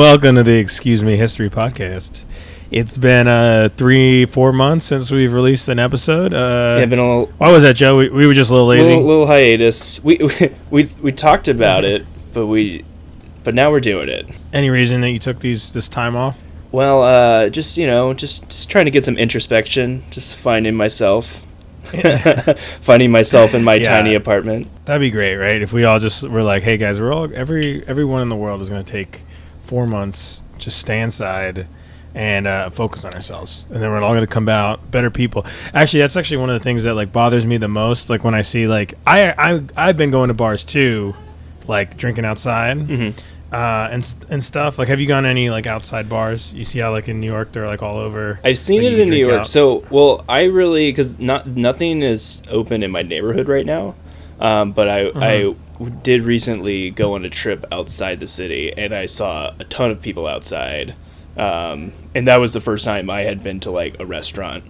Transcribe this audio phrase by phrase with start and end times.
[0.00, 2.24] Welcome to the Excuse Me History podcast.
[2.70, 6.32] It's been uh, three, four months since we've released an episode.
[6.32, 7.98] Uh, yeah, been a little, why was that, Joe?
[7.98, 8.84] We, we were just a little lazy.
[8.84, 10.02] little, little hiatus.
[10.02, 12.86] We, we we we talked about it, but we
[13.44, 14.26] but now we're doing it.
[14.54, 16.42] Any reason that you took these this time off?
[16.72, 21.42] Well, uh, just you know, just just trying to get some introspection, just finding myself,
[22.80, 23.84] finding myself in my Yeah.
[23.98, 24.66] tiny apartment.
[24.86, 25.60] That'd be great, right?
[25.60, 28.62] If we all just were like, "Hey guys, we're all every everyone in the world
[28.62, 29.24] is going to take
[29.70, 31.66] four months, just stay inside."
[32.12, 35.46] And uh, focus on ourselves, and then we're all going to come out better people.
[35.72, 38.10] Actually, that's actually one of the things that like bothers me the most.
[38.10, 41.14] Like when I see like I I I've been going to bars too,
[41.68, 42.78] like drinking outside.
[42.78, 43.12] Mhm.
[43.52, 44.76] uh, and and stuff.
[44.76, 46.52] Like, have you gone to any like outside bars?
[46.52, 48.40] You see how like in New York they're like all over.
[48.42, 49.40] I've seen it in New York.
[49.42, 49.48] out.
[49.48, 53.94] So, well, I really because not nothing is open in my neighborhood right now.
[54.40, 55.20] Um, but I Uh-huh.
[55.20, 55.56] I w-
[56.02, 60.02] did recently go on a trip outside the city, and I saw a ton of
[60.02, 60.94] people outside.
[61.36, 64.64] Um, and that was the first time I had been to like a restaurant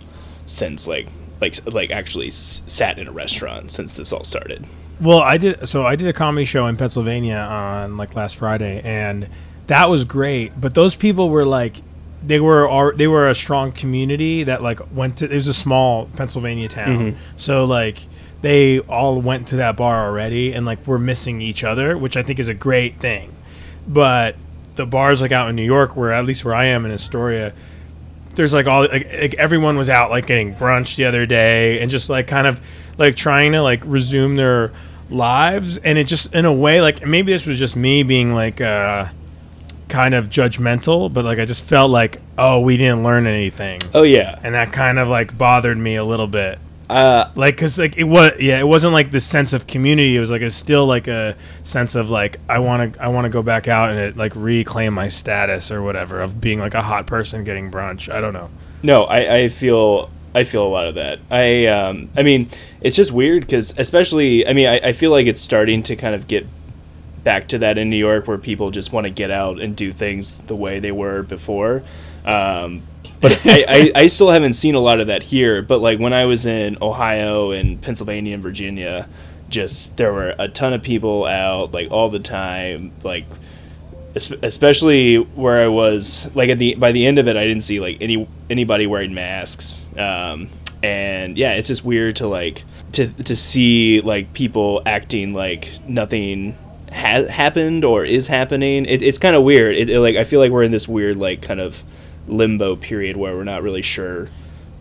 [0.46, 1.08] since like
[1.40, 4.66] like like actually s- sat in a restaurant since this all started.
[5.00, 5.66] Well, I did.
[5.68, 9.28] So I did a comedy show in Pennsylvania on like last Friday, and
[9.68, 10.60] that was great.
[10.60, 11.76] But those people were like,
[12.22, 15.24] they were they were a strong community that like went to.
[15.24, 17.16] It was a small Pennsylvania town, Mhm.
[17.36, 17.98] so like
[18.42, 22.22] they all went to that bar already, and like we're missing each other, which I
[22.22, 23.34] think is a great thing.
[23.86, 24.36] But
[24.76, 27.52] the bars like out in New York, where at least where I am in Astoria,
[28.34, 31.90] there's like all like, like everyone was out like getting brunch the other day and
[31.90, 32.60] just like kind of
[32.96, 34.72] like trying to like resume their
[35.10, 35.76] lives.
[35.78, 39.06] And it just in a way like maybe this was just me being like uh
[39.88, 43.80] kind of judgmental but like I just felt like oh we didn't learn anything.
[43.92, 46.58] Oh yeah, and that kind of like bothered me a little bit
[46.90, 50.20] uh, like because like it was yeah it wasn't like this sense of community it
[50.20, 53.28] was like it's still like a sense of like i want to i want to
[53.28, 56.82] go back out and it, like reclaim my status or whatever of being like a
[56.82, 58.50] hot person getting brunch i don't know
[58.82, 61.18] No, I, I feel I feel a lot of that.
[61.30, 62.48] I um I mean
[62.80, 66.14] it's just weird because especially I mean I, I feel like it's starting to kind
[66.14, 66.46] of get
[67.24, 69.92] back to that in New York where people just want to get out and do
[69.92, 71.82] things the way they were before.
[72.24, 72.82] Um,
[73.20, 75.62] but I, I, I still haven't seen a lot of that here.
[75.62, 79.08] But like when I was in Ohio and Pennsylvania and Virginia,
[79.50, 83.26] just there were a ton of people out like all the time like
[84.14, 87.80] especially where I was like at the by the end of it I didn't see
[87.80, 90.48] like any anybody wearing masks um,
[90.82, 96.56] and yeah it's just weird to like to to see like people acting like nothing
[96.90, 100.40] has happened or is happening it, it's kind of weird it, it, like I feel
[100.40, 101.82] like we're in this weird like kind of
[102.30, 104.28] limbo period where we're not really sure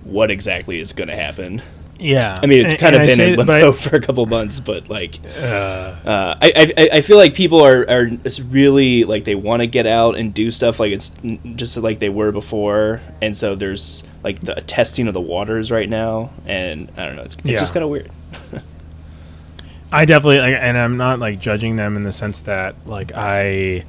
[0.04, 1.62] what exactly is going to happen
[2.02, 4.26] yeah I mean it's And- kind and of I been in limbo for a couple
[4.26, 8.10] months but like I, uh, uh, I, I I feel like people are are
[8.50, 11.12] really like they want to get out and do stuff like it's
[11.56, 15.90] just like they were before, and so there's like the testing of the waters right
[15.90, 17.60] now, and I don't know, it's, it's Yeah.
[17.60, 18.10] just kind of weird.
[19.92, 23.84] I definitely like, and I'm not like judging them in the sense that like I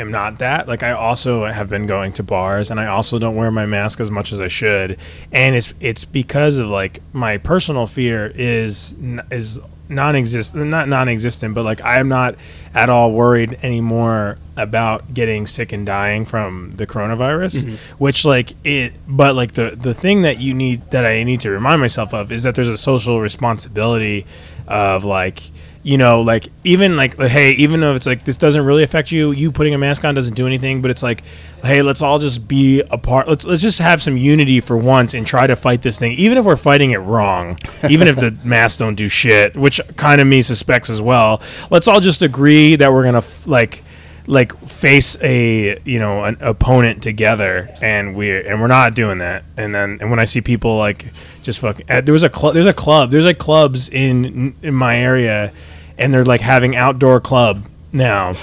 [0.00, 0.66] am not that.
[0.66, 4.00] Like I also have been going to bars and I also don't wear my mask
[4.00, 4.98] as much as I should.
[5.30, 8.96] And it's it's because of like my personal fear is
[9.30, 12.36] is non-existent not non-existent but like i'm not
[12.74, 17.74] at all worried anymore about getting sick and dying from the coronavirus mm-hmm.
[17.98, 21.50] which like it but like the the thing that you need that i need to
[21.50, 24.24] remind myself of is that there's a social responsibility
[24.68, 25.50] of like
[25.82, 29.32] you know like even like hey even though it's like this doesn't really affect you
[29.32, 31.22] you putting a mask on doesn't do anything but it's like
[31.62, 35.26] hey let's all just be apart let's let's just have some unity for once and
[35.26, 37.56] try to fight this thing even if we're fighting it wrong
[37.88, 41.40] even if the masks don't do shit which kind of me suspects as well.
[41.70, 43.84] Let's all just agree that we're gonna f- like
[44.30, 49.44] like face a you know an opponent together and we're and we're not doing that.
[49.56, 51.12] And then and when i see people like
[51.42, 54.74] just fucking uh, there was a club there's a club there's like clubs in in
[54.74, 55.52] my area
[55.98, 58.34] and they're like having outdoor club now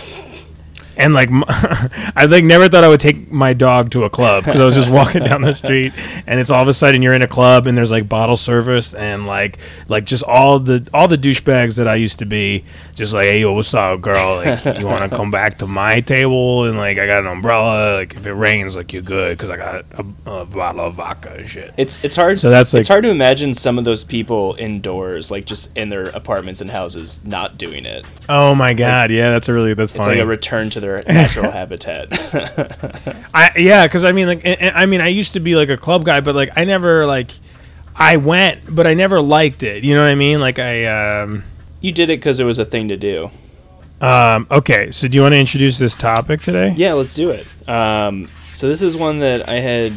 [0.97, 1.29] and like
[2.15, 4.75] I like never thought I would take my dog to a club because I was
[4.75, 5.93] just walking down the street
[6.25, 8.93] and it's all of a sudden you're in a club and there's like bottle service
[8.93, 9.57] and like
[9.87, 12.65] like just all the all the douchebags that I used to be
[12.95, 16.01] just like hey yo what's up girl like you want to come back to my
[16.01, 19.49] table and like I got an umbrella like if it rains like you're good because
[19.49, 22.39] I got a, a bottle of vodka and shit It's it's hard.
[22.39, 25.89] So that's, like- it's hard to imagine some of those people indoors, like just in
[25.89, 28.05] their apartments and houses, not doing it.
[28.29, 31.51] oh my god yeah that's a really that's It's like a return to their natural
[31.59, 32.07] habitat.
[33.33, 35.77] I yeah, because I mean, like, and I mean, I used to be like a
[35.77, 37.31] club guy, but like, I never like,
[37.95, 39.83] I went, but I never liked it.
[39.83, 40.39] You know what I mean?
[40.39, 40.85] Like, I
[41.21, 41.43] um,
[41.81, 43.29] you did it because it was a thing to do.
[43.99, 46.73] Um, okay, so do you want to introduce this topic today?
[46.77, 47.47] Yeah, let's do it.
[47.67, 49.93] Um, so this is one that I had.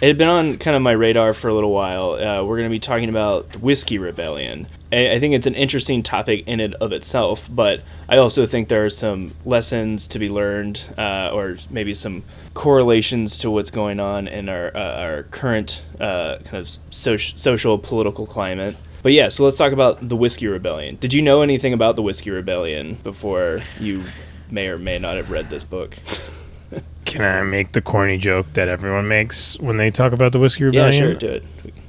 [0.00, 2.14] It had been on kind of my radar for a little while.
[2.14, 4.66] Uh, we're going to be talking about the Whiskey Rebellion.
[4.92, 8.68] I, I think it's an interesting topic in and of itself, but I also think
[8.68, 12.22] there are some lessons to be learned, uh, or maybe some
[12.54, 17.78] correlations to what's going on in our uh, our current uh, kind of soci- social
[17.78, 18.76] political climate.
[19.02, 20.96] But yeah, so let's talk about the Whiskey Rebellion.
[20.96, 24.04] Did you know anything about the Whiskey Rebellion before you
[24.50, 25.98] may or may not have read this book?
[27.04, 30.64] Can I make the corny joke that everyone makes when they talk about the whiskey
[30.64, 30.94] Rebellion?
[30.94, 31.44] yeah, sure, do it.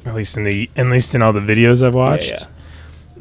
[0.05, 2.31] At least in the at least in all the videos I've watched.
[2.31, 2.47] yeah.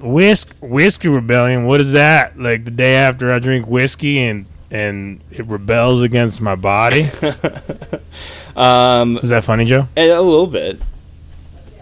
[0.03, 1.65] Whisk whiskey rebellion.
[1.67, 2.39] What is that?
[2.39, 7.09] Like the day after I drink whiskey and and it rebels against my body.
[8.55, 9.89] Um, Is that funny, Joe?
[9.97, 10.79] a, a little bit.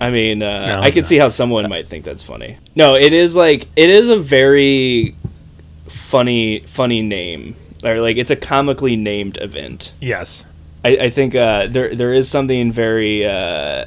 [0.00, 1.08] I mean, uh, No, I can not.
[1.08, 2.58] see how someone might think that's funny.
[2.76, 5.16] No, it is like it is a very
[5.88, 7.56] funny, funny name.
[7.84, 9.92] Or like it's a comically named event.
[10.00, 10.46] Yes.
[10.84, 13.86] I, I think uh, there there is something very uh,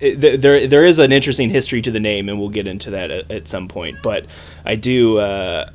[0.00, 3.30] there there is an interesting history to the name, and we'll get into that at,
[3.30, 3.98] at some point.
[4.02, 4.26] But
[4.64, 5.18] I do.
[5.18, 5.70] Uh,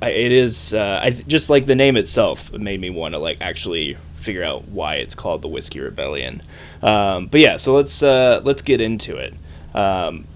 [0.00, 3.38] I, it is uh, I just like the name itself made me want to like
[3.40, 6.42] actually figure out why it's called the Whiskey Rebellion.
[6.82, 9.34] Um, but yeah, so let's uh, let's get into it.
[9.74, 10.26] Um,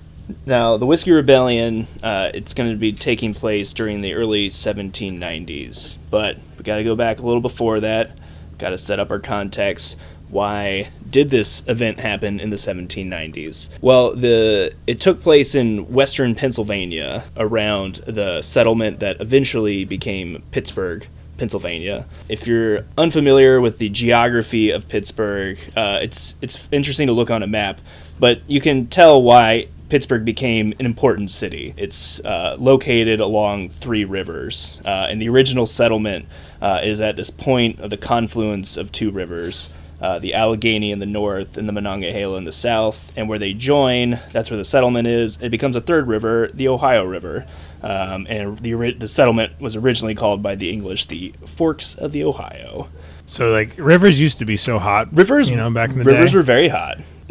[0.46, 5.98] now, the Whiskey Rebellion, uh, it's going to be taking place during the early 1790s,
[6.10, 8.16] but we got to go back a little before that.
[8.58, 9.98] Got to set up our context.
[10.28, 13.68] Why did this event happen in the 1790s?
[13.80, 21.06] Well, the it took place in western Pennsylvania around the settlement that eventually became Pittsburgh,
[21.36, 22.06] Pennsylvania.
[22.28, 27.42] If you're unfamiliar with the geography of Pittsburgh, uh, it's it's interesting to look on
[27.42, 27.80] a map,
[28.18, 31.74] but you can tell why Pittsburgh became an important city.
[31.76, 36.26] It's uh, located along three rivers, uh, and the original settlement
[36.62, 39.68] uh, is at this point of the confluence of two rivers.
[40.02, 43.52] Uh, the Allegheny in the north and the Monongahela in the south, and where they
[43.52, 45.38] join, that's where the settlement is.
[45.40, 47.46] It becomes a third river, the Ohio River,
[47.82, 52.24] um, and the the settlement was originally called by the English the Forks of the
[52.24, 52.88] Ohio.
[53.26, 55.12] So like rivers used to be so hot.
[55.12, 56.36] Rivers, you know, back in the day rivers day.
[56.36, 56.98] were very hot.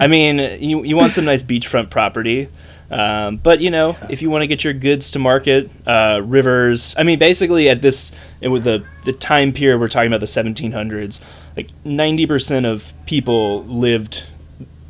[0.00, 2.48] I mean, you you want some nice beachfront property,
[2.90, 6.94] um, but you know, if you want to get your goods to market, uh, rivers.
[6.98, 11.20] I mean, basically at this with the the time period we're talking about the 1700s,
[11.56, 14.24] like 90 percent of people lived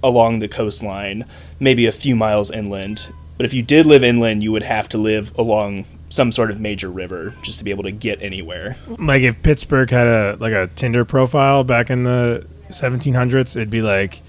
[0.03, 1.25] along the coastline,
[1.59, 3.09] maybe a few miles inland.
[3.37, 6.61] But if you did live inland, you would have to live along some sort of
[6.61, 8.77] major river just to be able to get anywhere.
[8.99, 13.83] like if Pittsburgh had a like a Tinder profile back in the 1700s, it'd be
[13.83, 14.23] like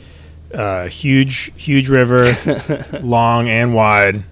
[0.54, 2.36] uh, huge, huge river,
[3.02, 4.24] long and wide,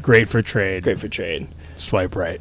[0.00, 0.82] great for trade.
[0.82, 1.48] Great for trade.
[1.76, 2.40] Swipe right.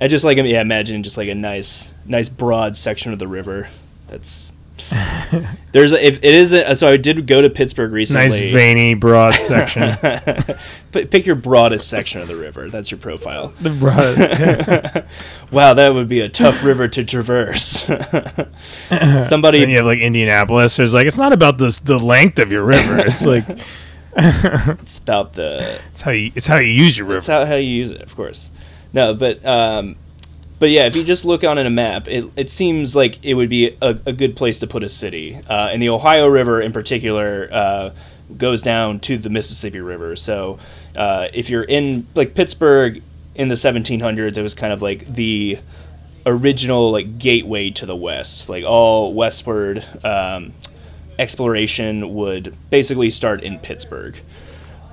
[0.00, 3.68] I just like yeah, imagine just like a nice, nice broad section of the river.
[4.08, 4.51] That's
[5.72, 8.28] there's a, if it is a, so I did go to Pittsburgh recently.
[8.28, 9.96] Nice veiny broad section.
[10.92, 12.68] P- pick your broadest section of the river.
[12.68, 13.52] That's your profile.
[13.60, 15.06] the broad.
[15.52, 17.84] Wow, that would be a tough river to traverse.
[17.86, 20.76] Then Somebody, you have like Indianapolis.
[20.76, 22.98] There's like it's not about this the length of your river.
[23.00, 23.44] It's like
[24.16, 27.30] it's about the it's how you it's how you use your river.
[27.30, 28.50] how, how you use it, of course.
[28.94, 29.96] No, but um,
[30.62, 33.34] but yeah, if you just look on in a map, it, it seems like it
[33.34, 35.34] would be a, a good place to put a city.
[35.50, 37.90] Uh, and the Ohio River, in particular, uh,
[38.36, 40.14] goes down to the Mississippi River.
[40.14, 40.60] So
[40.96, 43.02] uh, if you're in like Pittsburgh
[43.34, 45.58] in the 1700s, it was kind of like the
[46.26, 48.48] original like gateway to the west.
[48.48, 50.52] Like all westward um,
[51.18, 54.16] exploration would basically start in Pittsburgh.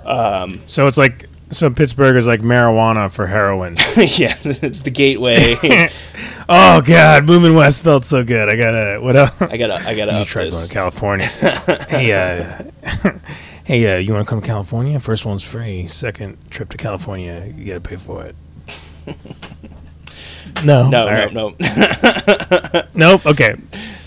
[0.03, 3.75] Um, So it's like so Pittsburgh is like marijuana for heroin.
[3.97, 5.55] yes, it's the gateway.
[6.49, 8.49] oh God, moving west felt so good.
[8.49, 9.31] I gotta what else?
[9.41, 11.25] I gotta, I gotta You up tried going to California.
[11.89, 12.63] hey, uh,
[13.63, 14.99] hey, uh, you want to come to California?
[14.99, 15.87] First one's free.
[15.87, 18.35] Second trip to California, you got to pay for it.
[20.63, 21.33] no, No, right.
[21.33, 22.83] no, no.
[22.93, 23.25] nope.
[23.25, 23.53] Okay,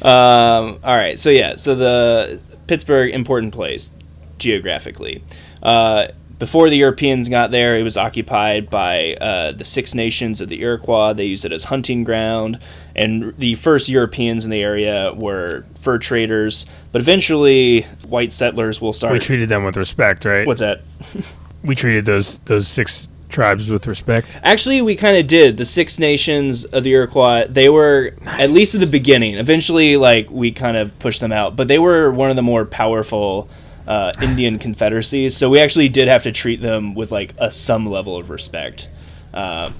[0.02, 3.90] Um, all right, so yeah, so the Pittsburgh important place
[4.38, 5.22] geographically.
[5.62, 6.08] Uh,
[6.42, 10.60] before the Europeans got there, it was occupied by uh, the Six Nations of the
[10.60, 11.12] Iroquois.
[11.12, 12.58] They used it as hunting ground,
[12.96, 16.66] and the first Europeans in the area were fur traders.
[16.90, 19.12] But eventually, white settlers will start.
[19.12, 20.44] we treated them with respect, right?
[20.44, 20.82] What's that?
[21.62, 24.36] we treated those those six tribes with respect.
[24.42, 25.58] Actually, we kind of did.
[25.58, 30.28] The Six Nations of the Iroquois, they were, at least at the beginning, eventually, like,
[30.28, 33.48] we kind of pushed them out, but they were one of the more powerful
[33.86, 37.86] uh, Indian confederacies, so we actually did have to treat them with, like, a some
[37.88, 38.88] level of respect.
[39.34, 39.70] Uh,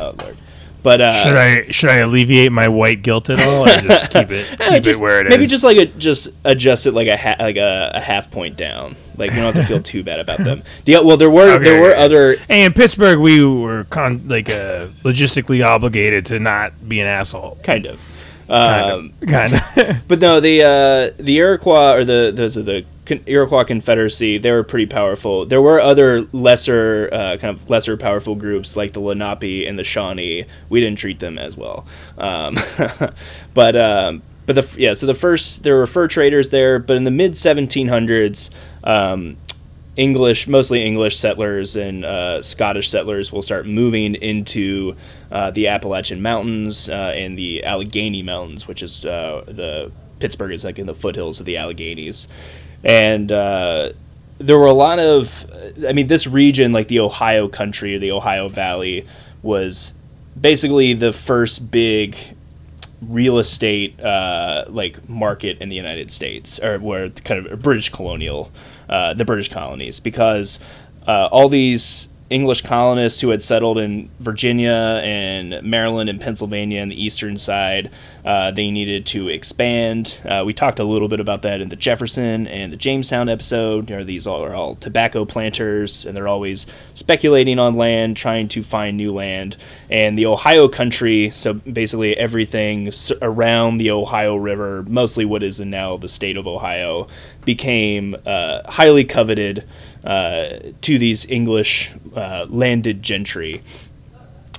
[0.00, 0.36] Oh lord.
[0.80, 4.30] But uh, Should I should I alleviate my white guilt at all, or just keep
[4.30, 5.30] it keep just- it where it is?
[5.30, 8.56] maybe just like a just adjust it like a ha- like a, a half point
[8.56, 8.94] down.
[9.16, 10.62] Like you don't have to feel too bad about them.
[10.84, 12.00] The well, there were Okay, there were okay.
[12.04, 17.08] other Hey, in Pittsburgh, we were con- like uh, logistically obligated to not be an
[17.08, 17.58] asshole.
[17.64, 18.00] kind of.
[18.46, 19.28] Kind Um, of.
[19.28, 19.96] Kind of.
[20.08, 22.84] But no, the uh, the Iroquois or the those are the
[23.26, 24.38] Iroquois Confederacy.
[24.38, 25.46] They were pretty powerful.
[25.46, 29.84] There were other lesser uh, kind of lesser powerful groups like the Lenape and the
[29.84, 30.44] Shawnee.
[30.68, 31.86] We didn't treat them as well.
[32.16, 32.56] Um,
[33.54, 37.04] but um, but the yeah, so the first there were fur traders there, but in
[37.04, 38.50] the mid 1700s.
[38.84, 39.36] Um,
[39.96, 44.94] English, mostly English settlers and uh, Scottish settlers will start moving into
[45.32, 50.64] uh, the Appalachian Mountains uh, and the Allegheny Mountains, which is uh, the Pittsburgh is
[50.64, 52.28] like in the foothills of the Alleghenies,
[52.84, 53.92] and uh,
[54.38, 55.44] there were a lot of,
[55.86, 59.06] I mean, this region, like the Ohio country or the Ohio Valley,
[59.42, 59.94] was
[60.40, 62.16] basically the first big
[63.00, 68.50] real estate uh, like market in the United States, or where kind of British colonial,
[68.88, 70.60] uh, the British colonies, because
[71.06, 76.90] uh, all these English colonists who had settled in Virginia and Maryland and Pennsylvania on
[76.90, 77.90] the eastern side,
[78.22, 80.18] uh, they needed to expand.
[80.26, 83.88] Uh, we talked a little bit about that in the Jefferson and the Jamestown episode.
[83.88, 88.62] You know, these are all tobacco planters, and they're always speculating on land, trying to
[88.62, 89.56] find new land.
[89.88, 92.90] And the Ohio country, so basically everything
[93.22, 97.08] around the Ohio River, mostly what is now the state of Ohio,
[97.46, 99.64] became uh, highly coveted
[100.04, 103.62] uh, to these English uh, landed gentry.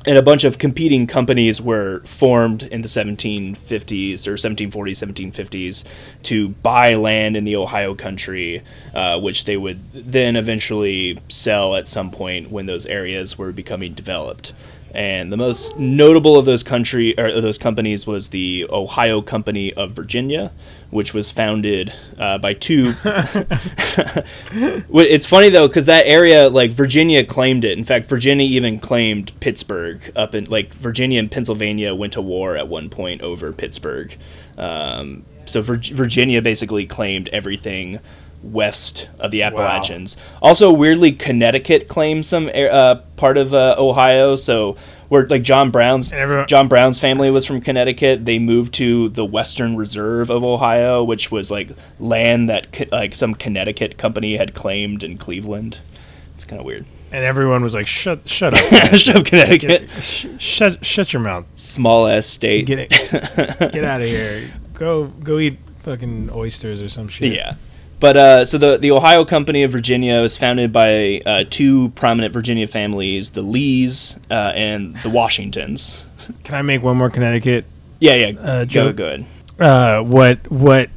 [0.06, 5.84] And a bunch of competing companies were formed in the 1750s or 1740s, 1750s
[6.24, 11.88] to buy land in the Ohio country, uh, which they would then eventually sell at
[11.88, 14.54] some point when those areas were becoming developed.
[14.92, 19.92] And the most notable of those country or those companies was the Ohio Company of
[19.92, 20.52] Virginia,
[20.90, 22.94] which was founded uh, by two
[24.92, 27.78] It's funny though because that area, like Virginia, claimed it.
[27.78, 30.12] In fact, Virginia even claimed Pittsburgh.
[30.16, 34.16] Up in like Virginia and Pennsylvania went to war at one point over Pittsburgh.
[34.58, 38.00] Um, so Vir- Virginia basically claimed everything
[38.44, 40.16] west of the Appalachians.
[40.42, 44.36] Also, weirdly, Connecticut claimed some uh, part of uh, Ohio.
[44.36, 44.76] So
[45.10, 48.26] where like John Brown's everyone- John Brown's family was from Connecticut.
[48.26, 51.70] They moved to the Western Reserve of Ohio, which was like
[52.00, 55.80] land that like some Connecticut company had claimed in Cleveland.
[56.36, 56.86] It's kind of weird.
[57.12, 58.94] and everyone was like, "Shut, shut up.
[58.96, 59.90] Shut up, Connecticut.
[60.00, 61.46] Sh- shut, shut your mouth.
[61.56, 62.68] Small ass state.
[62.68, 62.90] Get it,
[63.74, 64.50] get out of here.
[64.76, 67.56] Go, go eat fucking oysters or some shit." Yeah.
[68.00, 72.34] But uh, so the the Ohio Company of Virginia was founded by uh, two prominent
[72.34, 76.06] Virginia families, the Lees uh, and the Washingtons.
[76.44, 77.66] Can I make one more Connecticut?
[78.00, 78.40] Yeah, yeah.
[78.40, 78.96] Uh, go, joke.
[78.96, 79.26] go ahead.
[79.60, 80.90] Uh, what, what,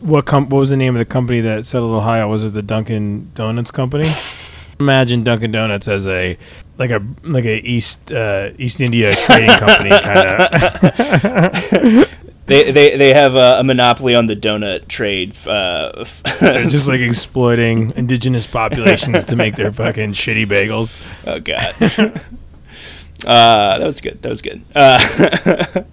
[0.00, 0.24] what?
[0.26, 2.28] Com- what was the name of the company that settled Ohio?
[2.28, 4.12] Was it the Dunkin' Donuts company?
[4.80, 6.38] Imagine Dunkin' Donuts as a
[6.78, 12.14] like a like a East uh, East India trading company kind of.
[12.46, 15.34] They, they, they have a, a monopoly on the donut trade.
[15.46, 16.04] Uh,
[16.40, 21.00] They're just like exploiting indigenous populations to make their fucking shitty bagels.
[21.26, 21.74] Oh god.
[23.26, 24.20] uh, that was good.
[24.20, 24.62] That was good.
[24.74, 25.84] Uh,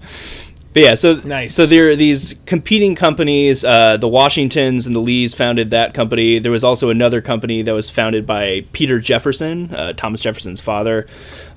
[0.74, 1.54] but yeah, so Nice.
[1.54, 3.64] So there are these competing companies.
[3.64, 6.40] Uh, the Washingtons and the Lees founded that company.
[6.40, 11.08] There was also another company that was founded by Peter Jefferson, uh, Thomas Jefferson's father.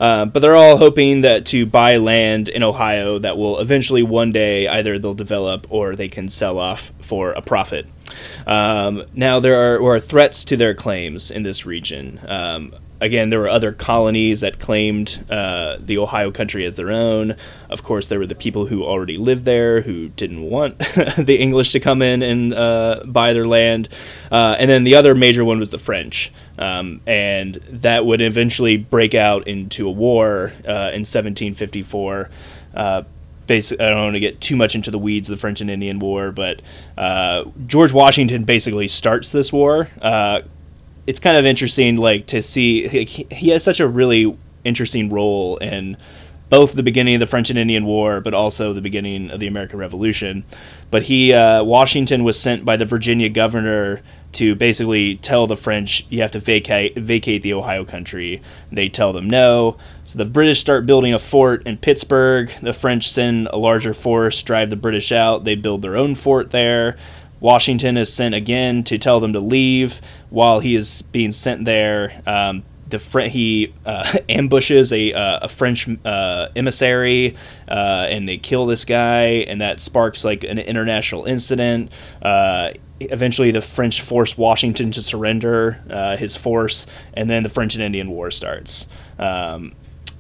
[0.01, 4.33] Uh, but they're all hoping that to buy land in Ohio that will eventually one
[4.33, 7.87] day either they'll develop or they can sell off for a profit.
[8.47, 12.21] Um, now there are, were threats to their claims in this region.
[12.29, 17.37] Um, again, there were other colonies that claimed uh, the Ohio country as their own.
[17.69, 20.79] Of course, there were the people who already lived there who didn't want
[21.19, 23.89] the English to come in and uh, buy their land.
[24.31, 26.33] Uh, and then the other major one was the French.
[26.59, 32.31] Um, and that would eventually break out into a war uh, in 1754.
[32.75, 33.03] Uh,
[33.47, 35.71] basically, I don't want to get too much into the weeds of the French and
[35.71, 36.63] Indian War, but
[36.97, 39.89] uh, George Washington basically starts this war.
[41.07, 45.59] It's kind of interesting, like to see he, he has such a really interesting role
[45.59, 45.97] in
[46.49, 49.47] both the beginning of the French and Indian War, but also the beginning of the
[49.47, 50.45] American Revolution.
[50.91, 56.07] But he, uh, Washington, was sent by the Virginia governor to basically tell the French
[56.11, 58.43] you have to vacate vacate the Ohio country.
[58.71, 59.77] They tell them no.
[60.05, 62.53] So the British start building a fort in Pittsburgh.
[62.63, 65.45] The French send a larger force, drive the British out.
[65.45, 66.97] They build their own fort there.
[67.41, 70.01] Washington is sent again to tell them to leave.
[70.35, 75.49] While he is being sent there, um, the Fr- he uh, ambushes a, uh, a
[75.49, 77.37] French uh, emissary,
[77.69, 81.93] uh, and they kill this guy, and that sparks like an international incident.
[82.21, 87.77] Uh, eventually, the French force Washington to surrender uh, his force, and then the French
[87.77, 88.89] and Indian War starts.
[89.21, 89.73] Um,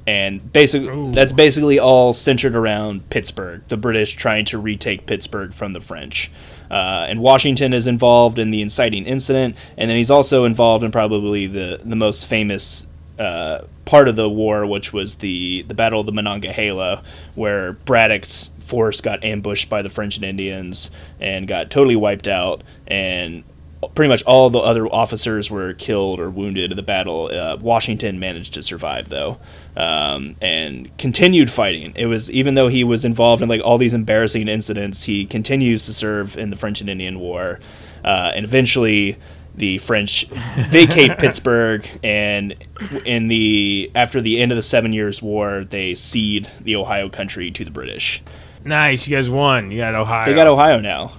[0.06, 1.12] and basically, Ooh.
[1.12, 3.62] that's basically all centered around Pittsburgh.
[3.68, 6.30] The British trying to retake Pittsburgh from the French.
[6.70, 10.90] Uh, and Washington is involved in the inciting incident, and then he's also involved in
[10.90, 12.86] probably the the most famous
[13.18, 17.02] uh, part of the war, which was the the Battle of the Monongahela,
[17.34, 20.90] where Braddock's force got ambushed by the French and Indians
[21.20, 23.44] and got totally wiped out, and
[23.88, 27.30] pretty much all the other officers were killed or wounded in the battle.
[27.32, 29.38] Uh, Washington managed to survive though,
[29.76, 31.92] um, and continued fighting.
[31.96, 35.86] It was even though he was involved in like all these embarrassing incidents, he continues
[35.86, 37.60] to serve in the French and Indian War,
[38.04, 39.18] uh, and eventually.
[39.56, 40.26] The French
[40.70, 42.56] vacate Pittsburgh, and
[43.04, 47.52] in the after the end of the Seven Years' War, they cede the Ohio country
[47.52, 48.20] to the British.
[48.64, 49.70] Nice, you guys won.
[49.70, 50.24] You got Ohio.
[50.24, 51.12] They got Ohio now.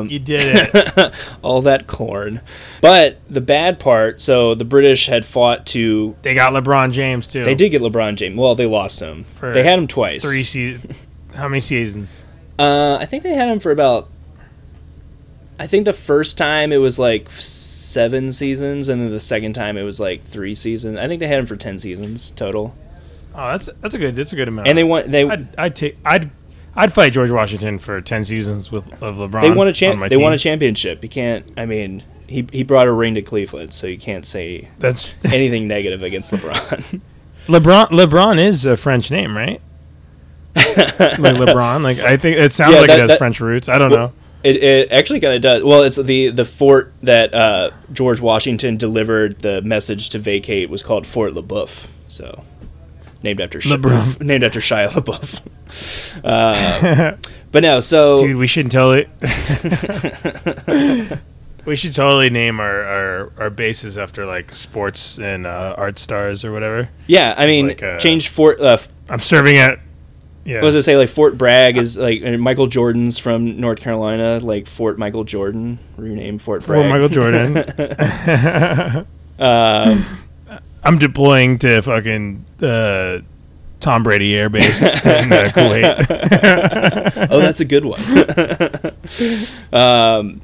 [0.00, 1.14] Um, You did it.
[1.42, 2.40] all that corn.
[2.80, 6.16] But the bad part, so the British had fought to.
[6.22, 7.44] they got LeBron James too.
[7.44, 8.36] They did get LeBron James.
[8.36, 9.22] Well, they lost him.
[9.24, 10.22] For they had him twice.
[10.22, 11.06] three seasons.
[11.34, 12.24] How many seasons?
[12.58, 14.08] Uh, I think they had him for about.
[15.60, 19.76] I think the first time it was like seven seasons, and then the second time
[19.76, 20.98] it was like three seasons.
[20.98, 22.74] I think they had him for ten seasons total.
[23.34, 24.66] Oh, that's that's a good that's a good amount.
[24.68, 25.10] And they won.
[25.10, 26.30] They I'd, I'd take I'd
[26.80, 29.40] I'd fight George Washington for ten seasons with of LeBron.
[29.42, 30.08] they won a champ.
[30.10, 31.02] They won a championship.
[31.02, 31.50] You can't.
[31.56, 35.68] I mean, he he brought a ring to Cleveland, so you can't say That's anything
[35.68, 37.00] negative against LeBron.
[37.46, 37.88] LeBron.
[37.88, 39.60] LeBron is a French name, right?
[40.56, 40.66] like
[41.36, 41.82] LeBron.
[41.82, 43.68] Like I think it sounds Yeah, like that- it has that- French roots.
[43.68, 44.12] I don't Well, know.
[44.42, 45.62] It, it actually kind of does.
[45.62, 50.82] Well, it's the the fort that uh, George Washington delivered the message to vacate was
[50.82, 51.88] called Fort LeBoeuf.
[52.08, 52.42] So
[53.22, 53.70] named after Sh-
[54.20, 55.40] named after Shia LaBeouf.
[56.24, 57.16] Uh,
[57.52, 59.08] but no, so Dude, we should totally.
[61.66, 66.44] we should totally name our, our, our bases after like sports and uh, art stars
[66.44, 66.88] or whatever.
[67.06, 68.60] yeah, I mean, like, uh, change Fort.
[68.60, 68.78] Uh,
[69.08, 69.78] I'm serving at.
[70.42, 70.56] Yeah.
[70.62, 70.96] what does it say?
[70.96, 76.38] Like Fort Bragg is like Michael Jordan's from North Carolina, like Fort Michael Jordan, rename
[76.38, 76.88] Fort For Bragg.
[76.90, 79.06] Michael Jordan.
[79.40, 80.04] Um,
[80.82, 83.18] I'm deploying to fucking uh,
[83.80, 86.06] Tom Brady Air Base in uh, Kuwait.
[87.30, 88.00] oh, that's a good one.
[89.72, 90.40] um,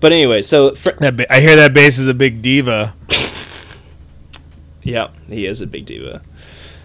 [0.00, 2.94] but anyway, so fr- that ba- I hear that base is a big diva.
[4.80, 6.22] Yeah, he is a big diva.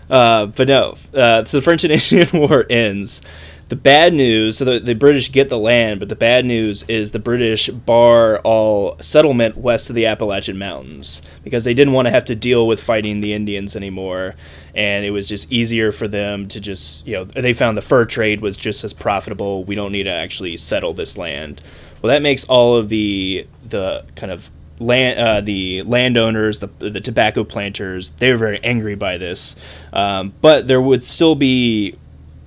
[0.10, 3.22] Uh, but no, uh, so the French and Indian War ends.
[3.70, 7.12] The bad news, so the, the British get the land, but the bad news is
[7.12, 12.12] the British bar all settlement west of the Appalachian Mountains because they didn't want to
[12.12, 14.36] have to deal with fighting the Indians anymore.
[14.76, 18.06] And it was just easier for them to just, you know, they found the fur
[18.06, 19.64] trade was just as profitable.
[19.64, 21.62] We don't need to actually settle this land.
[22.02, 27.00] Well, that makes all of the the kind of land uh, the landowners, the the
[27.00, 29.56] tobacco planters, they were very angry by this.
[29.94, 31.96] Um, but there would still be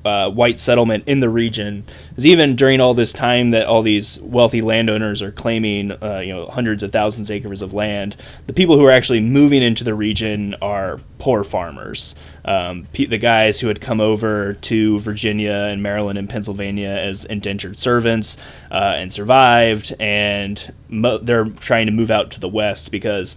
[0.06, 1.84] uh, white settlement in the region.
[2.08, 6.32] Because even during all this time that all these wealthy landowners are claiming, uh, you
[6.32, 8.16] know, hundreds of thousands of acres of land,
[8.46, 12.14] the people who are actually moving into the region are poor farmers.
[12.44, 17.78] Um, the guys who had come over to Virginia and Maryland and Pennsylvania as indentured
[17.78, 18.36] servants
[18.70, 23.36] uh, and survived, and mo- they're trying to move out to the west because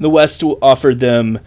[0.00, 1.38] the West offered them,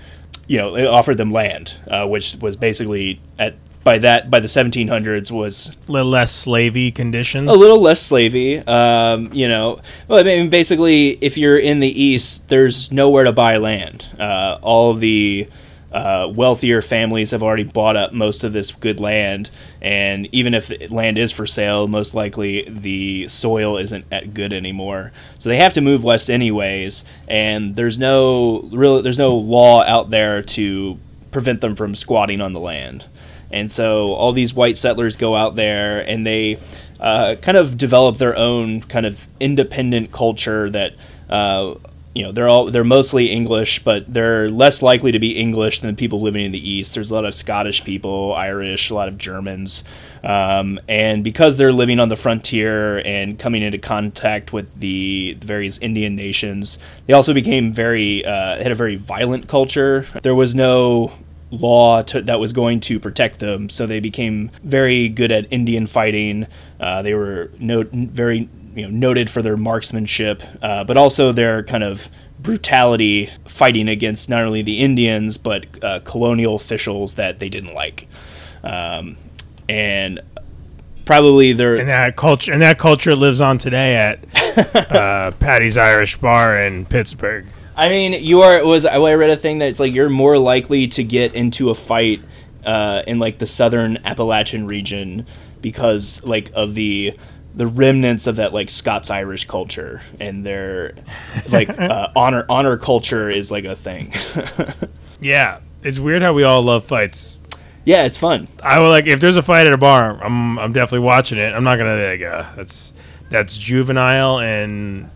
[0.48, 4.48] you know, it offered them land, uh, which was basically at by that by the
[4.48, 7.50] 1700s was a little less slavey conditions.
[7.50, 8.66] a little less slavey.
[8.68, 13.32] Um, you know, well, I mean, basically, if you're in the East, there's nowhere to
[13.32, 14.08] buy land.
[14.20, 15.48] Uh, all the
[15.92, 20.72] uh, wealthier families have already bought up most of this good land, and even if
[20.90, 25.12] land is for sale, most likely the soil isn't at good anymore.
[25.38, 30.10] So they have to move west anyways, and there's no real there's no law out
[30.10, 30.98] there to
[31.32, 33.06] prevent them from squatting on the land.
[33.54, 36.60] And so all these white settlers go out there and they
[37.00, 40.94] uh, kind of develop their own kind of independent culture that.
[41.30, 41.76] Uh,
[42.16, 45.90] you know they're all they're mostly English, but they're less likely to be English than
[45.90, 46.94] the people living in the East.
[46.94, 49.84] There's a lot of Scottish people, Irish, a lot of Germans,
[50.24, 55.46] um, and because they're living on the frontier and coming into contact with the, the
[55.46, 60.06] various Indian nations, they also became very uh, had a very violent culture.
[60.22, 61.12] There was no
[61.54, 65.88] law to, that was going to protect them, so they became very good at Indian
[65.88, 66.48] fighting.
[66.80, 71.64] Uh, they were no, very you know noted for their marksmanship, uh, but also their
[71.64, 77.50] kind of brutality fighting against not only the Indians but uh, colonial officials that they
[77.50, 78.08] didn't like,
[78.64, 79.16] um,
[79.70, 80.20] and
[81.06, 86.18] probably they're And that culture and that culture lives on today at uh, Patty's Irish
[86.18, 87.46] Bar in Pittsburgh.
[87.76, 90.88] I mean, you are was I read a thing that it's like you're more likely
[90.90, 92.22] to get into a fight
[92.66, 95.26] uh, in like the southern Appalachian region
[95.62, 97.16] because like of the
[97.56, 100.94] the remnants of that like Scots Irish culture and their
[101.50, 104.14] like uh, honor honor culture is like a thing.
[105.20, 107.38] Yeah, it's weird how we all love fights.
[107.86, 108.50] yeah, it's fun.
[108.62, 111.54] I would like if there's a fight at a bar, I'm I'm definitely watching it.
[111.54, 112.94] I'm not gonna like uh, that's
[113.30, 115.10] that's juvenile and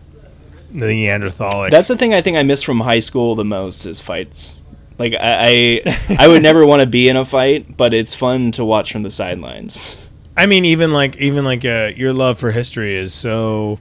[0.72, 1.70] the Neanderthalic.
[1.70, 4.62] That's the thing I think I miss from high school the most is fights.
[4.98, 8.52] Like I I, I would never want to be in a fight, but it's fun
[8.52, 9.96] to watch from the sidelines.
[10.36, 13.78] I mean, even like even like uh, your love for history is so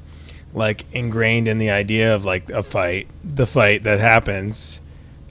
[0.54, 4.82] like ingrained in the idea of like a fight, the fight that happens.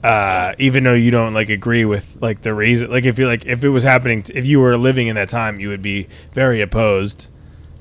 [0.03, 3.45] Uh, even though you don't like agree with like the reason, like if you like
[3.45, 6.07] if it was happening, t- if you were living in that time, you would be
[6.33, 7.27] very opposed,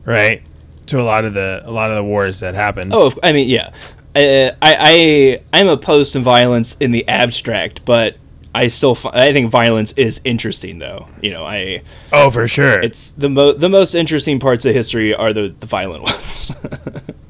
[0.05, 0.43] right,
[0.87, 2.93] to a lot of the a lot of the wars that happened.
[2.95, 3.73] Oh, I mean, yeah.
[4.15, 8.17] Uh, I I I'm opposed to violence in the abstract, but
[8.55, 11.09] I still I think violence is interesting though.
[11.21, 12.81] You know, I oh, for sure.
[12.81, 16.51] it's the mo- the most interesting parts of history are the the violent ones.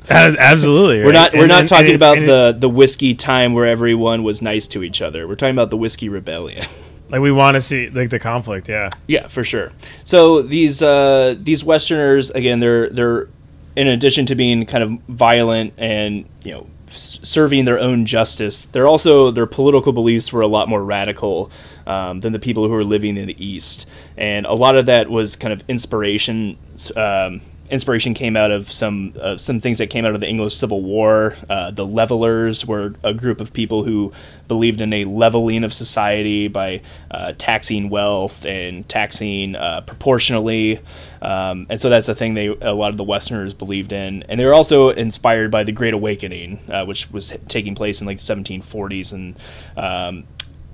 [0.09, 1.05] Absolutely.
[1.05, 4.23] we're not we're And- not and- talking and about the the whiskey time where everyone
[4.23, 5.27] was nice to each other.
[5.27, 6.65] We're talking about the whiskey rebellion.
[7.09, 8.69] like we want to see like the conflict.
[8.69, 8.91] Yeah.
[9.09, 9.73] Yeah, for sure.
[10.05, 13.29] So these uh, these Westerners again, they're they're
[13.77, 18.87] in addition to being kind of violent and you know serving their own justice, they're
[18.87, 21.51] also their political beliefs were a lot more radical
[21.87, 23.87] um, than the people who were living in the East,
[24.17, 26.57] and a lot of that was kind of inspiration.
[26.97, 30.55] Um, inspiration came out of some uh, some things that came out of the English
[30.55, 31.37] Civil War.
[31.49, 34.13] Uh, the Levelers were a group of people who
[34.49, 40.81] believed in a leveling of society by uh, taxing wealth and taxing uh, proportionally,
[41.23, 44.23] um, and so that's a thing they a lot of the Westerners believed in.
[44.29, 48.07] And they were also inspired by the Great Awakening, uh, which was taking place in
[48.07, 49.37] like the 1740s and.
[49.77, 50.25] Um,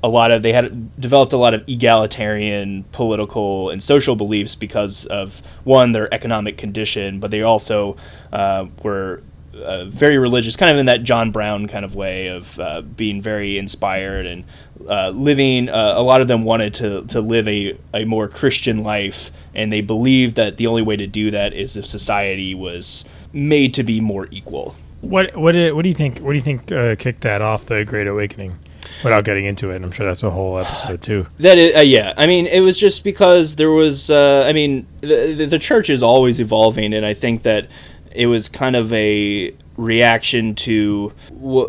[0.02, 5.06] a lot of they had developed a lot of egalitarian political and social beliefs because
[5.06, 7.96] of one their economic condition, but they also
[8.32, 9.22] uh, were
[9.54, 13.20] uh, very religious, kind of in that John Brown kind of way of uh, being
[13.20, 14.44] very inspired and
[14.88, 15.68] uh, living.
[15.68, 19.72] Uh, a lot of them wanted to to live a, a more Christian life, and
[19.72, 23.82] they believed that the only way to do that is if society was made to
[23.82, 24.74] be more equal.
[25.00, 26.18] What what do- what do you think?
[26.20, 28.58] What do you think uh, kicked that off the Great Awakening?
[29.04, 31.26] Without getting into it, I'm sure that's a whole episode too.
[31.38, 32.14] That is, uh, yeah.
[32.16, 34.10] I mean, it was just because there was.
[34.10, 37.68] Uh, I mean, the, the the church is always evolving, and I think that
[38.12, 41.12] it was kind of a reaction to,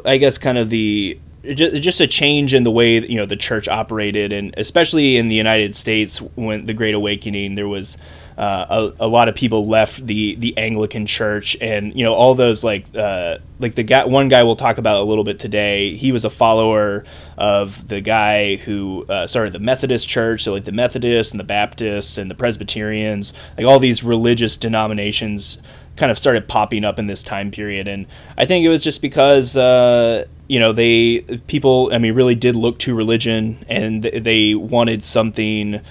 [0.05, 3.35] I guess, kind of the ju- just a change in the way you know the
[3.35, 7.97] church operated, and especially in the United States when the Great Awakening, there was.
[8.37, 12.35] Uh, a, a lot of people left the the Anglican Church, and you know all
[12.35, 15.95] those like uh, like the guy one guy we'll talk about a little bit today.
[15.95, 17.03] He was a follower
[17.37, 21.45] of the guy who uh, started the Methodist Church, so like the Methodists and the
[21.45, 25.61] Baptists and the Presbyterians, like all these religious denominations
[25.95, 29.01] kind of started popping up in this time period, and I think it was just
[29.01, 34.55] because uh, you know they people I mean really did look to religion, and they
[34.55, 35.81] wanted something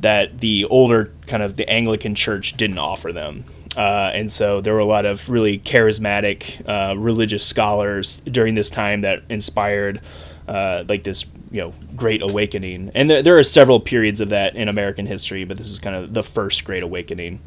[0.00, 3.44] that the older kind of the Anglican Church didn't offer them.
[3.76, 8.70] Uh, and so there were a lot of really charismatic uh, religious scholars during this
[8.70, 10.00] time that inspired
[10.48, 12.90] uh, like this you know great awakening.
[12.94, 15.94] And there, there are several periods of that in American history, but this is kind
[15.94, 17.40] of the first great awakening.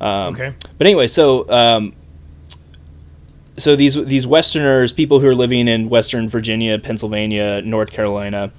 [0.00, 0.54] Um, Okay.
[0.78, 1.94] But anyway, so um,
[3.56, 8.52] so these these Westerners, people who are living in Western Virginia, Pennsylvania, North Carolina,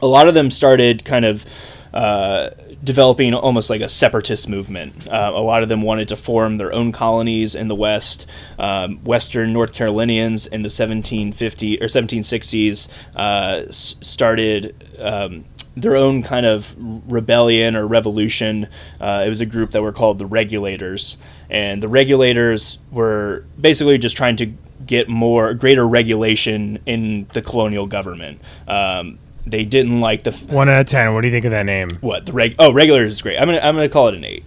[0.00, 1.44] a lot of them started kind of
[1.92, 2.50] uh,
[2.82, 5.08] developing almost like a separatist movement.
[5.08, 8.26] Uh, a lot of them wanted to form their own colonies in the West.
[8.58, 14.74] Um, Western North Carolinians in the 1750 or 1760s uh, s- started.
[14.98, 15.44] Um,
[15.76, 16.74] their own kind of
[17.10, 18.68] rebellion or revolution.
[19.00, 21.16] Uh, it was a group that were called the Regulators,
[21.48, 24.52] and the Regulators were basically just trying to
[24.84, 28.40] get more greater regulation in the colonial government.
[28.66, 31.12] Um, they didn't like the f- One out of ten.
[31.14, 31.90] What do you think of that name?
[32.00, 32.54] what the reg.
[32.58, 33.38] Oh, Regulators is great.
[33.38, 34.44] I'm gonna I'm gonna call it an eight.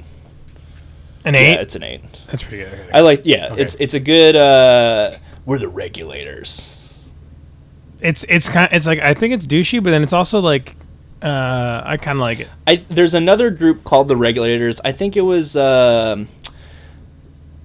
[1.26, 1.54] An eight.
[1.54, 2.02] Yeah, it's an eight.
[2.28, 2.90] That's pretty good.
[2.94, 3.22] I like.
[3.24, 3.62] Yeah, Okay.
[3.62, 4.36] it's it's a good.
[4.36, 5.12] Uh,
[5.46, 6.80] we're the Regulators.
[8.02, 8.68] it's it's kind.
[8.72, 10.76] Of, It's like I think it's douchey, but then it's also like
[11.22, 12.50] uh, I kind of like it.
[12.68, 14.82] I there's another group called the Regulators.
[14.84, 16.28] I think it was um,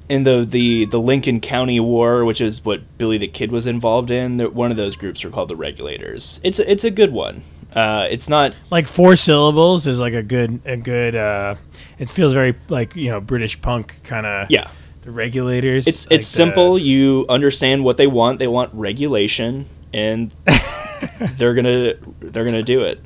[0.09, 4.11] in the, the the Lincoln County War, which is what Billy the Kid was involved
[4.11, 6.41] in, one of those groups were called the Regulators.
[6.43, 7.43] It's a, it's a good one.
[7.75, 11.15] Uh, it's not like four syllables is like a good a good.
[11.15, 11.57] Uh,
[11.99, 14.51] it feels very like you know British punk kind of.
[14.51, 14.71] Yeah.
[15.03, 15.87] The regulators.
[15.87, 16.79] It's like it's simple.
[16.79, 18.39] You understand what they want.
[18.39, 20.35] They want regulation, and
[21.37, 23.01] they're gonna they're gonna do it.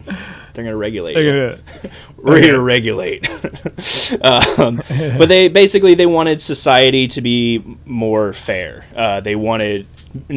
[0.54, 1.14] They're gonna regulate.
[1.14, 3.28] They're gonna, We're here to regulate.
[4.22, 4.82] um,
[5.18, 8.84] but they basically they wanted society to be more fair.
[8.96, 9.86] Uh, they wanted.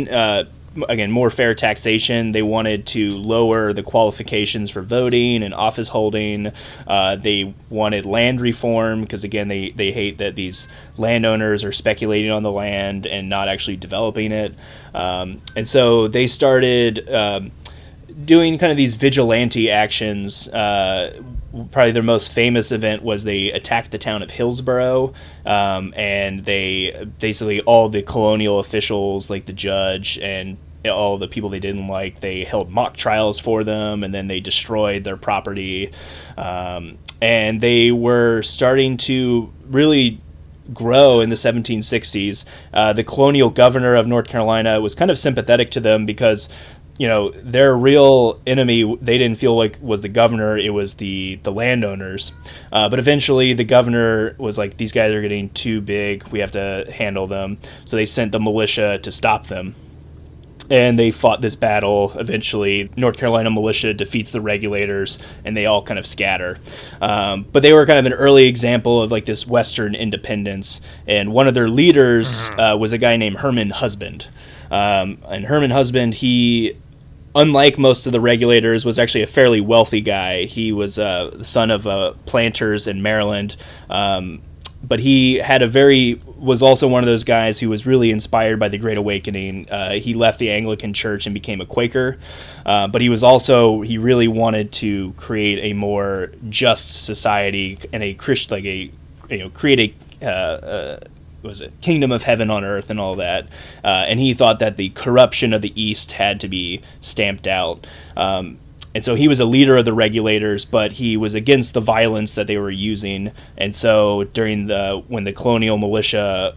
[0.09, 0.45] Uh,
[0.89, 2.31] again more fair taxation.
[2.31, 6.51] They wanted to lower the qualifications for voting and office holding.
[6.87, 12.31] Uh, they wanted land reform because again they they hate that these landowners are speculating
[12.31, 14.53] on the land and not actually developing it.
[14.93, 17.09] Um, and so they started.
[17.09, 17.51] Um,
[18.25, 20.47] doing kind of these vigilante actions.
[20.49, 21.21] Uh,
[21.71, 25.13] probably their most famous event was they attacked the town of Hillsborough,
[25.45, 31.49] um, and they basically all the colonial officials, like the judge and all the people
[31.49, 35.91] they didn't like, they held mock trials for them, and then they destroyed their property.
[36.37, 40.21] Um, and they were starting to really
[40.73, 42.45] grow in the 1760s.
[42.73, 46.49] Uh, the colonial governor of North Carolina was kind of sympathetic to them because
[46.97, 51.39] you know their real enemy they didn't feel like was the governor it was the
[51.43, 52.31] the landowners
[52.71, 56.51] uh, but eventually the governor was like these guys are getting too big we have
[56.51, 59.75] to handle them so they sent the militia to stop them
[60.69, 62.11] and they fought this battle.
[62.17, 66.57] Eventually, North Carolina militia defeats the regulators, and they all kind of scatter.
[67.01, 71.31] Um, but they were kind of an early example of like this Western independence, and
[71.31, 72.59] one of their leaders mm-hmm.
[72.59, 74.27] uh, was a guy named Herman Husband.
[74.71, 76.75] Um, and Herman Husband, he
[77.35, 80.45] unlike most of the regulators, was actually a fairly wealthy guy.
[80.45, 83.57] He was uh, the son of uh, planters in Maryland.
[83.89, 84.41] Um,
[84.87, 88.59] but he had a very was also one of those guys who was really inspired
[88.59, 89.69] by the Great Awakening.
[89.69, 92.19] Uh, he left the Anglican Church and became a Quaker,
[92.65, 98.03] uh, but he was also he really wanted to create a more just society and
[98.03, 98.91] a Christ like a
[99.29, 100.99] you know create a uh, uh
[101.45, 103.47] was it kingdom of heaven on earth and all that
[103.83, 107.87] uh, and he thought that the corruption of the east had to be stamped out
[108.17, 108.57] um,
[108.95, 112.35] and so he was a leader of the regulators, but he was against the violence
[112.35, 113.33] that they were using.
[113.57, 116.55] And so during the when the colonial militia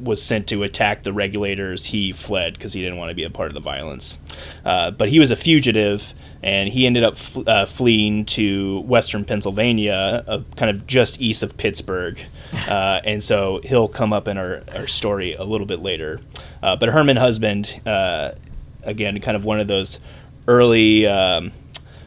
[0.00, 3.30] was sent to attack the regulators, he fled because he didn't want to be a
[3.30, 4.18] part of the violence.
[4.64, 9.24] Uh, but he was a fugitive, and he ended up f- uh, fleeing to western
[9.24, 12.20] Pennsylvania, uh, kind of just east of Pittsburgh.
[12.68, 16.20] Uh, and so he'll come up in our, our story a little bit later.
[16.62, 18.32] Uh, but Herman Husband, uh,
[18.82, 20.00] again, kind of one of those
[20.46, 21.06] early.
[21.06, 21.52] Um,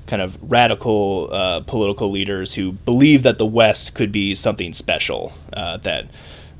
[0.08, 5.32] kind of radical uh, political leaders who believed that the West could be something special,
[5.54, 6.06] uh, that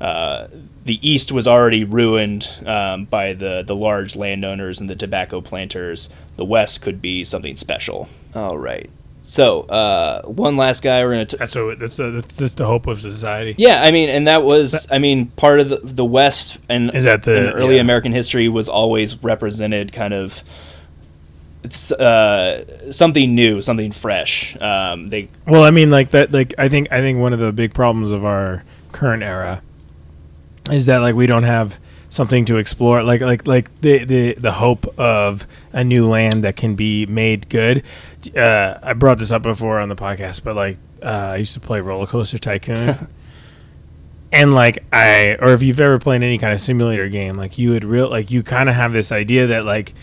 [0.02, 0.48] uh,
[0.84, 6.10] the East was already ruined um, by the, the large landowners and the tobacco planters.
[6.38, 8.08] The West could be something special.
[8.34, 8.90] All right.
[9.22, 11.26] So, uh, one last guy we're gonna.
[11.26, 13.54] T- that's a, that's a, that's just the hope of society.
[13.56, 17.04] Yeah, I mean, and that was, I mean, part of the, the West and is
[17.04, 17.82] that the early yeah.
[17.82, 20.42] American history was always represented kind of
[21.96, 24.60] uh, something new, something fresh.
[24.60, 26.32] Um, they well, I mean, like that.
[26.32, 29.62] Like I think I think one of the big problems of our current era
[30.70, 33.02] is that like we don't have something to explore.
[33.02, 37.48] Like like like the the the hope of a new land that can be made
[37.48, 37.82] good.
[38.36, 41.60] Uh, I brought this up before on the podcast, but like uh, I used to
[41.60, 43.08] play Roller Coaster Tycoon.
[44.32, 47.70] and like I, or if you've ever played any kind of simulator game, like you
[47.70, 49.94] would real, like you kind of have this idea that like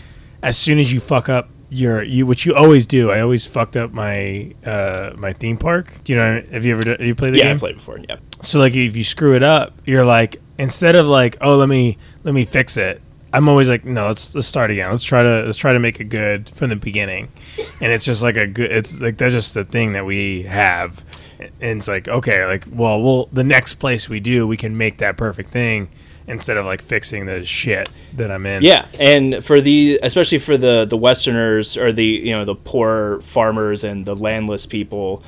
[0.42, 3.10] as soon as you fuck up your you which you always do.
[3.10, 6.02] I always fucked up my uh my theme park.
[6.04, 6.42] Do you know?
[6.50, 7.50] Have you ever have you played the yeah, game?
[7.52, 8.00] Yeah, I played before.
[8.08, 8.16] Yeah.
[8.42, 11.96] So like if you screw it up, you're like instead of like oh let me
[12.22, 13.00] let me fix it.
[13.32, 14.90] I'm always like no let's let's start again.
[14.90, 17.28] Let's try to let's try to make it good from the beginning.
[17.82, 18.70] And it's just like a good.
[18.70, 21.02] It's like that's just the thing that we have.
[21.38, 24.98] And it's like okay like well we'll the next place we do we can make
[24.98, 25.88] that perfect thing
[26.26, 28.62] instead of like fixing the shit that I'm in.
[28.62, 33.22] Yeah, and for the especially for the the Westerners or the you know the poor
[33.22, 35.22] farmers and the landless people,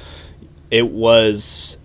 [0.70, 1.78] it was.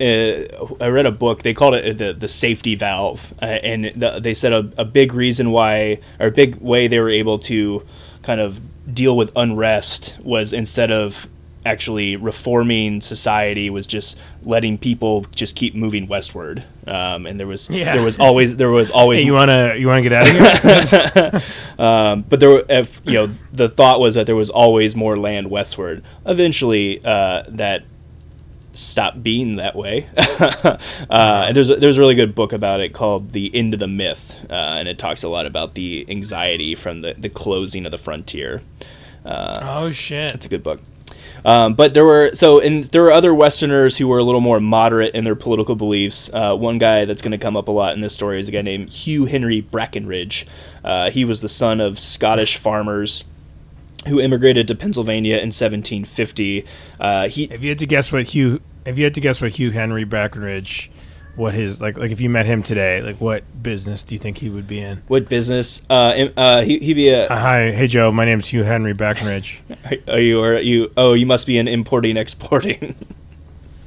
[0.00, 1.42] Uh, I read a book.
[1.42, 5.12] They called it the the safety valve, uh, and the, they said a, a big
[5.12, 7.84] reason why or a big way they were able to
[8.22, 8.60] kind of
[8.92, 11.28] deal with unrest was instead of
[11.66, 16.64] actually reforming society was just letting people just keep moving westward.
[16.86, 17.94] Um, and there was yeah.
[17.94, 21.42] there was always there was always hey, you wanna you wanna get out of here.
[21.78, 25.18] um, but there were if you know the thought was that there was always more
[25.18, 26.02] land westward.
[26.24, 27.84] Eventually, uh, that
[28.78, 30.08] stop being that way.
[30.16, 30.78] uh,
[31.10, 33.88] and there's a, there's a really good book about it called The End of the
[33.88, 37.92] Myth, uh, and it talks a lot about the anxiety from the, the closing of
[37.92, 38.62] the frontier.
[39.24, 40.32] Uh, oh shit!
[40.34, 40.80] It's a good book.
[41.44, 44.60] Um, but there were so and there were other Westerners who were a little more
[44.60, 46.30] moderate in their political beliefs.
[46.32, 48.52] Uh, one guy that's going to come up a lot in this story is a
[48.52, 50.46] guy named Hugh Henry Brackenridge.
[50.84, 53.24] Uh, he was the son of Scottish farmers
[54.06, 56.64] who immigrated to Pennsylvania in 1750.
[57.00, 59.52] Uh, he, if you had to guess what Hugh, if you had to guess what
[59.52, 60.90] Hugh Henry Brackenridge
[61.38, 64.38] what his like like if you met him today, like what business do you think
[64.38, 65.02] he would be in?
[65.06, 65.82] What business?
[65.88, 67.28] Uh, uh he he be a.
[67.28, 69.60] Uh, hi, hey Joe, my name's Hugh Henry Brackenridge.
[70.08, 70.92] are you are you?
[70.96, 72.96] Oh, you must be in importing exporting.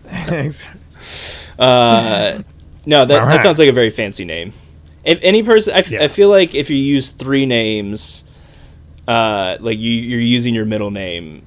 [0.05, 0.65] Thanks.
[1.59, 2.41] uh,
[2.85, 3.33] no, that right.
[3.33, 4.53] that sounds like a very fancy name.
[5.03, 6.03] If any person, I, f- yeah.
[6.03, 8.23] I feel like if you use three names,
[9.07, 11.43] uh, like you you're using your middle name,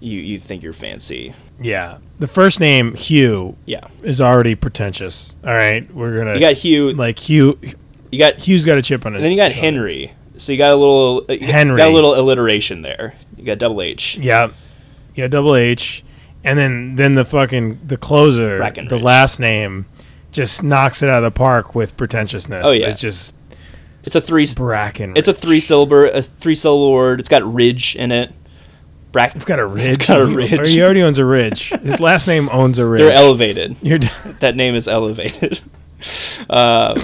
[0.00, 1.34] you you think you're fancy.
[1.60, 1.98] Yeah.
[2.18, 3.88] The first name Hugh yeah.
[4.02, 5.36] is already pretentious.
[5.44, 6.34] All right, we're gonna.
[6.34, 6.92] You got Hugh.
[6.92, 7.58] Like Hugh.
[8.10, 9.20] You got Hugh's got a chip on it.
[9.20, 10.12] Then you got Henry.
[10.36, 11.76] So you got a little uh, Henry.
[11.76, 13.14] Got a little alliteration there.
[13.36, 14.16] You got double H.
[14.16, 14.50] Yeah.
[15.14, 16.04] You got double H,
[16.44, 19.86] and then then the fucking the closer, the last name,
[20.30, 22.62] just knocks it out of the park with pretentiousness.
[22.64, 22.88] Oh yeah.
[22.88, 23.36] It's just.
[24.04, 25.16] It's a three Bracken.
[25.16, 27.20] It's a three syllable a three syllable word.
[27.20, 28.32] It's got ridge in it.
[29.12, 29.96] Brack- it's got a ridge.
[29.96, 30.70] It's got a ridge.
[30.70, 31.70] He already owns a ridge.
[31.82, 33.00] His last name owns a ridge.
[33.00, 33.76] They're elevated.
[33.82, 34.08] You're d-
[34.40, 35.60] that name is elevated.
[36.48, 36.94] Uh,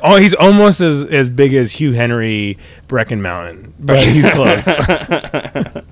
[0.00, 4.68] oh, he's almost as, as big as Hugh Henry Brecken Mountain, but he's close.
[4.68, 5.82] uh,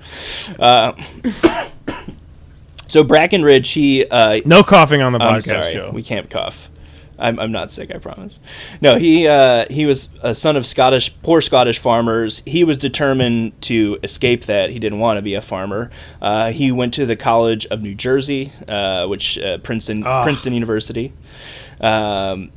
[2.87, 5.91] so Brackenridge, he uh, no coughing on the podcast, sorry, Joe.
[5.93, 6.69] We can't cough.
[7.19, 8.39] I'm, I'm not sick, I promise.
[8.81, 12.43] No, he uh, he was a son of Scottish poor Scottish farmers.
[12.45, 14.69] He was determined to escape that.
[14.69, 15.89] He didn't want to be a farmer.
[16.21, 20.23] Uh, he went to the College of New Jersey, uh, which uh, Princeton oh.
[20.23, 21.13] Princeton University.
[21.81, 22.51] Um,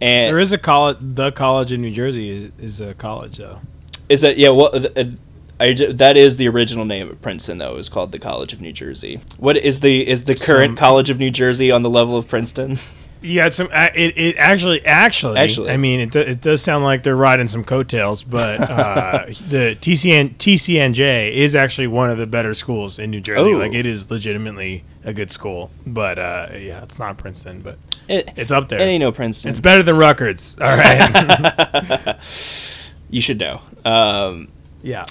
[0.00, 0.98] and there is a college.
[1.00, 3.60] The College in New Jersey is, is a college, though.
[4.08, 4.50] Is that yeah?
[4.50, 5.04] Well, uh,
[5.58, 7.76] I, that is the original name of Princeton, though.
[7.76, 9.20] Is called the College of New Jersey.
[9.38, 12.28] What is the is the current Some, College of New Jersey on the level of
[12.28, 12.78] Princeton?
[13.22, 13.68] Yeah, some.
[13.72, 17.16] Uh, it, it actually, actually, actually, I mean, it, do, it does sound like they're
[17.16, 22.98] riding some coattails, but uh, the TCN TCNJ is actually one of the better schools
[22.98, 23.52] in New Jersey.
[23.52, 23.58] Oh.
[23.58, 28.30] Like, it is legitimately a good school, but uh, yeah, it's not Princeton, but it,
[28.36, 28.78] it's up there.
[28.78, 29.50] It ain't no Princeton.
[29.50, 30.58] It's better than Rutgers.
[30.60, 32.16] All right,
[33.10, 33.60] you should know.
[33.84, 34.48] Um,
[34.82, 35.04] yeah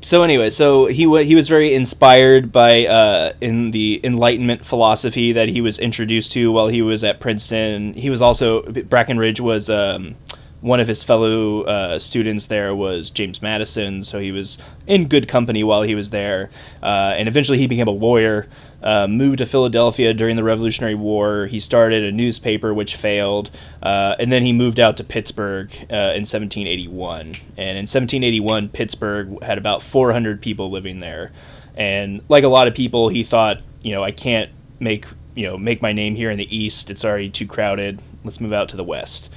[0.00, 5.32] so anyway, so he w- he was very inspired by uh, in the Enlightenment philosophy
[5.32, 7.92] that he was introduced to while he was at Princeton.
[7.94, 10.16] He was also Brackenridge was um,
[10.60, 15.28] one of his fellow uh, students there was James Madison, so he was in good
[15.28, 16.50] company while he was there,
[16.82, 18.46] uh, and eventually he became a lawyer
[18.82, 21.46] uh, moved to Philadelphia during the Revolutionary War.
[21.46, 23.50] He started a newspaper which failed,
[23.82, 27.20] uh, and then he moved out to Pittsburgh uh, in 1781.
[27.20, 31.30] And in 1781, Pittsburgh had about 400 people living there.
[31.76, 35.56] And like a lot of people, he thought, you know, I can't make you know
[35.56, 36.90] make my name here in the East.
[36.90, 38.00] It's already too crowded.
[38.24, 39.30] Let's move out to the West.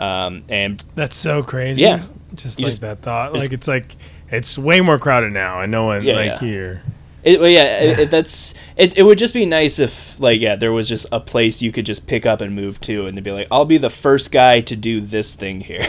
[0.00, 1.82] Um, and that's so crazy.
[1.82, 3.34] Yeah, just like just, that thought.
[3.34, 3.94] Like it's like
[4.30, 6.38] it's way more crowded now, and no one yeah, like yeah.
[6.38, 6.82] here.
[7.22, 8.96] It, well, yeah, it, it, that's it.
[8.96, 11.84] It would just be nice if, like, yeah, there was just a place you could
[11.84, 14.62] just pick up and move to, and they'd be like, "I'll be the first guy
[14.62, 15.80] to do this thing here."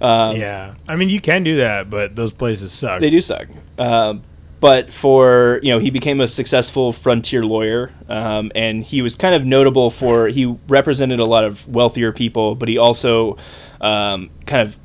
[0.00, 3.00] um, yeah, I mean, you can do that, but those places suck.
[3.00, 3.48] They do suck.
[3.76, 4.22] Um,
[4.62, 9.34] but for you know, he became a successful frontier lawyer, um, and he was kind
[9.34, 13.36] of notable for he represented a lot of wealthier people, but he also
[13.80, 14.78] um, kind of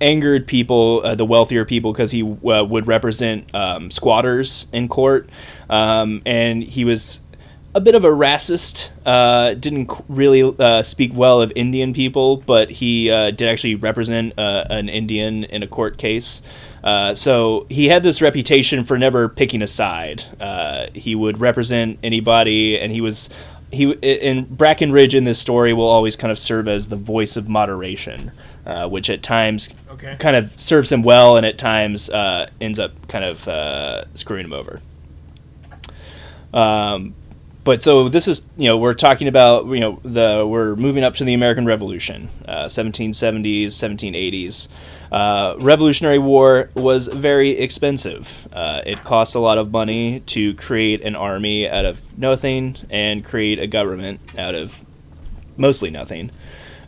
[0.00, 5.30] angered people, uh, the wealthier people, because he uh, would represent um, squatters in court,
[5.70, 7.20] um, and he was
[7.76, 8.90] a bit of a racist.
[9.06, 14.36] Uh, didn't really uh, speak well of Indian people, but he uh, did actually represent
[14.36, 16.42] uh, an Indian in a court case.
[16.84, 20.22] Uh, so he had this reputation for never picking a side.
[20.38, 23.30] Uh, he would represent anybody, and he was
[23.72, 27.48] he in Brackenridge in this story will always kind of serve as the voice of
[27.48, 28.32] moderation,
[28.66, 30.16] uh, which at times okay.
[30.18, 34.44] kind of serves him well, and at times uh, ends up kind of uh, screwing
[34.44, 34.80] him over.
[36.52, 37.14] Um,
[37.64, 41.14] but so this is you know we're talking about you know the we're moving up
[41.14, 44.68] to the American Revolution, 1770s, uh, 1780s.
[45.14, 48.48] Uh, Revolutionary War was very expensive.
[48.52, 53.24] Uh, it cost a lot of money to create an army out of nothing and
[53.24, 54.84] create a government out of
[55.56, 56.32] mostly nothing.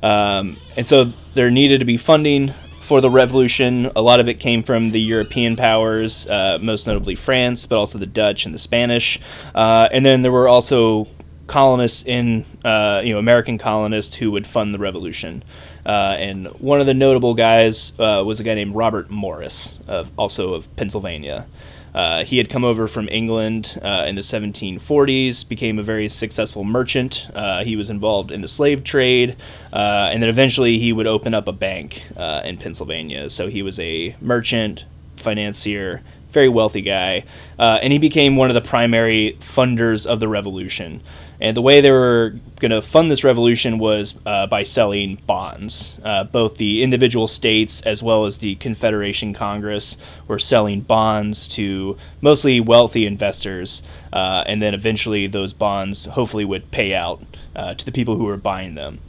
[0.02, 3.92] Um, and so there needed to be funding for the revolution.
[3.94, 7.96] A lot of it came from the European powers, uh, most notably France, but also
[7.96, 9.20] the Dutch and the Spanish.
[9.54, 11.06] Uh, and then there were also
[11.46, 15.44] colonists in, uh, you know, American colonists who would fund the revolution.
[15.86, 20.10] Uh, and one of the notable guys uh, was a guy named Robert Morris, of,
[20.18, 21.46] also of Pennsylvania.
[21.94, 26.64] Uh, he had come over from England uh, in the 1740s, became a very successful
[26.64, 27.28] merchant.
[27.34, 29.36] Uh, he was involved in the slave trade,
[29.72, 32.02] uh, and then eventually he would open up a bank
[32.44, 33.30] in Pennsylvania.
[33.30, 34.84] So he was a merchant,
[35.16, 36.02] financier,
[36.36, 37.24] very wealthy guy,
[37.58, 41.00] uh, and he became one of the primary funders of the revolution.
[41.40, 46.00] And the way they were going to fund this revolution was uh, by selling bonds.
[46.02, 51.96] Uh, both the individual states as well as the Confederation Congress were selling bonds to
[52.20, 53.82] mostly wealthy investors,
[54.12, 57.22] uh, and then eventually those bonds hopefully would pay out
[57.54, 59.00] uh, to the people who were buying them.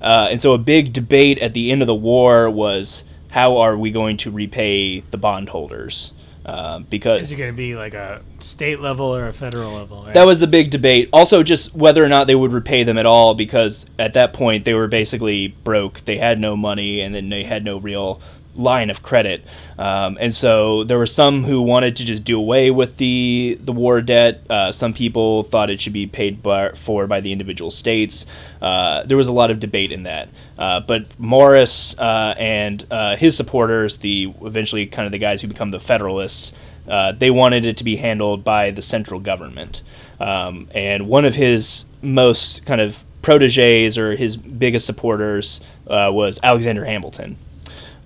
[0.00, 3.76] Uh, and so a big debate at the end of the war was how are
[3.76, 6.12] we going to repay the bondholders?
[6.48, 10.04] Uh, because Is it going to be like a state level or a federal level?
[10.04, 10.14] right?
[10.14, 11.10] that was the big debate.
[11.12, 14.64] Also, just whether or not they would repay them at all, because at that point
[14.64, 16.06] they were basically broke.
[16.06, 18.22] They had no money, and then they had no real
[18.58, 19.44] line of credit.
[19.78, 23.72] Um, and so there were some who wanted to just do away with the the
[23.72, 24.42] war debt.
[24.50, 28.26] Uh, some people thought it should be paid by, for by the individual states.
[28.60, 30.28] Uh, there was a lot of debate in that.
[30.58, 35.48] Uh, but Morris uh, and uh, his supporters, the eventually kind of the guys who
[35.48, 36.52] become the Federalists,
[36.88, 39.82] uh, they wanted it to be handled by the central government.
[40.18, 46.84] Um, and one of his most kind of proteges or his biggest supporters was Alexander
[46.84, 47.36] Hamilton.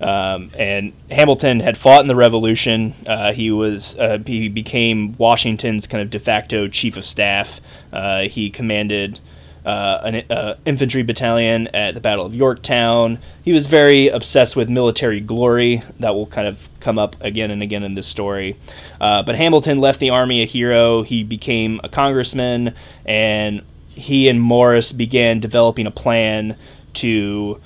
[0.02, 2.94] Um, and Hamilton had fought in the Revolution.
[3.06, 7.60] Uh, he was uh, he became Washington's kind of de facto chief of staff.
[7.92, 9.20] Uh, he commanded
[9.64, 13.18] uh, an uh, infantry battalion at the Battle of Yorktown.
[13.44, 15.82] He was very obsessed with military glory.
[16.00, 18.56] That will kind of come up again and again in this story.
[19.00, 21.02] Uh, but Hamilton left the army a hero.
[21.02, 22.74] He became a congressman,
[23.04, 26.56] and he and Morris began developing a plan
[26.94, 27.60] to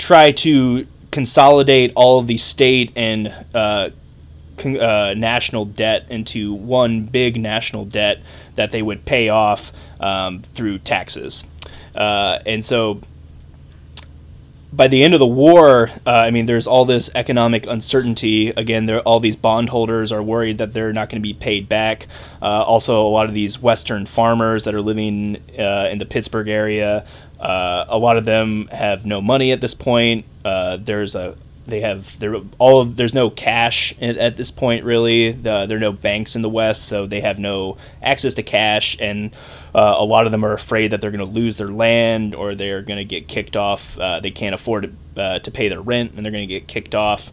[0.00, 3.90] try to consolidate all of the state and uh,
[4.56, 8.22] con- uh, national debt into one big national debt
[8.54, 11.44] that they would pay off um, through taxes.
[11.94, 13.00] Uh, and so
[14.72, 18.50] by the end of the war, uh, I mean, there's all this economic uncertainty.
[18.50, 22.06] Again, there all these bondholders are worried that they're not going to be paid back.
[22.40, 26.48] Uh, also, a lot of these Western farmers that are living uh, in the Pittsburgh
[26.48, 27.04] area,
[27.40, 30.24] uh, a lot of them have no money at this point.
[30.44, 31.36] Uh, there's a
[31.66, 35.32] they have there all there's no cash at, at this point really.
[35.32, 38.96] The, there are no banks in the West, so they have no access to cash,
[39.00, 39.34] and
[39.74, 42.54] uh, a lot of them are afraid that they're going to lose their land or
[42.54, 43.98] they're going to get kicked off.
[43.98, 46.66] Uh, they can't afford to, uh, to pay their rent, and they're going to get
[46.66, 47.30] kicked off.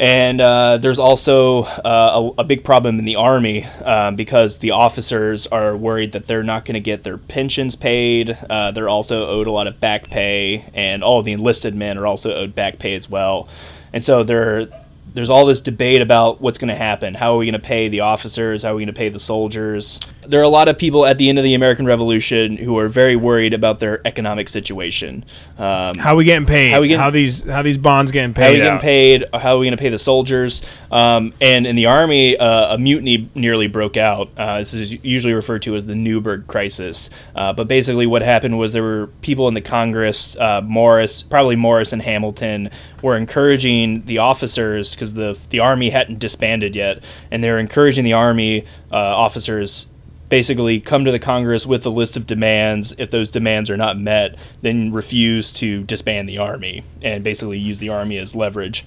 [0.00, 4.70] And uh, there's also uh, a, a big problem in the army um, because the
[4.70, 8.30] officers are worried that they're not going to get their pensions paid.
[8.48, 12.06] Uh, they're also owed a lot of back pay, and all the enlisted men are
[12.06, 13.46] also owed back pay as well.
[13.92, 14.68] And so there,
[15.14, 17.14] there's all this debate about what's going to happen.
[17.14, 18.62] How are we going to pay the officers?
[18.62, 20.00] How are we going to pay the soldiers?
[20.26, 22.88] There are a lot of people at the end of the American Revolution who are
[22.88, 25.24] very worried about their economic situation.
[25.58, 26.70] Um, how are we getting paid?
[26.70, 28.42] How we getting- how these how these bonds getting paid?
[28.42, 28.80] how are we getting out?
[28.80, 29.24] paid?
[29.34, 30.62] How are we going to pay the soldiers?
[30.90, 34.30] Um, and in the army, uh, a mutiny nearly broke out.
[34.36, 37.10] Uh, this is usually referred to as the Newburgh Crisis.
[37.34, 41.56] Uh, but basically, what happened was there were people in the Congress, uh, Morris, probably
[41.56, 42.70] Morris and Hamilton,
[43.02, 48.12] were encouraging the officers because the the army hadn't disbanded yet, and they're encouraging the
[48.12, 49.86] army uh, officers
[50.28, 52.94] basically come to the Congress with a list of demands.
[52.98, 57.80] If those demands are not met, then refuse to disband the army and basically use
[57.80, 58.84] the army as leverage.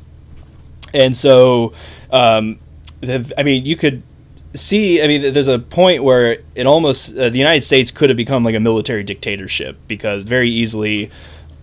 [0.94, 1.74] And so,
[2.12, 2.60] um,
[3.38, 4.04] I mean, you could
[4.54, 5.02] see.
[5.02, 8.44] I mean, there's a point where it almost uh, the United States could have become
[8.44, 11.10] like a military dictatorship because very easily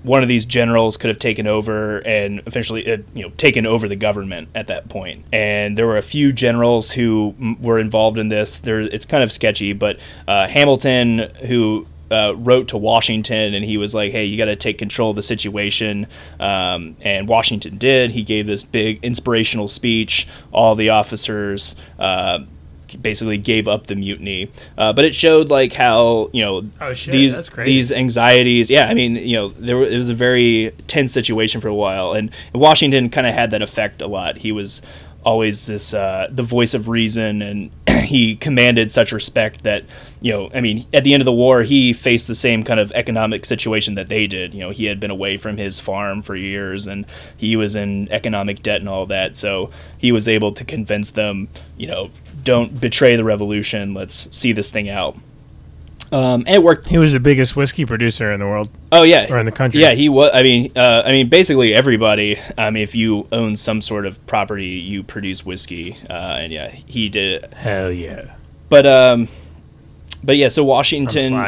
[0.03, 3.88] one of these generals could have taken over and eventually uh, you know taken over
[3.88, 5.24] the government at that point.
[5.32, 9.22] and there were a few generals who m- were involved in this there it's kind
[9.22, 14.24] of sketchy but uh, hamilton who uh, wrote to Washington and he was like, "Hey,
[14.24, 16.09] you got to take control of the situation."
[16.40, 18.11] Um, and Washington did.
[18.11, 20.26] He gave this big inspirational speech.
[20.51, 21.76] All the officers.
[23.01, 27.12] Basically gave up the mutiny uh, but it showed like how you know Oh, shit,
[27.12, 27.70] these that's crazy.
[27.72, 31.61] these anxieties yeah i mean you know there were, it was a very tense situation
[31.61, 34.82] for a while and washington kind of had that effect a lot he was
[35.22, 37.70] always this uh, the voice of reason and
[38.05, 39.84] he commanded such respect that
[40.22, 42.78] you know, I mean, at the end of the war, he faced the same kind
[42.78, 44.53] of economic situation that they did.
[44.53, 47.07] You know, he had been away from his farm for years, and
[47.38, 49.34] he was in economic debt and all that.
[49.34, 52.11] So he was able to convince them, you know,
[52.45, 53.95] don't betray the revolution.
[53.95, 55.16] Let's see this thing out.
[56.12, 56.88] Um, and it worked.
[56.88, 58.68] He was the biggest whiskey producer in the world.
[58.91, 59.80] Oh yeah, or in the country.
[59.80, 60.30] Yeah, he was.
[60.34, 62.36] I mean, uh, I mean, basically everybody.
[62.59, 65.97] Um, if you own some sort of property, you produce whiskey.
[66.09, 67.45] Uh, and yeah, he did.
[67.45, 67.55] It.
[67.55, 68.34] Hell yeah.
[68.68, 69.28] But um,
[70.24, 71.32] but yeah, so Washington.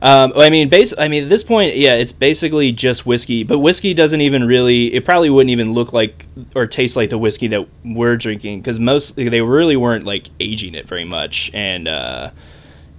[0.00, 0.94] um, I mean, base.
[0.96, 3.42] I mean, at this point, yeah, it's basically just whiskey.
[3.42, 4.94] But whiskey doesn't even really.
[4.94, 8.78] It probably wouldn't even look like or taste like the whiskey that we're drinking because
[8.78, 12.30] most they really weren't like aging it very much, and uh,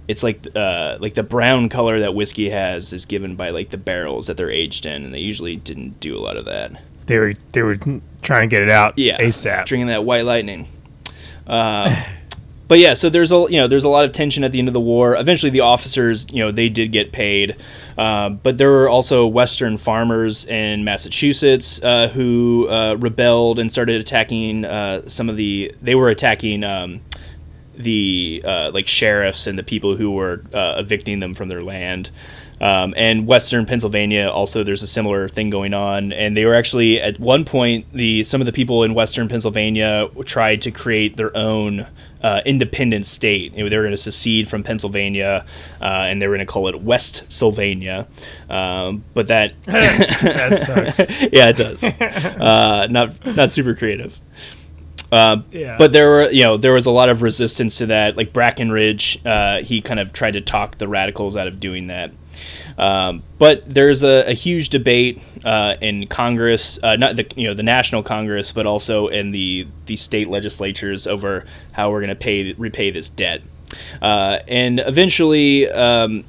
[0.08, 3.78] it's like uh, like the brown color that whiskey has is given by like the
[3.78, 6.82] barrels that they're aged in, and they usually didn't do a lot of that.
[7.06, 7.76] They were they were
[8.20, 8.98] trying to get it out.
[8.98, 9.64] Yeah, ASAP.
[9.64, 10.68] Drinking that white lightning.
[11.46, 11.94] Uh,
[12.70, 14.68] but yeah, so there's a you know there's a lot of tension at the end
[14.68, 15.16] of the war.
[15.16, 17.56] Eventually, the officers you know they did get paid,
[17.98, 24.00] uh, but there were also Western farmers in Massachusetts uh, who uh, rebelled and started
[24.00, 25.74] attacking uh, some of the.
[25.82, 26.62] They were attacking.
[26.62, 27.00] Um,
[27.76, 32.10] the uh, like sheriffs and the people who were uh, evicting them from their land.
[32.60, 37.00] Um, and Western Pennsylvania also there's a similar thing going on, and they were actually
[37.00, 41.34] at one point the some of the people in Western Pennsylvania tried to create their
[41.36, 41.86] own
[42.22, 43.54] uh, independent state.
[43.54, 45.46] You know, they were going to secede from Pennsylvania,
[45.80, 48.06] uh, and they were going to call it West Sylvania.
[48.50, 50.98] Um, but that that sucks.
[51.32, 51.82] yeah, it does.
[51.82, 54.20] Uh, not not super creative.
[55.12, 55.76] Uh, Yeah.
[55.76, 58.16] But there were, you know, there was a lot of resistance to that.
[58.16, 62.12] Like Brackenridge, uh, he kind of tried to talk the radicals out of doing that.
[62.78, 67.54] Um, but there's a, a huge debate uh, in Congress, uh, not the you know
[67.54, 72.14] the national Congress, but also in the the state legislatures over how we're going to
[72.14, 73.42] pay repay this debt.
[74.02, 76.24] Uh, and eventually, um,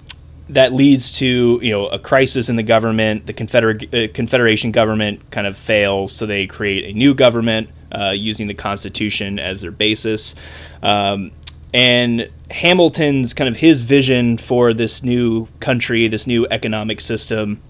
[0.49, 3.25] that leads to you know a crisis in the government.
[3.25, 8.09] The Confederate uh, Confederation government kind of fails, so they create a new government uh,
[8.09, 10.35] using the Constitution as their basis.
[10.83, 11.31] Um,
[11.73, 17.61] and Hamilton's kind of his vision for this new country, this new economic system,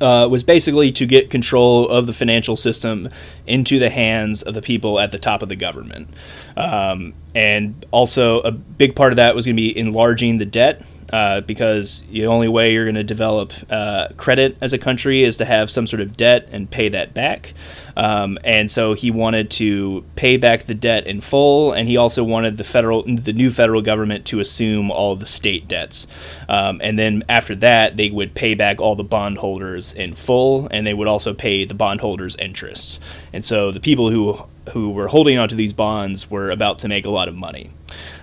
[0.00, 3.08] uh, was basically to get control of the financial system
[3.46, 6.08] into the hands of the people at the top of the government.
[6.56, 10.84] Um, and also, a big part of that was going to be enlarging the debt.
[11.12, 15.36] Uh, because the only way you're going to develop uh, credit as a country is
[15.36, 17.52] to have some sort of debt and pay that back.
[17.96, 22.24] Um, and so he wanted to pay back the debt in full, and he also
[22.24, 26.06] wanted the federal, the new federal government to assume all the state debts.
[26.48, 30.86] Um, and then after that, they would pay back all the bondholders in full, and
[30.86, 33.00] they would also pay the bondholders' interest.
[33.32, 37.04] And so the people who who were holding onto these bonds were about to make
[37.04, 37.70] a lot of money.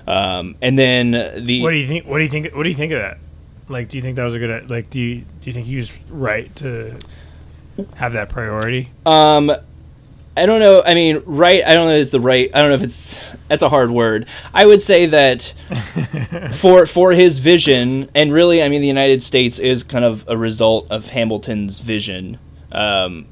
[0.08, 1.12] Um, and then
[1.46, 2.06] the What do you think?
[2.06, 2.54] What do you think?
[2.54, 3.18] What do you think of that?
[3.68, 4.70] Like, do you think that was a good?
[4.70, 6.98] Like, do you do you think he was right to
[7.96, 8.90] have that priority?
[9.06, 9.52] Um,
[10.36, 10.82] I don't know.
[10.86, 11.64] I mean, right?
[11.66, 11.96] I don't know.
[11.96, 12.50] Is the right?
[12.54, 14.28] I don't know if it's that's a hard word.
[14.54, 15.54] I would say that
[16.54, 20.38] for for his vision, and really, I mean, the United States is kind of a
[20.38, 22.40] result of Hamilton's vision.
[22.72, 23.28] Um,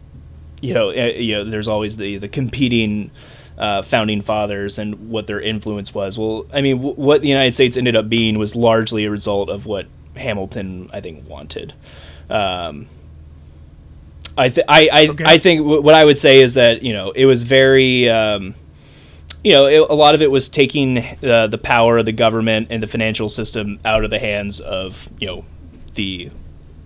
[0.61, 3.11] you know, uh, you know, there's always the the competing.
[3.59, 6.17] Uh, founding fathers and what their influence was.
[6.17, 9.49] Well, I mean, w- what the United States ended up being was largely a result
[9.49, 9.85] of what
[10.15, 11.73] Hamilton, I think, wanted.
[12.29, 12.87] Um,
[14.37, 15.23] I, th- I, I, Okay.
[15.27, 18.53] I think w- what I would say is that you know it was very um,
[19.43, 22.67] you know it, a lot of it was taking uh, the power of the government
[22.69, 25.43] and the financial system out of the hands of you know
[25.95, 26.31] the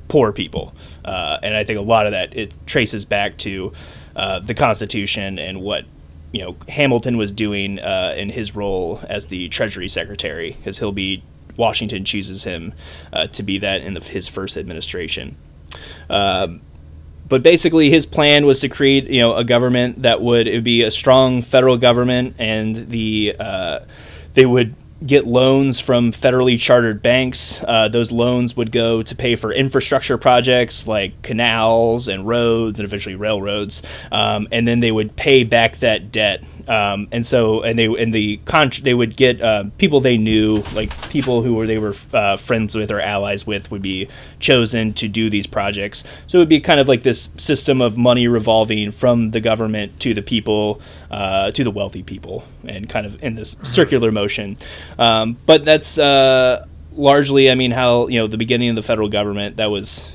[0.08, 0.74] poor people
[1.06, 3.74] uh, and I think a lot of that it traces back to
[4.16, 5.86] uh, the Constitution and what
[6.34, 10.92] you know Hamilton was doing uh, in his role as the Treasury Secretary because he'll
[10.92, 11.24] be
[11.56, 12.74] Washington chooses him
[13.14, 15.38] uh, to be that in the, his first administration.
[16.10, 16.62] Um,
[17.30, 20.64] but basically his plan was to create you know a government that would it would
[20.64, 23.80] be a strong federal government and the uh,
[24.34, 24.76] they would
[25.06, 30.18] get loans from federally chartered banks uh, those loans would go to pay for infrastructure
[30.18, 33.84] projects like canals and roads and eventually railroads.
[34.12, 38.14] Um, and then they would pay back that debt um, and so and they and
[38.14, 41.94] the con- they would get uh, people they knew like people who were they were
[42.14, 44.08] uh, friends with or allies with would be
[44.40, 46.04] chosen to do these projects.
[46.28, 50.00] So it would be kind of like this system of money revolving from the government
[50.02, 54.58] to the people uh, to the wealthy people and kind of in this circular motion.
[54.98, 59.10] Um, but that's uh, largely i mean how you know the beginning of the federal
[59.10, 60.13] government that was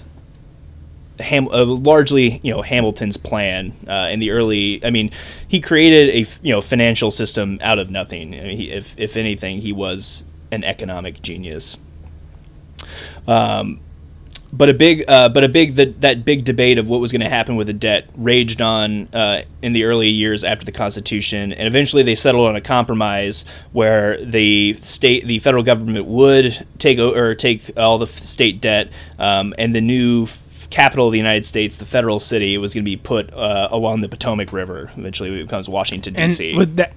[1.21, 4.85] Ham- uh, largely you know Hamilton's plan uh, in the early.
[4.85, 5.11] I mean,
[5.47, 8.35] he created a you know financial system out of nothing.
[8.35, 11.79] I mean, he, if if anything, he was an economic genius.
[13.27, 13.81] Um,
[14.53, 17.21] but a big, uh, but a big that that big debate of what was going
[17.21, 21.53] to happen with the debt raged on uh, in the early years after the Constitution,
[21.53, 26.99] and eventually they settled on a compromise where the state, the federal government would take
[26.99, 30.27] or take all the state debt, um, and the new
[30.71, 34.01] capital of the United States, the federal city, was going to be put uh, along
[34.03, 34.91] the Potomac River.
[34.97, 36.57] Eventually, it becomes Washington D.C.
[36.77, 36.93] that,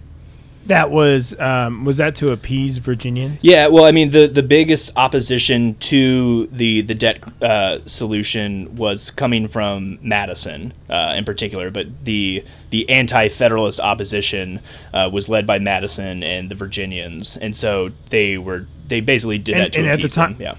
[0.67, 3.43] that was um, was that to appease Virginians?
[3.43, 9.09] Yeah, well, I mean, the, the biggest opposition to the the debt uh, solution was
[9.09, 14.59] coming from Madison uh, in particular, but the the anti-federalist opposition
[14.93, 19.55] uh, was led by Madison and the Virginians, and so they were they basically did
[19.55, 20.33] And- that to and at the appease them.
[20.35, 20.55] time- Yeah,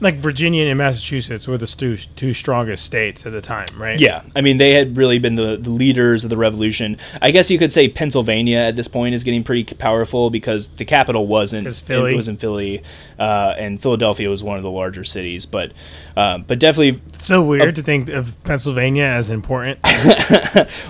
[0.00, 3.98] Like Virginia and Massachusetts were the stu- two strongest states at the time, right?
[4.00, 4.22] yeah.
[4.34, 6.98] I mean, they had really been the, the leaders of the revolution.
[7.22, 10.84] I guess you could say Pennsylvania at this point is getting pretty powerful because the
[10.84, 12.82] capital wasn't Philly- it was in Philly,
[13.18, 15.72] uh, and Philadelphia was one of the larger cities, but.
[16.16, 19.80] Um, but definitely It's so weird to think of Pennsylvania as important.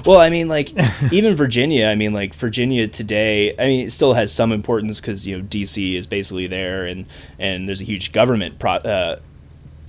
[0.04, 0.72] Well, I mean, like
[1.12, 1.86] even Virginia.
[1.88, 3.54] I mean, like Virginia today.
[3.58, 7.06] I mean, it still has some importance because you know DC is basically there, and
[7.38, 9.03] and there's a huge government pro, uh,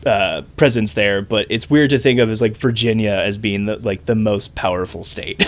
[0.06, 1.22] uh, presence there.
[1.22, 4.56] But it's weird to think of as like Virginia as being the like the most
[4.56, 5.46] powerful state.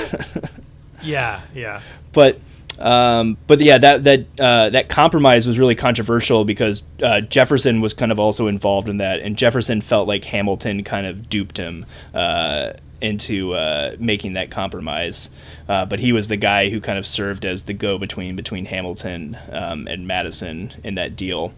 [1.02, 1.82] yeah, yeah.
[2.14, 2.40] but
[2.80, 7.94] um, but yeah, that that uh, that compromise was really controversial because uh, Jefferson was
[7.94, 11.86] kind of also involved in that, and Jefferson felt like Hamilton kind of duped him
[12.14, 15.30] uh, into uh, making that compromise.
[15.68, 19.38] Uh, but he was the guy who kind of served as the go-between between Hamilton
[19.52, 21.54] um, and Madison in that deal.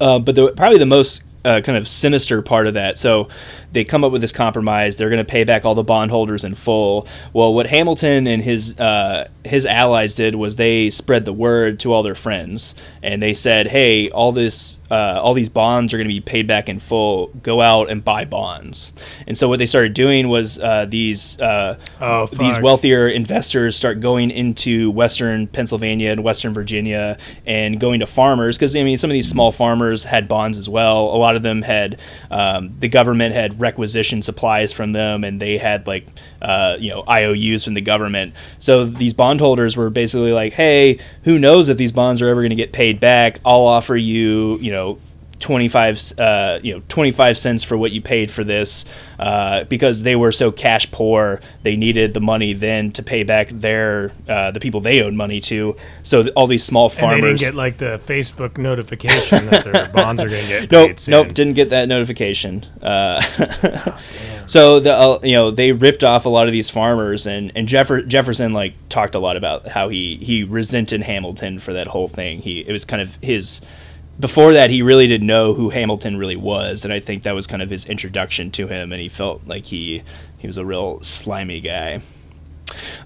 [0.00, 2.98] Uh, but the, probably the most uh, kind of sinister part of that.
[2.98, 3.28] So
[3.74, 4.96] they come up with this compromise.
[4.96, 7.06] They're going to pay back all the bondholders in full.
[7.32, 11.92] Well, what Hamilton and his uh, his allies did was they spread the word to
[11.92, 16.08] all their friends, and they said, "Hey, all this, uh, all these bonds are going
[16.08, 17.26] to be paid back in full.
[17.42, 18.92] Go out and buy bonds."
[19.26, 24.00] And so what they started doing was uh, these uh, Oh, these wealthier investors start
[24.00, 29.10] going into Western Pennsylvania and Western Virginia and going to farmers because I mean some
[29.10, 31.06] of these small farmers had bonds as well.
[31.14, 32.00] A lot of them had
[32.30, 36.06] um, the government had requisition supplies from them, and they had like
[36.40, 38.34] uh, you know IOUs from the government.
[38.58, 42.50] So these bondholders were basically like, hey, who knows if these bonds are ever going
[42.50, 43.40] to get paid back?
[43.44, 44.98] I'll offer you you know
[45.40, 48.84] 25 uh, you know 25 cents for what you paid for this
[49.18, 53.48] uh, because they were so cash poor they needed the money then to pay back
[53.48, 55.76] their uh, the people they owed money to.
[56.02, 59.64] So th- all these small And they farmers didn't get like the Facebook notification that
[59.64, 61.12] their bonds are going to get nope paid soon.
[61.12, 62.64] nope didn't get that notification.
[62.82, 63.20] Uh,
[64.46, 67.68] so the uh, you know they ripped off a lot of these farmers and and
[67.68, 72.08] Jeffer- Jefferson like talked a lot about how he he resented Hamilton for that whole
[72.08, 72.40] thing.
[72.40, 73.60] He it was kind of his
[74.18, 77.46] before that he really didn't know who Hamilton really was and I think that was
[77.46, 80.02] kind of his introduction to him and he felt like he
[80.38, 82.00] he was a real slimy guy.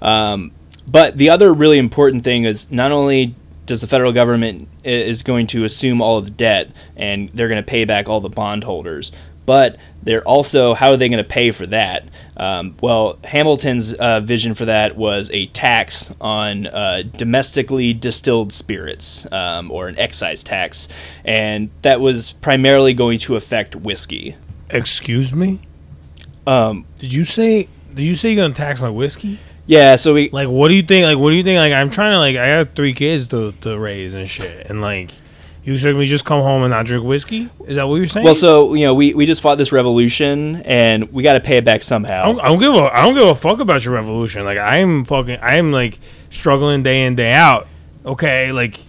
[0.02, 0.52] Um,
[0.90, 3.34] but the other really important thing is not only
[3.66, 7.62] does the federal government is going to assume all of the debt and they're going
[7.62, 9.12] to pay back all the bondholders,
[9.48, 12.06] but they're also how are they going to pay for that?
[12.36, 19.26] Um, well, Hamilton's uh, vision for that was a tax on uh, domestically distilled spirits
[19.32, 20.86] um, or an excise tax,
[21.24, 24.36] and that was primarily going to affect whiskey.
[24.68, 25.60] Excuse me?
[26.46, 29.38] Um, Did you say did you say you're going to tax my whiskey?
[29.64, 31.88] yeah, so we Like what do you think like what do you think like I'm
[31.88, 35.10] trying to like I have 3 kids to to raise and shit and like
[35.72, 37.48] you to just come home and not drink whiskey?
[37.66, 38.24] Is that what you're saying?
[38.24, 41.56] well, so you know we, we just fought this revolution and we got to pay
[41.56, 42.22] it back somehow.
[42.22, 44.44] I don't, I don't give a I don't give a fuck about your revolution.
[44.44, 45.98] Like I'm fucking I'm like
[46.30, 47.66] struggling day in day out.
[48.04, 48.80] Okay, like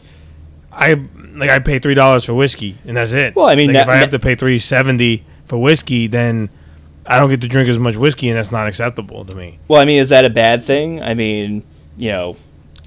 [0.72, 0.94] I
[1.34, 3.36] like I pay three dollars for whiskey and that's it.
[3.36, 6.50] Well, I mean, like, na- if I have to pay three seventy for whiskey, then
[7.06, 9.60] I don't get to drink as much whiskey, and that's not acceptable to me.
[9.68, 11.02] Well, I mean, is that a bad thing?
[11.02, 11.64] I mean,
[11.98, 12.38] you know,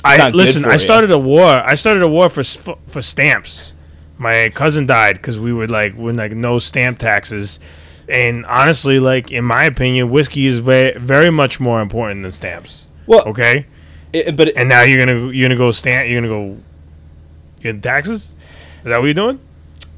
[0.05, 0.65] I not good listen.
[0.65, 0.79] I you.
[0.79, 1.45] started a war.
[1.45, 3.72] I started a war for for stamps.
[4.23, 7.59] My cousin died because we were like we're like no stamp taxes,
[8.09, 12.87] and honestly, like in my opinion, whiskey is very very much more important than stamps.
[13.07, 13.67] well, Okay,
[14.13, 16.09] it, but it, and now you're gonna you're gonna go stamp.
[16.09, 16.59] You're gonna go
[17.61, 18.37] get taxes.
[18.85, 19.41] Is that what you're doing?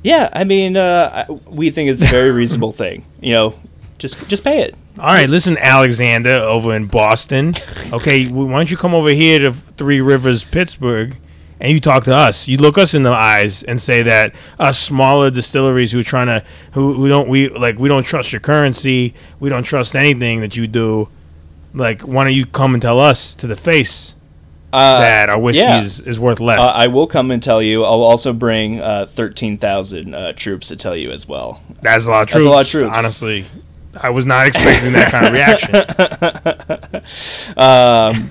[0.02, 3.04] yeah, I mean, uh, we think it's a very reasonable thing.
[3.20, 3.54] You know,
[3.98, 4.74] just just pay it.
[4.98, 7.54] All right, listen, Alexander, over in Boston.
[7.92, 11.16] Okay, why don't you come over here to Three Rivers, Pittsburgh,
[11.64, 12.46] and you talk to us.
[12.46, 16.26] You look us in the eyes and say that us smaller distilleries who are trying
[16.26, 20.40] to who, who don't we like we don't trust your currency, we don't trust anything
[20.42, 21.08] that you do.
[21.72, 24.14] Like, why don't you come and tell us to the face
[24.72, 25.80] Uh, that our whiskey yeah.
[25.80, 26.60] is, is worth less?
[26.60, 27.84] Uh, I will come and tell you.
[27.84, 31.62] I'll also bring uh, thirteen thousand uh, troops to tell you as well.
[31.80, 32.44] That's a lot of troops.
[32.44, 32.98] That's a lot of troops.
[32.98, 33.44] Honestly,
[34.00, 35.74] I was not expecting that kind of reaction.
[37.56, 38.30] Um,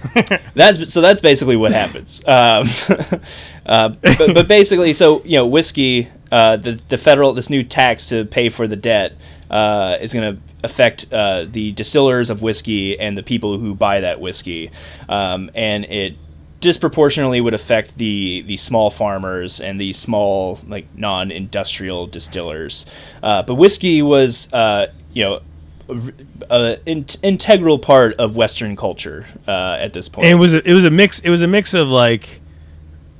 [0.55, 0.99] that's so.
[0.99, 2.21] That's basically what happens.
[2.27, 2.67] Um,
[3.65, 6.09] uh, but, but basically, so you know, whiskey.
[6.31, 9.15] Uh, the the federal this new tax to pay for the debt
[9.51, 14.01] uh, is going to affect uh, the distillers of whiskey and the people who buy
[14.01, 14.71] that whiskey,
[15.07, 16.15] um, and it
[16.59, 22.85] disproportionately would affect the the small farmers and the small like non-industrial distillers.
[23.21, 25.41] Uh, but whiskey was uh, you know
[25.89, 30.27] an in- integral part of Western culture uh, at this point.
[30.27, 31.19] and it was a, it was a mix.
[31.19, 32.41] It was a mix of like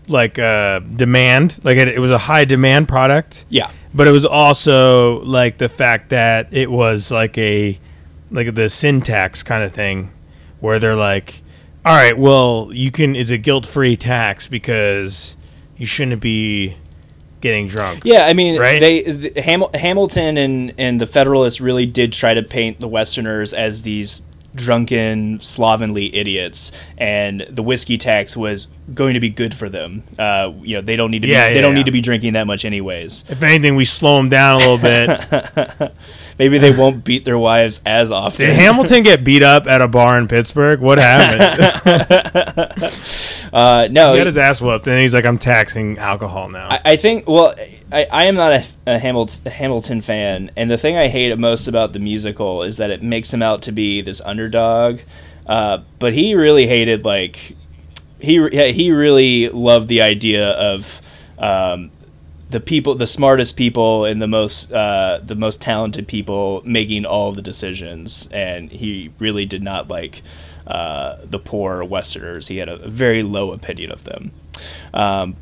[0.08, 4.26] like uh, demand, like it, it was a high demand product, yeah, but it was
[4.26, 7.80] also like the fact that it was like a
[8.32, 10.12] like the sin tax kind of thing,
[10.60, 11.42] where they're like,
[11.86, 13.16] all right, well, you can.
[13.16, 15.36] It's a guilt free tax because
[15.78, 16.78] you shouldn't be
[17.44, 18.02] getting drunk.
[18.06, 18.26] yeah.
[18.26, 18.80] I mean, Right?
[18.80, 23.54] they the, Ham- Hamilton and and the Federalists really did try to paint the Westerners
[23.54, 24.24] as these
[24.56, 30.52] drunken slovenly idiots and the whiskey tax was going to be good for them uh,
[30.62, 31.78] you know they don't need to Yeah, be, yeah, they don't yeah.
[31.80, 34.78] need to be drinking that much anyways If anything, we slow them down a little
[34.78, 35.92] bit.
[36.40, 39.88] maybe they won't beat their wives as often Did Hamilton get beat up at a
[39.88, 40.80] bar in Pittsburgh?
[40.82, 41.42] What happened?
[43.54, 46.82] uh, no he got his ass whooped, and he's like, "I'm taxing alcohol now." I,
[46.86, 47.28] I think.
[47.28, 47.56] Well,
[47.94, 51.68] I, I am not a, a Hamilton, Hamilton fan, and the thing I hate most
[51.68, 55.00] about the musical is that it makes him out to be this underdog.
[55.46, 57.56] Uh, but he really hated like
[58.20, 61.02] he he really loved the idea of
[61.38, 61.92] um,
[62.50, 67.32] the people, the smartest people, and the most uh, the most talented people making all
[67.32, 70.24] the decisions, and he really did not like
[70.66, 72.48] uh, the poor Westerners.
[72.48, 74.32] He had a, very low opinion of them.
[74.94, 75.36] Um,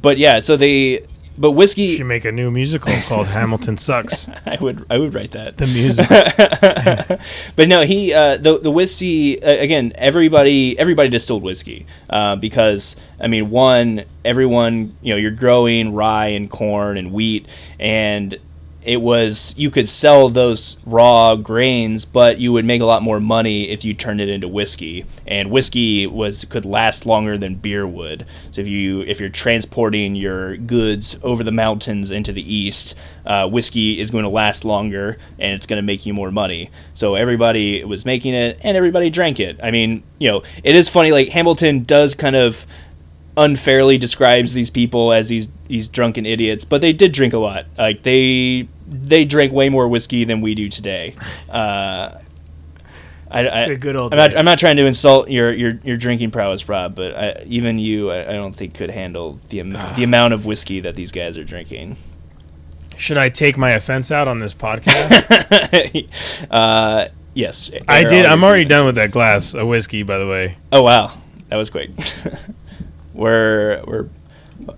[0.00, 1.04] but yeah, so they
[1.38, 1.96] but whiskey.
[1.96, 4.28] should make a new musical called Hamilton Sucks.
[4.46, 5.56] I would I would write that.
[5.56, 6.08] The music.
[7.56, 9.92] but no, he uh, the the whiskey uh, again.
[9.94, 16.28] Everybody everybody distilled whiskey uh, because I mean, one everyone you know you're growing rye
[16.28, 17.46] and corn and wheat,
[17.78, 18.34] and
[18.82, 23.20] it was you could sell those raw grains, but you would make a lot more
[23.20, 25.04] money if you turned it into whiskey.
[25.26, 28.24] And whiskey was could last longer than beer would.
[28.50, 32.94] So if you if you're transporting your goods over the mountains into the east,
[33.26, 36.70] uh, whiskey is going to last longer and it's going to make you more money.
[36.94, 39.60] So everybody was making it and everybody drank it.
[39.62, 41.10] I mean, you know, it is funny.
[41.12, 42.66] Like Hamilton does kind of
[43.38, 47.66] unfairly describes these people as these these drunken idiots, but they did drink a lot.
[47.78, 51.14] Like they they drank way more whiskey than we do today.
[51.48, 52.18] Uh,
[53.30, 54.36] I, I, good old I'm not.
[54.36, 58.10] I'm not trying to insult your your, your drinking prowess, Rob, but I, even you,
[58.10, 61.38] I, I don't think could handle the am- the amount of whiskey that these guys
[61.38, 61.96] are drinking.
[62.96, 66.08] Should I take my offense out on this podcast?
[66.50, 68.26] uh, yes, I did.
[68.26, 70.56] I'm your already done with that glass of whiskey, by the way.
[70.72, 71.16] Oh wow,
[71.48, 71.90] that was quick.
[73.18, 74.08] we're we're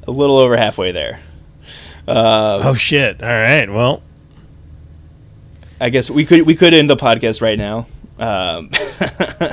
[0.07, 1.21] a little over halfway there.
[2.09, 3.23] Uh, Oh shit!
[3.23, 3.69] All right.
[3.71, 4.03] Well,
[5.81, 7.87] I guess we could we could end the podcast right now.
[8.21, 8.69] Um,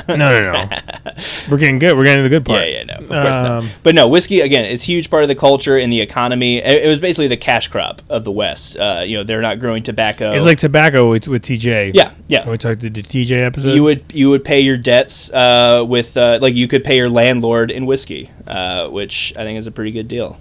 [0.09, 0.69] no, no, no.
[1.49, 1.95] We're getting good.
[1.97, 2.63] We're getting to the good part.
[2.67, 3.45] yeah, yeah, no, of course not.
[3.63, 4.65] Um, But no, whiskey again.
[4.65, 6.57] It's a huge part of the culture and the economy.
[6.57, 8.77] It, it was basically the cash crop of the West.
[8.77, 10.33] Uh, you know, they're not growing tobacco.
[10.33, 11.91] It's like tobacco with, with TJ.
[11.93, 12.41] yeah, yeah.
[12.41, 13.73] When we talked to the TJ episode.
[13.73, 17.09] you would you would pay your debts uh, with uh, like you could pay your
[17.09, 20.39] landlord in whiskey, uh, which I think is a pretty good deal.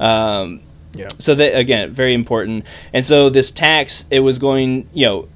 [0.00, 0.60] Um,
[0.92, 1.06] Yeah.
[1.18, 2.64] so that again, very important.
[2.92, 5.28] And so this tax, it was going, you know,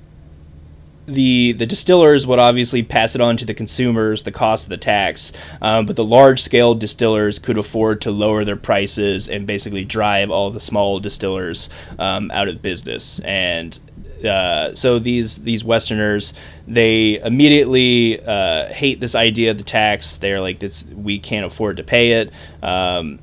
[1.07, 4.77] the the distillers would obviously pass it on to the consumers, the cost of the
[4.77, 9.85] tax, um, but the large scale distillers could afford to lower their prices and basically
[9.85, 13.21] drive all the small distillers um, out of business.
[13.21, 13.79] And
[14.25, 16.33] uh, so these these Westerners
[16.67, 20.17] they immediately uh, hate this idea of the tax.
[20.17, 22.33] They're like, this we can't afford to pay it.
[22.63, 23.19] Um,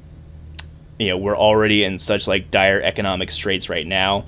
[1.01, 4.25] you know we're already in such like dire economic straits right now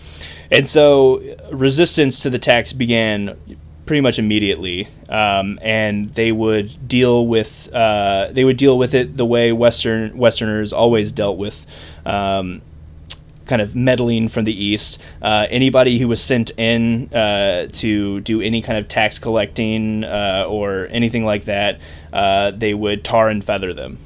[0.53, 3.37] and so resistance to the tax began
[3.85, 9.17] pretty much immediately um, and they would deal with uh, they would deal with it
[9.17, 11.65] the way western westerners always dealt with
[12.05, 12.61] um,
[13.45, 15.01] kind of meddling from the east.
[15.21, 20.45] Uh, anybody who was sent in uh, to do any kind of tax collecting uh,
[20.47, 21.79] or anything like that
[22.11, 23.97] uh, they would tar and feather them.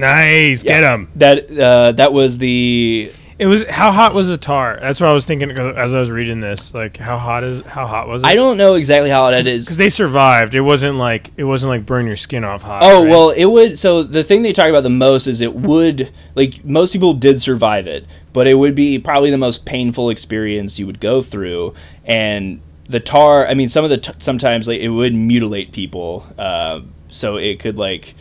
[0.00, 1.12] Nice, get them.
[1.16, 4.78] That uh, that was the It was how hot was the tar?
[4.78, 6.74] That's what I was thinking as I was reading this.
[6.74, 8.26] Like how hot is how hot was it?
[8.26, 9.64] I don't know exactly how hot it is.
[9.64, 10.54] because they survived.
[10.54, 12.82] It wasn't like it wasn't like burn your skin off hot.
[12.82, 13.10] Oh right?
[13.10, 13.78] well, it would.
[13.78, 17.40] So the thing they talk about the most is it would like most people did
[17.40, 21.72] survive it, but it would be probably the most painful experience you would go through.
[22.04, 22.60] And
[22.90, 26.82] the tar, I mean, some of the t- sometimes like it would mutilate people, uh,
[27.08, 28.14] so it could like.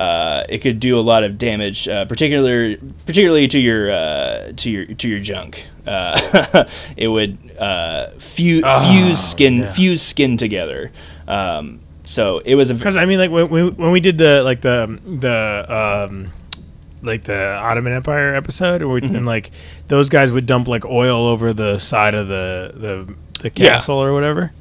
[0.00, 2.74] Uh, it could do a lot of damage, uh, particular,
[3.04, 5.66] particularly to your uh, to your to your junk.
[5.86, 6.64] Uh,
[6.96, 9.72] it would uh, fuse, Oh, fuse skin yeah.
[9.72, 10.90] fuse skin together.
[11.28, 14.42] Um, so it was a Because I mean, like when, when when we did the
[14.42, 16.32] like the the um
[17.02, 19.16] like the Ottoman Empire episode, or Mm-hmm.
[19.16, 19.50] and like
[19.88, 23.72] those guys would dump like oil over the side of the the the Yeah.
[23.72, 24.52] castle or whatever.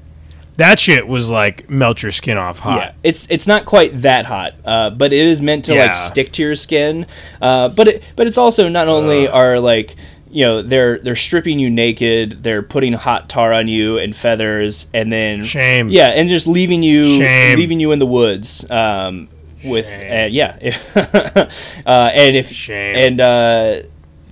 [0.60, 2.78] That shit was like melt your skin off hot.
[2.80, 5.86] Yeah, it's it's not quite that hot, uh, but it is meant to Yeah.
[5.88, 7.06] like stick to your skin.
[7.42, 9.96] Uh, but it but it's also not only are like
[10.32, 14.88] you know they're they're stripping you naked, they're putting hot tar on you and feathers,
[14.94, 15.90] and then Shame.
[15.90, 17.58] Yeah, and just leaving you Shame.
[17.58, 18.70] leaving you in the woods.
[18.70, 19.30] Um,
[19.64, 20.24] with Shame.
[20.24, 20.58] uh, yeah,
[21.86, 22.96] uh, and if Shame.
[22.96, 23.82] and uh,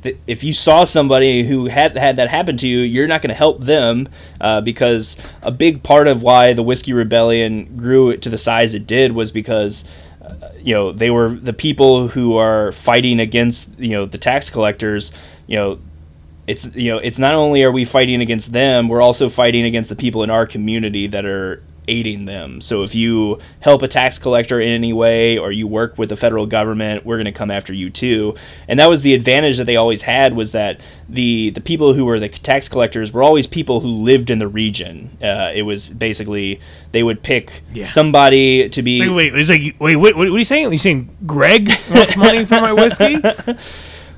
[0.03, 3.35] if you saw somebody who had had that happen to you, you're not going to
[3.35, 4.07] help them
[4.39, 8.85] uh, because a big part of why the whiskey rebellion grew to the size it
[8.85, 9.85] did was because
[10.23, 14.49] uh, you know they were the people who are fighting against you know the tax
[14.49, 15.11] collectors.
[15.47, 15.79] You know,
[16.45, 19.89] it's you know it's not only are we fighting against them, we're also fighting against
[19.89, 22.59] the people in our community that are aiding them.
[22.61, 26.15] So if you help a tax collector in any way or you work with the
[26.17, 28.35] federal government, we're going to come after you too.
[28.67, 32.05] And that was the advantage that they always had was that the the people who
[32.05, 35.17] were the tax collectors were always people who lived in the region.
[35.21, 36.59] Uh, it was basically
[36.91, 37.85] they would pick Yeah.
[37.85, 40.67] somebody to be wait, it's like wait, wait, what are you saying?
[40.67, 43.17] Are you saying Greg wants money for my whiskey?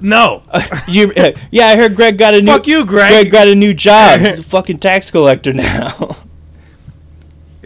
[0.02, 0.44] No.
[0.88, 3.12] You, uh, yeah, I heard Greg got a new Fuck you, Greg.
[3.12, 4.20] Greg got a new job.
[4.22, 6.16] He's a fucking tax collector now.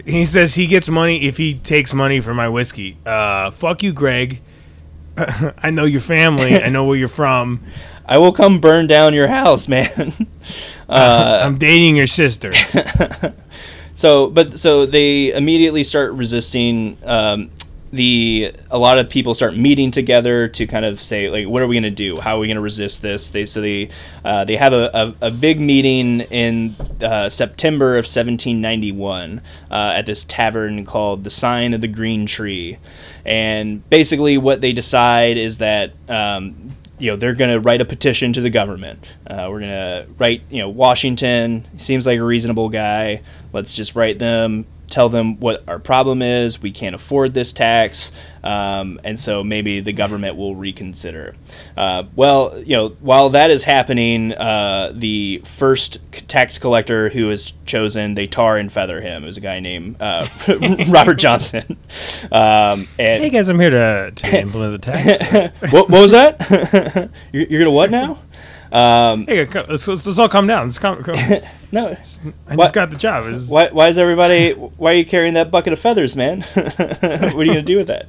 [0.04, 2.98] He says he gets money if he takes money for my whiskey.
[3.06, 4.40] Uh, fuck you, Greg.
[5.16, 6.60] I know your family.
[6.62, 7.64] I know where you're from.
[8.06, 10.28] I will come burn down your house, man.
[10.86, 12.52] Uh, I'm dating your sister.
[13.94, 16.98] so, but so they immediately start resisting.
[17.02, 17.50] Um,
[17.94, 21.66] the a lot of people start meeting together to kind of say like, what are
[21.66, 22.20] we going to do?
[22.20, 23.30] How are we going to resist this?
[23.30, 23.88] They so they
[24.24, 29.40] uh, they have a, a, a big meeting in uh, September of 1791
[29.70, 32.78] uh, at this tavern called the Sign of the Green Tree,
[33.24, 35.92] and basically what they decide is that.
[36.08, 39.12] Um, you know they're going to write a petition to the government.
[39.26, 43.20] Uh, we're going to write, you know, Washington seems like a reasonable guy.
[43.52, 44.64] Let's just write them,
[44.94, 46.62] tell them what our problem is.
[46.62, 48.12] We can't afford this tax,
[48.44, 51.34] um, and so maybe the government will reconsider.
[51.76, 57.54] Uh, well, you know, while that is happening, uh, the first tax collector who is
[57.66, 59.24] chosen, they tar and feather him.
[59.24, 60.28] It was a guy named uh,
[60.88, 61.76] Robert Johnson.
[62.30, 65.72] Um, and hey guys, I'm here to, to implement the tax.
[65.72, 67.10] what, what was that?
[67.32, 68.18] you're, you're gonna what now?
[68.72, 70.66] Um, Hey, let's, let's, let's all calm down.
[70.66, 71.16] Let's calm, calm.
[71.74, 71.88] No.
[72.48, 72.64] I What?
[72.64, 73.26] just got the job.
[73.26, 74.52] It's- Why, why is everybody?
[74.52, 76.40] Why are you carrying that bucket of feathers, man?
[76.54, 78.06] what are you gonna do with that?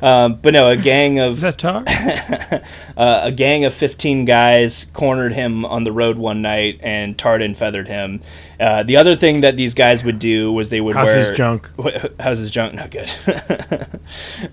[0.00, 1.84] Um, but no, a gang Is of that tar?
[2.96, 7.42] uh, a gang of fifteen guys cornered him on the road one night and tarred
[7.42, 8.20] and feathered him.
[8.60, 11.36] Uh, the other thing that these guys would do was they would How's wear his
[11.36, 11.70] junk?
[11.80, 12.74] Wh- How's his junk?
[12.74, 13.10] Not good.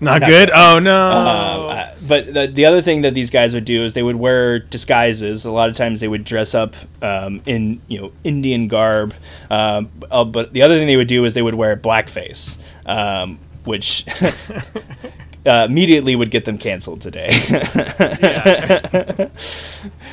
[0.20, 0.50] Not good.
[0.54, 1.10] Oh no.
[1.10, 4.16] Um, uh, but the, the other thing that these guys would do is they would
[4.16, 5.44] wear disguises.
[5.44, 9.12] A lot of times they would dress up um, in you know Indian garb.
[9.50, 13.38] Um, uh, but the other thing they would do is they would wear blackface, um,
[13.64, 14.06] which
[15.46, 17.28] uh, immediately would get them canceled today.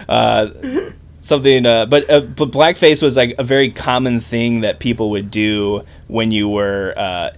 [0.10, 0.48] uh,
[1.24, 5.32] something uh, but uh, but blackface was like a very common thing that people would
[5.32, 7.32] do when you were uh,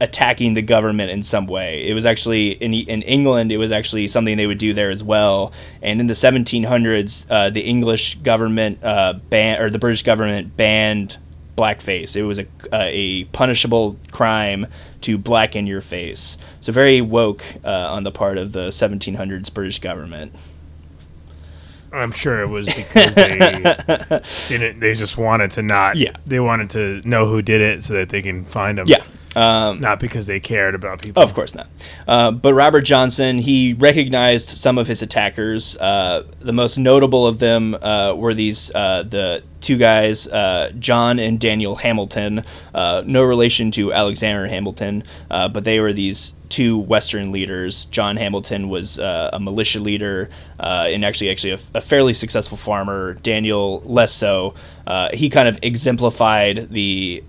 [0.00, 1.86] attacking the government in some way.
[1.86, 5.02] It was actually in in England it was actually something they would do there as
[5.02, 5.52] well.
[5.82, 11.18] And in the 1700s uh, the English government uh, ban or the British government banned
[11.56, 12.16] blackface.
[12.16, 14.66] It was a, a punishable crime
[15.02, 16.38] to blacken your face.
[16.60, 20.34] So very woke uh, on the part of the 1700s British government
[21.92, 23.36] I'm sure it was because they
[24.48, 24.80] didn't.
[24.80, 25.96] They just wanted to not.
[25.96, 26.16] Yeah.
[26.26, 28.86] They wanted to know who did it so that they can find them.
[28.88, 29.02] Yeah.
[29.36, 31.22] Um, Not because they cared about people.
[31.22, 31.68] Of course not.
[32.08, 35.76] Uh, but Robert Johnson, he recognized some of his attackers.
[35.76, 41.20] Uh, the most notable of them uh, were these uh, the two guys, uh, John
[41.20, 42.44] and Daniel Hamilton.
[42.74, 47.84] Uh, no relation to Alexander Hamilton, but they were these two Western leaders.
[47.84, 50.28] John Hamilton was a militia leader
[50.58, 53.14] and actually actually a, a, fairly successful farmer.
[53.14, 54.54] Daniel less so.
[55.12, 57.22] he kind of exemplified the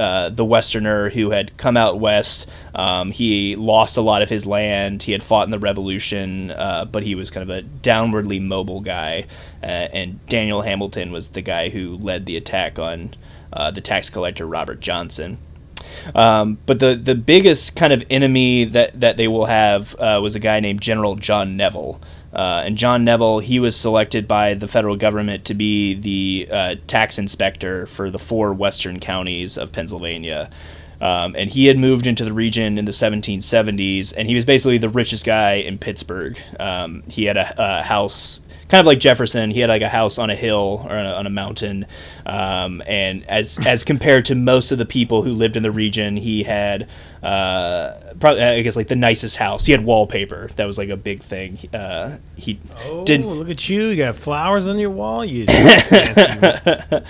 [0.00, 2.48] uh, the Westerner who had come out west.
[2.74, 5.02] Um, he lost a lot of his land.
[5.02, 8.80] He had fought in the Revolution, uh, but he was kind of a downwardly mobile
[8.80, 9.26] guy.
[9.62, 13.14] Uh, and Daniel Hamilton was the guy who led the attack on
[13.52, 15.36] uh, the tax collector Robert Johnson.
[16.14, 20.34] Um, but the the biggest kind of enemy that, that they will have uh, was
[20.34, 22.00] a guy named General John Neville.
[22.32, 26.74] Uh, and John Neville, he was selected by the federal government to be the uh,
[26.86, 30.50] tax inspector for the four western counties of Pennsylvania.
[31.00, 34.76] Um, and he had moved into the region in the 1770s, and he was basically
[34.76, 36.38] the richest guy in Pittsburgh.
[36.58, 39.50] Um, he had a, a, house, kind of like Jefferson.
[39.50, 41.86] He had like a house on a hill or on a, on a mountain,
[42.26, 46.18] um, and as as compared to most of the people who lived in the region,
[46.18, 46.86] he had
[47.22, 49.66] uh, probably I guess like the nicest house.
[49.66, 50.50] He had wallpaper.
[50.56, 51.58] That was like a big thing.
[51.72, 53.86] Uh, he oh, did look at you.
[53.86, 55.24] You got flowers on your wall.
[55.24, 55.44] You.
[55.48, 57.02] uh,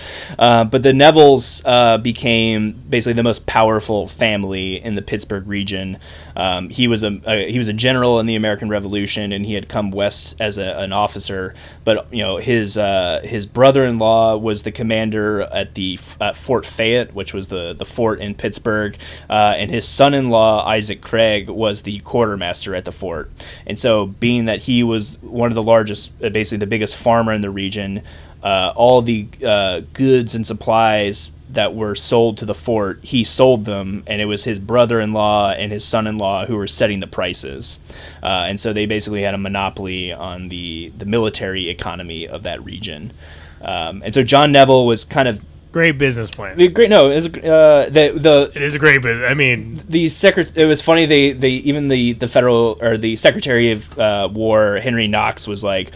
[0.65, 5.97] but the Nevilles uh, became basically the most powerful family in the Pittsburgh region.
[6.35, 9.53] Um, he was a, a, he was a general in the American Revolution, and he
[9.53, 11.53] had come west as a, an officer.
[11.83, 17.33] But you know his uh, his brother-in-law was the commander at the Fort Fayette, which
[17.33, 18.97] was the the fort in Pittsburgh,
[19.29, 23.31] uh, and his son-in-law Isaac Craig was the quartermaster at the fort.
[23.65, 27.33] And so, being that he was one of the largest, uh, basically the biggest farmer
[27.33, 28.03] in the region,
[28.43, 33.65] uh, all the uh, goods and supplies that were sold to the fort, he sold
[33.65, 37.79] them, and it was his brother-in-law and his son-in-law who were setting the prices.
[38.21, 42.63] Uh, and so they basically had a monopoly on the the military economy of that
[42.63, 43.13] region.
[43.61, 46.57] Um, and so John Neville was kind of Great business plan.
[46.73, 46.89] Great.
[46.89, 48.51] No, it's uh, the the.
[48.53, 49.29] It is a great business.
[49.29, 50.51] I mean, the secret.
[50.57, 51.05] It was funny.
[51.05, 55.63] They they even the the federal or the Secretary of uh, War Henry Knox was
[55.63, 55.91] like,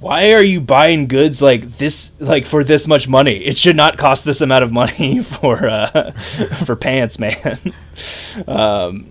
[0.00, 2.12] "Why are you buying goods like this?
[2.18, 3.36] Like for this much money?
[3.44, 6.12] It should not cost this amount of money for uh,
[6.64, 7.74] for pants, man."
[8.46, 9.08] um,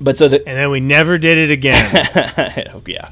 [0.00, 2.74] but so the and then we never did it again.
[2.86, 3.10] yeah.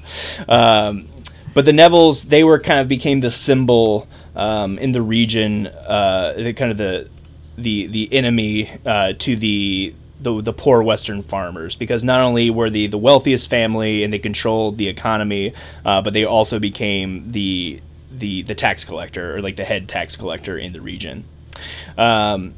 [0.48, 1.08] Um,
[1.54, 6.34] but the Nevilles, they were kind of became the symbol um, in the region, uh,
[6.36, 7.08] the kind of the
[7.56, 12.70] the the enemy uh, to the, the the poor Western farmers because not only were
[12.70, 15.52] they the wealthiest family and they controlled the economy,
[15.84, 20.16] uh, but they also became the the the tax collector or like the head tax
[20.16, 21.24] collector in the region.
[21.96, 22.54] Um,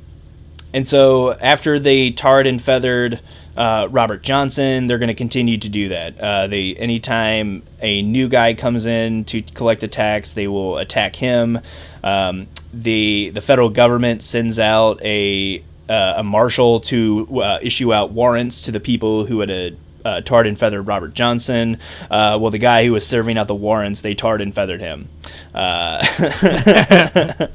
[0.73, 3.21] and so after they tarred and feathered
[3.57, 6.21] uh, Robert Johnson, they're going to continue to do that.
[6.21, 11.17] Uh, they anytime a new guy comes in to collect a tax, they will attack
[11.17, 11.59] him.
[12.05, 18.13] Um, the the federal government sends out a uh, a marshal to uh, issue out
[18.13, 21.79] warrants to the people who had a uh, tarred and feathered Robert Johnson.
[22.11, 25.09] Uh, well, the guy who was serving out the warrants, they tarred and feathered him.
[25.53, 26.03] Uh,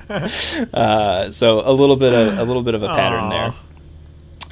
[0.73, 3.31] uh, so a little bit of a little bit of a pattern Aww.
[3.31, 3.53] there.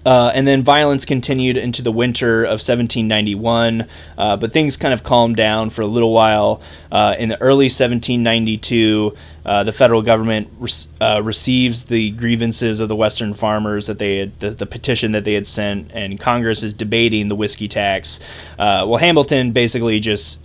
[0.05, 3.87] Uh, and then violence continued into the winter of 1791,
[4.17, 6.61] uh, but things kind of calmed down for a little while.
[6.91, 12.89] Uh, in the early 1792, uh, the federal government re- uh, receives the grievances of
[12.89, 16.63] the Western farmers that they had, the, the, petition that they had sent, and Congress
[16.63, 18.19] is debating the whiskey tax.
[18.59, 20.39] Uh, well, Hamilton basically just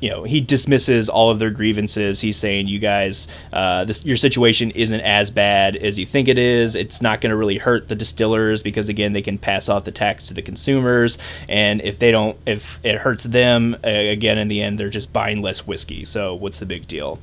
[0.00, 2.20] you know he dismisses all of their grievances.
[2.20, 6.38] He's saying you guys, uh, this your situation isn't as bad as you think it
[6.38, 6.74] is.
[6.76, 9.92] It's not going to really hurt the distillers because again they can pass off the
[9.92, 11.18] tax to the consumers,
[11.48, 15.12] and if they don't, if it hurts them, uh, again in the end they're just
[15.12, 16.04] buying less whiskey.
[16.04, 17.18] So what's the big deal?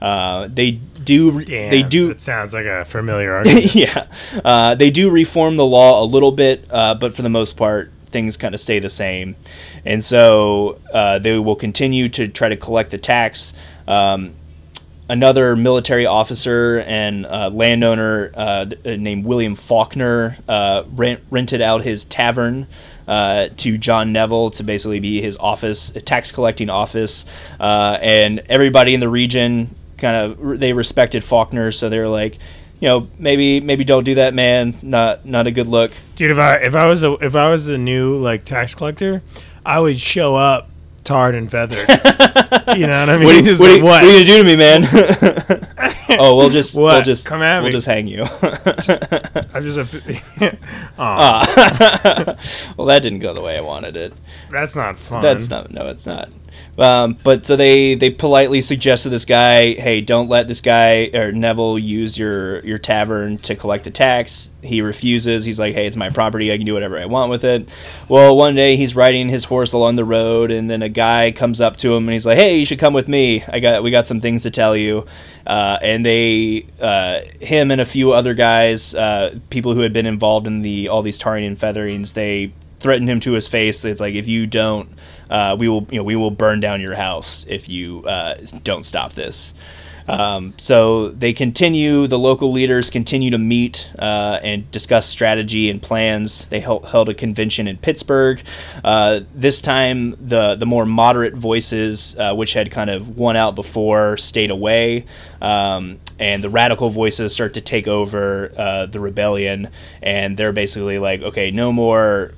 [0.00, 1.42] Uh, they do.
[1.46, 2.10] Yeah, they do.
[2.10, 3.74] It sounds like a familiar argument.
[3.74, 4.06] yeah,
[4.44, 7.90] uh, they do reform the law a little bit, uh, but for the most part,
[8.14, 9.36] things kind of stay the same.
[9.84, 13.52] And so uh, they will continue to try to collect the tax.
[13.86, 14.34] Um,
[15.10, 22.04] another military officer and uh, landowner uh, named William Faulkner uh, rent, rented out his
[22.04, 22.66] tavern
[23.08, 27.26] uh, to John Neville to basically be his office, a tax collecting office.
[27.60, 32.38] Uh, and everybody in the region kind of they respected Faulkner, so they're like,
[32.84, 34.78] you know, maybe maybe don't do that, man.
[34.82, 36.30] Not not a good look, dude.
[36.30, 39.22] If I if I was a if I was a new like tax collector,
[39.64, 40.68] I would show up
[41.02, 41.88] tarred and feathered.
[42.76, 43.24] you know what I mean?
[43.24, 43.82] What, are you, what, like, what?
[43.82, 44.84] what are you gonna do to me, man?
[46.20, 47.72] oh, we'll just we'll just Come at we'll me.
[47.72, 48.24] just hang you.
[48.24, 50.58] I'm just a.
[50.98, 52.36] Ah.
[52.76, 54.12] well, that didn't go the way I wanted it.
[54.50, 55.22] that's not fun.
[55.22, 55.70] That's not.
[55.70, 56.28] No, it's not.
[56.76, 61.30] Um, but so they they politely suggested this guy, hey, don't let this guy or
[61.30, 64.50] Neville use your your tavern to collect a tax.
[64.62, 65.44] He refuses.
[65.44, 66.52] He's like, hey, it's my property.
[66.52, 67.72] I can do whatever I want with it.
[68.08, 71.60] Well, one day he's riding his horse along the road, and then a guy comes
[71.60, 73.44] up to him and he's like, hey, you should come with me.
[73.46, 75.06] I got we got some things to tell you.
[75.46, 80.06] Uh, and they uh, him and a few other guys, uh, people who had been
[80.06, 83.84] involved in the all these tarring and featherings, they threatened him to his face.
[83.84, 84.88] It's like if you don't,
[85.30, 88.84] uh, we will you know we will burn down your house if you uh, don't
[88.84, 89.54] stop this.
[90.08, 92.06] Um, so they continue.
[92.06, 96.44] The local leaders continue to meet uh, and discuss strategy and plans.
[96.46, 98.42] They held, held a convention in Pittsburgh.
[98.82, 103.54] Uh, this time, the the more moderate voices, uh, which had kind of won out
[103.54, 105.06] before, stayed away,
[105.40, 109.68] um, and the radical voices start to take over uh, the rebellion.
[110.02, 112.34] And they're basically like, okay, no more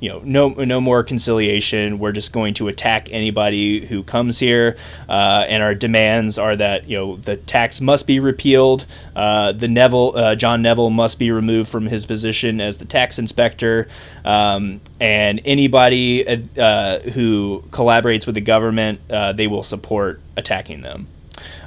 [0.00, 1.98] you know, no no more conciliation.
[1.98, 4.76] We're just going to attack anybody who comes here,
[5.08, 8.86] uh, and our demands are that you know the tax must be repealed.
[9.14, 13.18] Uh, the Neville uh, John Neville must be removed from his position as the tax
[13.18, 13.88] inspector,
[14.24, 16.26] um, and anybody
[16.58, 21.08] uh, who collaborates with the government, uh, they will support attacking them.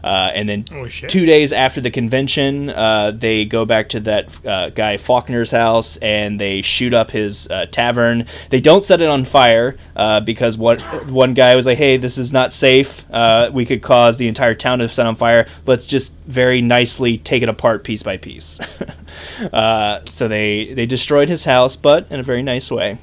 [0.04, 4.46] Uh, and then Oh, two days after the convention, uh, they go back to that
[4.46, 8.26] uh, guy Faulkner's house and they shoot up his uh, tavern.
[8.50, 12.18] They don't set it on fire uh, because one one guy was like, "Hey, this
[12.18, 13.06] is not safe.
[13.12, 15.48] Uh, we could cause the entire town to set on fire.
[15.66, 18.60] Let's just very nicely take it apart piece by piece."
[19.54, 22.98] uh, so they they destroyed his house, but in a very nice way.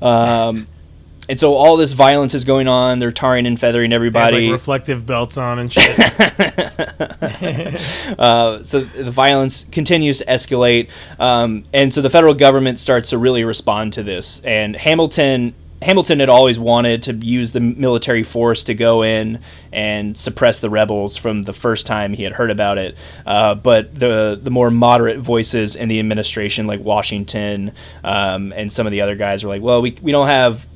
[0.00, 0.66] Um,
[1.28, 2.98] and so all this violence is going on.
[2.98, 4.46] They're tarring and feathering They everybody.
[4.46, 5.98] like reflective belts on and shit.
[8.18, 13.18] Uh, so the violence continues to escalate, um, and so the federal government starts to
[13.18, 14.40] really respond to this.
[14.44, 19.40] And Hamilton, Hamilton had always wanted to use the military force to go in
[19.72, 22.96] and suppress the rebels from the first time he had heard about it.
[23.26, 27.72] Uh, but the the more moderate voices in the administration, like Washington
[28.02, 30.66] um, and some of the other guys, were like, "Well, we we don't have."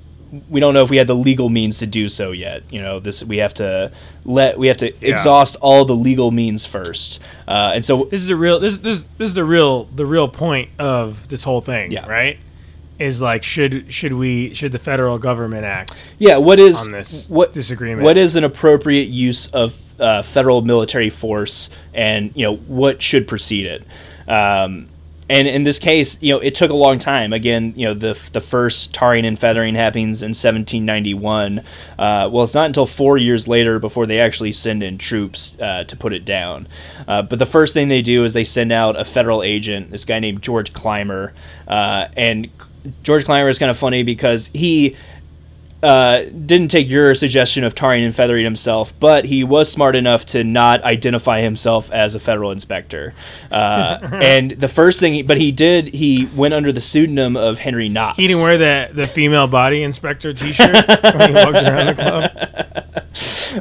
[0.49, 2.63] We don't know if we had the legal means to do so yet.
[2.71, 3.91] You know, this we have to
[4.25, 7.21] let we have to exhaust all the legal means first.
[7.47, 8.59] Uh, and so this is the real.
[8.59, 11.93] This this this is the real the real point of this whole thing.
[11.93, 12.07] Yeah.
[12.07, 12.39] Right.
[12.99, 16.13] Is like should should we should the federal government act?
[16.19, 18.03] Yeah, what is on this what disagreement.
[18.03, 23.29] What is an appropriate use of uh, federal military force, and you know what should
[23.29, 23.85] precede it?
[24.29, 24.89] Um,
[25.31, 27.33] and in this case, you know, it took a long time.
[27.33, 31.59] Again, you know, the the first tarring and feathering happens in 1791.
[31.99, 35.85] Uh, well, it's not until four years later before they actually send in troops uh,
[35.85, 36.67] to put it down.
[37.07, 40.05] Uh, but the first thing they do is they send out a federal agent, this
[40.05, 41.35] guy named George Clymer,
[41.67, 42.49] uh, and
[43.03, 44.97] George Clymer is kind of funny because he
[45.83, 50.27] uh, didn't take your suggestion of tarring and feathering himself, but he was smart enough
[50.27, 53.15] to not identify himself as a federal inspector.
[53.51, 57.59] Uh, and the first thing, he, but he did, he went under the pseudonym of
[57.59, 58.17] Henry Knox.
[58.17, 62.85] He didn't wear the the female body inspector T-shirt when he walked around the club.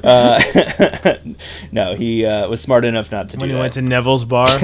[0.03, 0.41] Uh,
[1.71, 3.59] no, he uh, was smart enough not to When he that.
[3.59, 4.49] went to Neville's bar.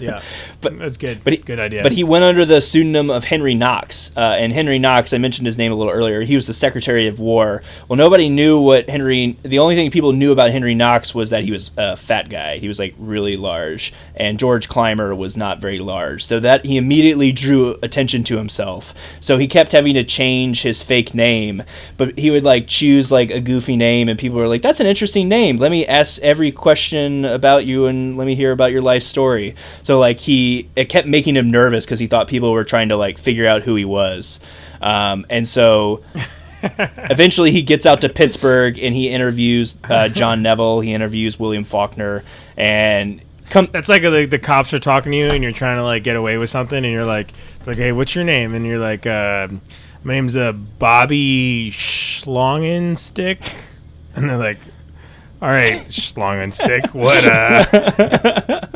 [0.00, 0.22] yeah,
[0.60, 1.22] But- that's good.
[1.24, 1.82] but he- good idea.
[1.82, 4.10] But he went under the pseudonym of Henry Knox.
[4.16, 6.20] Uh, and Henry Knox, I mentioned his name a little earlier.
[6.22, 7.62] He was the Secretary of War.
[7.88, 9.36] Well, nobody knew what Henry.
[9.42, 12.58] The only thing people knew about Henry Knox was that he was a fat guy.
[12.58, 16.24] He was like really large, and George Clymer was not very large.
[16.24, 18.94] So that he immediately drew attention to himself.
[19.20, 21.62] So he kept having to change his fake name,
[21.96, 24.86] but he would like choose like a goofy name, and people were like, "That's an
[24.86, 25.56] interesting name.
[25.56, 29.54] Let me ask every question about you, and let me hear about your life story."
[29.82, 32.96] So like he, it kept making him nervous because he thought people were trying to
[32.96, 34.40] like figure out who he was,
[34.82, 36.02] um, and so.
[36.60, 40.80] Eventually, he gets out to Pittsburgh and he interviews uh, John Neville.
[40.80, 42.24] He interviews William Faulkner,
[42.56, 43.68] and come.
[43.72, 46.16] That's like the, the cops are talking to you and you're trying to like get
[46.16, 47.30] away with something and you're like,
[47.64, 48.54] like, hey, what's your name?
[48.54, 49.46] And you're like, uh,
[50.02, 53.66] my name's uh, Bobby Schlongenstick.
[54.18, 54.58] And they're like,
[55.40, 58.66] all right, Schlongenstick, what uh,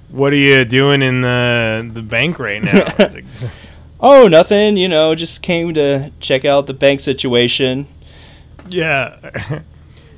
[0.10, 2.84] what are you doing in the the bank right now?
[2.98, 3.24] Like,
[4.02, 4.78] Oh, nothing.
[4.78, 7.86] You know, just came to check out the bank situation.
[8.70, 9.18] yeah.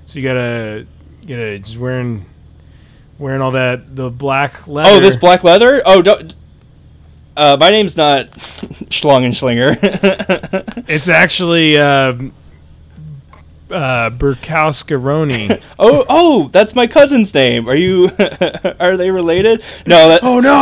[0.05, 0.86] so you gotta
[1.20, 2.24] you gotta just wearing
[3.18, 4.89] wearing all that the black leather.
[4.89, 5.82] Oh, this black leather.
[5.84, 6.34] Oh, don't.
[7.36, 8.30] Uh, my name's not
[8.90, 10.84] Schlongenslinger.
[10.86, 12.32] It's actually um,
[13.73, 15.62] uh, Burkowskaroni.
[15.78, 17.69] oh, oh, that's my cousin's name.
[17.69, 18.11] Are you?
[18.81, 19.62] are they related?
[19.86, 20.09] No.
[20.09, 20.57] That, oh no.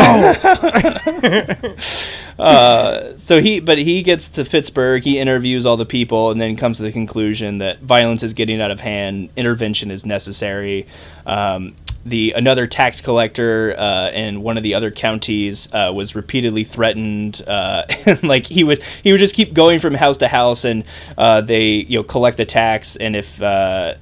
[2.44, 5.02] uh, so he, but he gets to Pittsburgh.
[5.02, 8.60] He interviews all the people, and then comes to the conclusion that violence is getting
[8.60, 9.30] out of hand.
[9.36, 10.86] Intervention is necessary.
[11.26, 11.74] Um,
[12.04, 17.42] the another tax collector uh, in one of the other counties uh, was repeatedly threatened.
[17.46, 20.84] Uh, and like he would he would just keep going from house to house, and
[21.18, 23.94] uh, they you know collect the tax, and if uh,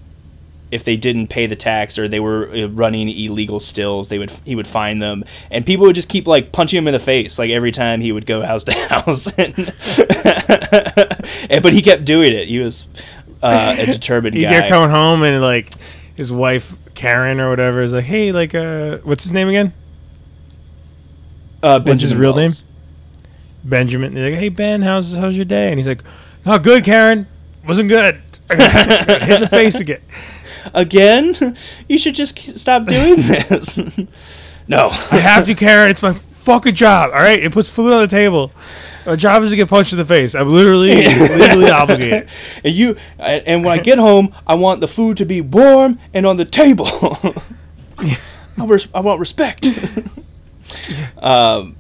[0.70, 4.30] if they didn't pay the tax or they were uh, running illegal stills, they would
[4.44, 7.38] he would find them, and people would just keep like punching him in the face
[7.38, 9.26] like every time he would go house to house.
[9.38, 9.54] and,
[11.50, 12.48] and but he kept doing it.
[12.48, 12.84] He was
[13.42, 14.50] a determined he guy.
[14.50, 15.72] kept coming home and like
[16.16, 19.72] his wife Karen or whatever is like, hey, like, uh, what's his name again?
[21.62, 22.50] Uh, what's his real name?
[23.62, 24.14] Benjamin.
[24.14, 25.68] They're like, hey Ben, how's how's your day?
[25.68, 26.02] And he's like,
[26.44, 27.28] oh, good, Karen.
[27.68, 28.20] Wasn't good.
[28.50, 30.00] Hit in the face again.
[30.74, 31.56] Again?
[31.88, 33.78] You should just stop doing this.
[34.68, 35.90] no, I have to, Karen.
[35.90, 37.10] It's my fucking job.
[37.12, 38.50] All right, it puts food on the table.
[39.08, 40.34] My job is to get punched in the face.
[40.34, 42.28] I'm literally legally obligated.
[42.62, 46.26] And you, and when I get home, I want the food to be warm and
[46.26, 46.86] on the table.
[47.98, 49.66] I, res- I want respect.
[51.16, 51.76] um,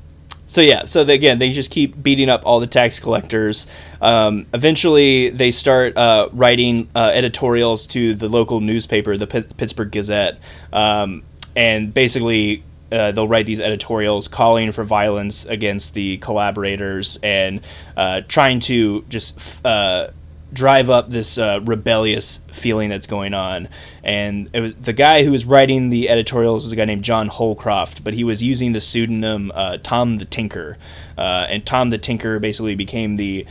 [0.46, 3.66] so yeah, so they, again, they just keep beating up all the tax collectors.
[4.00, 9.90] Um, eventually, they start uh, writing uh, editorials to the local newspaper, the P- Pittsburgh
[9.90, 10.38] Gazette,
[10.72, 11.22] um,
[11.54, 17.60] and basically uh, they'll write these editorials calling for violence against the collaborators and
[17.96, 20.08] uh, trying to just uh,
[20.52, 23.68] drive up this uh, rebellious feeling that's going on.
[24.02, 28.02] And was, the guy who was writing the editorials was a guy named John Holcroft,
[28.02, 30.78] but he was using the pseudonym uh, Tom the Tinker.
[31.18, 33.46] Uh, and Tom the Tinker basically became the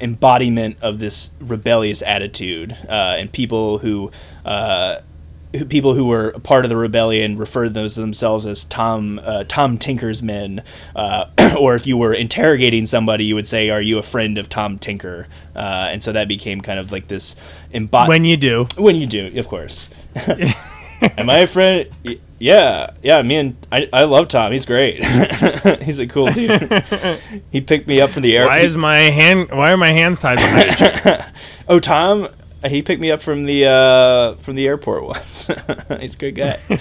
[0.00, 2.76] embodiment of this rebellious attitude.
[2.88, 4.10] and people who
[5.68, 10.22] people who were part of the rebellion referred those themselves as Tom uh, Tom Tinker's
[10.22, 10.62] men,
[10.94, 11.26] uh,
[11.58, 14.78] or if you were interrogating somebody, you would say, "Are you a friend of Tom
[14.78, 15.26] Tinker?"
[15.56, 17.34] Uh, and so that became kind of like this.
[17.72, 19.88] Imbo- when you do, when you do, of course.
[21.16, 21.88] Am I a friend?
[22.40, 23.22] Yeah, yeah.
[23.22, 24.52] Me and I, I love Tom.
[24.52, 25.04] He's great.
[25.82, 26.84] He's a cool dude.
[27.50, 28.56] he picked me up from the airport.
[28.56, 29.50] Why is my hand?
[29.50, 31.32] Why are my hands tied behind?
[31.68, 32.28] oh, Tom
[32.64, 35.48] he picked me up from the uh, from the airport once.
[36.00, 36.58] He's a good guy.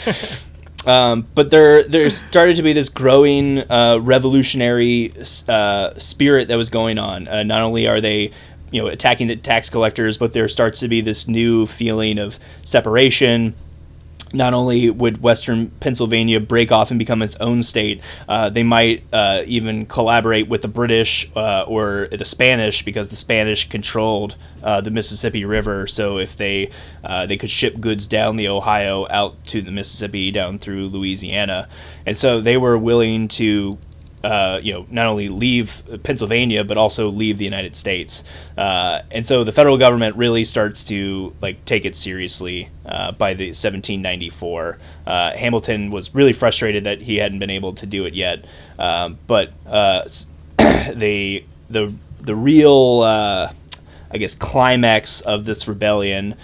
[0.85, 5.13] Um, but there there started to be this growing uh, revolutionary
[5.49, 7.27] uh, spirit that was going on.
[7.27, 8.31] Uh, not only are they
[8.71, 12.39] you know attacking the tax collectors, but there starts to be this new feeling of
[12.63, 13.53] separation
[14.33, 19.03] not only would Western Pennsylvania break off and become its own state, uh, they might
[19.13, 24.81] uh, even collaborate with the British uh, or the Spanish because the Spanish controlled uh,
[24.81, 25.87] the Mississippi River.
[25.87, 26.69] So if they
[27.03, 31.67] uh, they could ship goods down the Ohio out to the Mississippi down through Louisiana,
[32.05, 33.77] and so they were willing to
[34.23, 38.23] uh, you know, not only leave Pennsylvania but also leave the United States.
[38.57, 43.33] Uh, and so the federal government really starts to like take it seriously uh, by
[43.33, 44.77] the 1794.
[45.05, 48.45] Uh, Hamilton was really frustrated that he hadn't been able to do it yet,
[48.79, 50.03] um, but uh,
[50.57, 53.03] the the the real
[54.09, 56.35] I guess climax of this rebellion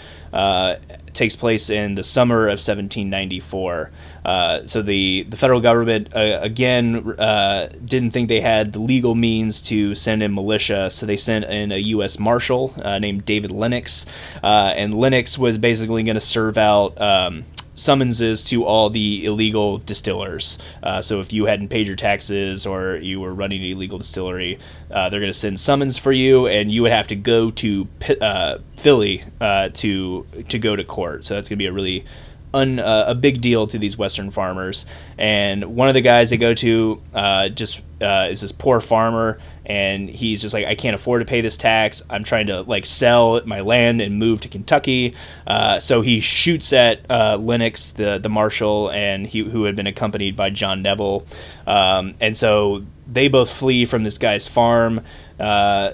[1.14, 3.92] takes place in the summer of 1794.
[4.26, 9.16] Uh, so the, the federal government uh, again uh, didn't think they had the legal
[9.16, 12.20] means to send in militia, so they sent in a U.S.
[12.20, 14.06] Marshal uh, named David Lennox,
[14.44, 17.00] uh, and Lennox was basically going to serve out.
[17.00, 17.46] Um,
[17.76, 20.60] summonses to all the illegal distillers.
[20.84, 24.60] Uh, so if you hadn't paid your taxes or you were running an illegal distillery,
[24.92, 27.88] uh, they're going to send summons for you, and you would have to go to
[28.22, 31.26] uh, Philly to to go to court.
[31.26, 32.06] So that's going to be a really
[32.54, 34.86] un, uh, a big deal to these Western farmers.
[35.18, 39.40] And one of the guys they go to uh, just uh, is this poor farmer,
[39.66, 42.02] and he's just like, I can't afford to pay this tax.
[42.10, 45.14] I'm trying to like sell my land and move to Kentucky.
[45.48, 49.88] Uh, so he shoots at uh, Lennox, the the marshal, and he who had been
[49.88, 51.26] accompanied by John Neville.
[51.66, 55.02] Um, and so they both flee from this guy's farm.
[55.40, 55.92] Uh,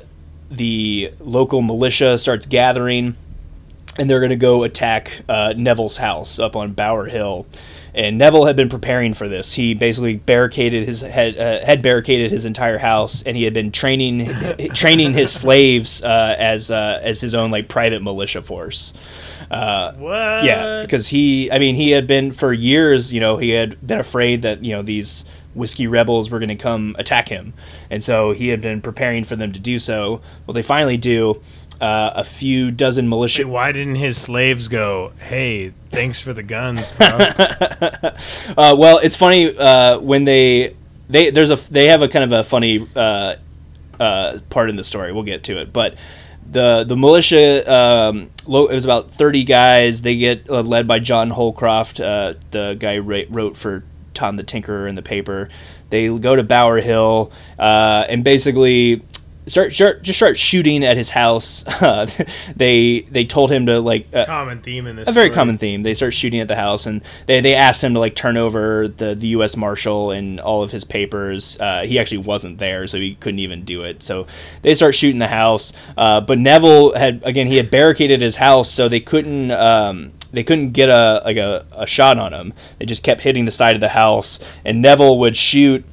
[0.51, 3.15] the local militia starts gathering
[3.97, 7.45] and they're going to go attack uh, Neville's house up on Bower Hill.
[7.93, 9.53] And Neville had been preparing for this.
[9.53, 13.71] He basically barricaded his head, uh, had barricaded his entire house, and he had been
[13.71, 14.27] training
[14.73, 18.93] training his slaves uh, as uh, as his own like private militia force.
[19.49, 20.43] Uh, what?
[20.43, 23.11] Yeah, because he, I mean, he had been for years.
[23.11, 25.25] You know, he had been afraid that you know these
[25.55, 27.53] whiskey rebels were going to come attack him,
[27.89, 30.21] and so he had been preparing for them to do so.
[30.45, 31.41] Well, they finally do
[31.81, 33.43] uh, a few dozen militia.
[33.45, 35.13] Wait, why didn't his slaves go?
[35.19, 37.07] Hey, thanks for the guns, bro.
[38.57, 40.75] Uh, well, it's funny uh, when they
[41.09, 43.35] they there's a they have a kind of a funny uh,
[43.99, 45.13] uh, part in the story.
[45.13, 45.95] We'll get to it, but
[46.51, 50.01] the the militia um, lo- it was about 30 guys.
[50.01, 53.83] They get uh, led by John Holcroft, uh, the guy who ra- wrote for
[54.13, 55.49] Tom the Tinkerer in the paper.
[55.89, 59.03] They go to Bower Hill uh, and basically
[59.49, 61.65] start, start just start shooting at his house.
[61.79, 62.05] Uh,
[62.55, 65.07] they they told him to like uh, common theme in this.
[65.07, 65.35] a very story.
[65.35, 65.81] common theme.
[65.81, 68.87] They start shooting at the house, and they, they asked him to like turn over
[68.89, 69.55] the, the U.S.
[69.55, 71.57] Marshal and all of his papers.
[71.59, 74.03] Uh, he actually wasn't there, so he couldn't even do it.
[74.03, 74.27] So
[74.61, 75.71] they start shooting the house.
[75.97, 79.51] Uh, but Neville had again he had barricaded his house, so they couldn't.
[79.51, 82.53] Um, they couldn't get a like a, a shot on him.
[82.77, 85.85] They just kept hitting the side of the house, and Neville would shoot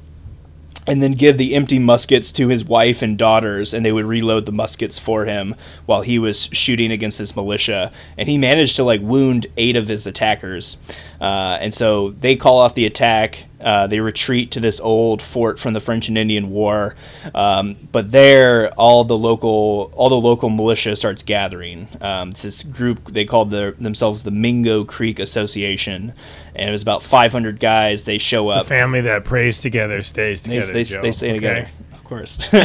[0.87, 4.45] and then give the empty muskets to his wife and daughters, and they would reload
[4.45, 5.53] the muskets for him
[5.85, 7.91] while he was shooting against this militia.
[8.17, 10.77] And he managed to like wound eight of his attackers.
[11.19, 13.45] Uh, and so they call off the attack.
[13.59, 16.95] Uh, they retreat to this old fort from the French and Indian War.
[17.33, 21.87] Um, but there, all the local all the local militia starts gathering.
[21.99, 26.13] Um, it's this group they called their, themselves the Mingo Creek Association,
[26.53, 28.05] and it was about 500 guys.
[28.05, 28.65] They show up.
[28.65, 30.73] The family that prays together stays together.
[30.73, 31.01] they, Joe.
[31.01, 31.37] they stay okay?
[31.37, 31.69] together,
[32.07, 32.51] course.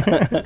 [0.00, 0.42] uh,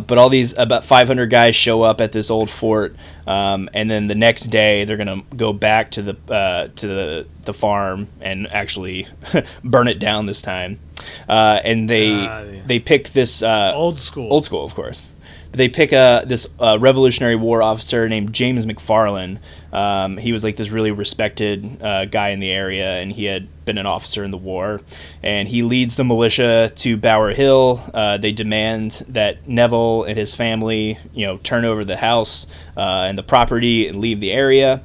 [0.00, 2.94] but all these about 500 guys show up at this old fort,
[3.26, 7.26] um, and then the next day they're gonna go back to the uh, to the
[7.44, 9.06] the farm and actually
[9.64, 10.78] burn it down this time.
[11.28, 12.60] Uh, and they Ah, yeah.
[12.66, 14.32] they pick this uh, Old school.
[14.32, 15.10] old school, of course.
[15.50, 19.38] But they pick a this uh, Revolutionary War officer named James McFarlane.
[19.72, 23.48] Um, he was like this really respected uh, guy in the area, and he had
[23.64, 24.80] been an officer in the war.
[25.22, 27.80] And he leads the militia to Bower Hill.
[27.92, 32.46] Uh, they demand that Neville and his family, you know, turn over the house
[32.76, 34.82] uh, and the property and leave the area.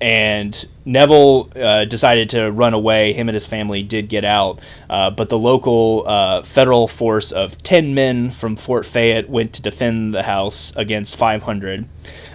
[0.00, 3.12] And Neville uh, decided to run away.
[3.12, 7.60] Him and his family did get out, uh, but the local uh, federal force of
[7.62, 11.88] 10 men from Fort Fayette went to defend the house against 500.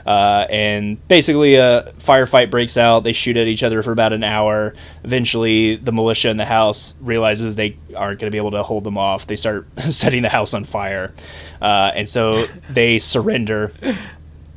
[0.05, 3.03] Uh, and basically, a firefight breaks out.
[3.03, 4.75] They shoot at each other for about an hour.
[5.03, 8.83] Eventually, the militia in the house realizes they aren't going to be able to hold
[8.83, 9.27] them off.
[9.27, 11.13] They start setting the house on fire.
[11.61, 13.71] Uh, and so they surrender.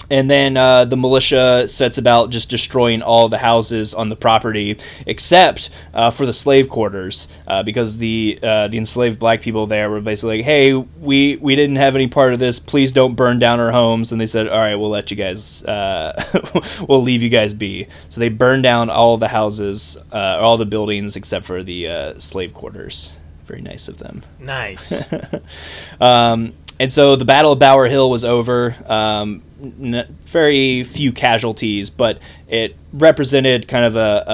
[0.09, 4.79] And then uh, the militia sets about just destroying all the houses on the property,
[5.05, 9.91] except uh, for the slave quarters, uh, because the uh, the enslaved black people there
[9.91, 12.61] were basically like, "Hey, we we didn't have any part of this.
[12.61, 15.65] Please don't burn down our homes." And they said, "All right, we'll let you guys,
[15.65, 20.57] uh, we'll leave you guys be." So they burned down all the houses, uh, all
[20.57, 23.13] the buildings except for the uh, slave quarters.
[23.47, 24.23] Very nice of them.
[24.39, 25.05] Nice.
[26.01, 28.77] Um, and so the Battle of Bower Hill was over.
[28.87, 32.19] Um, n- very few casualties, but
[32.49, 34.25] it represented kind of a,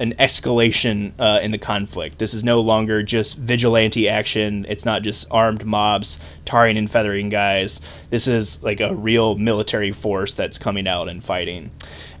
[0.00, 2.18] a an escalation uh, in the conflict.
[2.18, 4.66] This is no longer just vigilante action.
[4.68, 7.80] It's not just armed mobs tarring and feathering guys.
[8.10, 11.70] This is like a real military force that's coming out and fighting.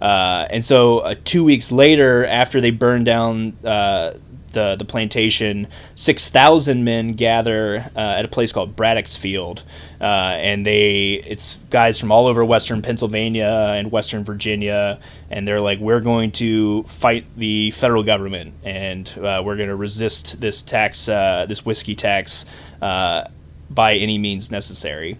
[0.00, 4.12] Uh, and so uh, two weeks later, after they burned down uh,
[4.58, 9.62] the the plantation, six thousand men gather uh, at a place called Braddock's Field,
[10.00, 10.04] uh,
[10.48, 14.98] and they it's guys from all over Western Pennsylvania and Western Virginia,
[15.30, 19.76] and they're like, we're going to fight the federal government, and uh, we're going to
[19.76, 22.44] resist this tax, uh, this whiskey tax,
[22.82, 23.24] uh,
[23.70, 25.16] by any means necessary.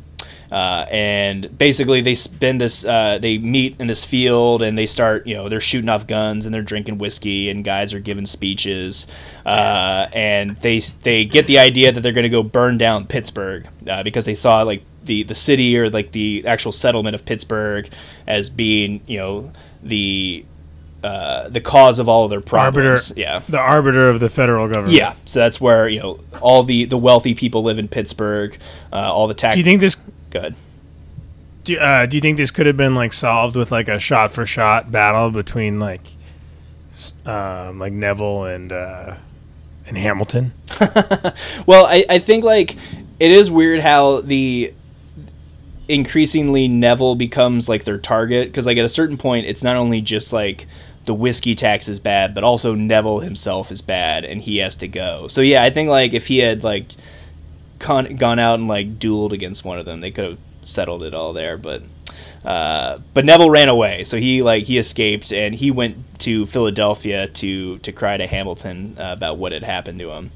[0.51, 2.85] Uh, and basically, they spend this.
[2.85, 5.27] Uh, they meet in this field, and they start.
[5.27, 9.07] You know, they're shooting off guns, and they're drinking whiskey, and guys are giving speeches.
[9.45, 13.69] Uh, and they they get the idea that they're going to go burn down Pittsburgh
[13.89, 17.89] uh, because they saw like the the city or like the actual settlement of Pittsburgh
[18.27, 19.53] as being you know
[19.83, 20.45] the
[21.03, 23.11] uh, the cause of all of their problems.
[23.13, 23.21] arbiter.
[23.21, 23.41] Yeah.
[23.49, 24.93] The arbiter of the federal government.
[24.93, 28.57] Yeah, so that's where you know all the the wealthy people live in Pittsburgh.
[28.93, 29.55] Uh, all the tax.
[29.55, 29.97] Do you think this?
[30.31, 30.55] Good?
[31.65, 34.31] Do, uh, do you think this could have been like solved with like a shot
[34.31, 36.07] for shot battle between like,
[37.27, 39.15] um, like Neville and uh,
[39.87, 40.53] and Hamilton?
[41.67, 42.77] Well, I, I think like
[43.21, 44.73] it is weird how the
[45.89, 50.01] increasingly Neville becomes like their target because like at a certain point it's not only
[50.01, 50.67] just like
[51.07, 54.89] the whiskey tax is bad, but also Neville himself is bad and he has to
[54.89, 55.27] go.
[55.29, 56.93] So yeah, I think like if he had like
[57.79, 61.15] con- gone out and like dueled against one of them, they could have settled it
[61.15, 61.57] all there.
[61.57, 61.83] But
[62.45, 67.29] uh, but Neville ran away, so he like he escaped and he went to Philadelphia
[67.29, 70.31] to to cry to Hamilton uh, about what had happened to him.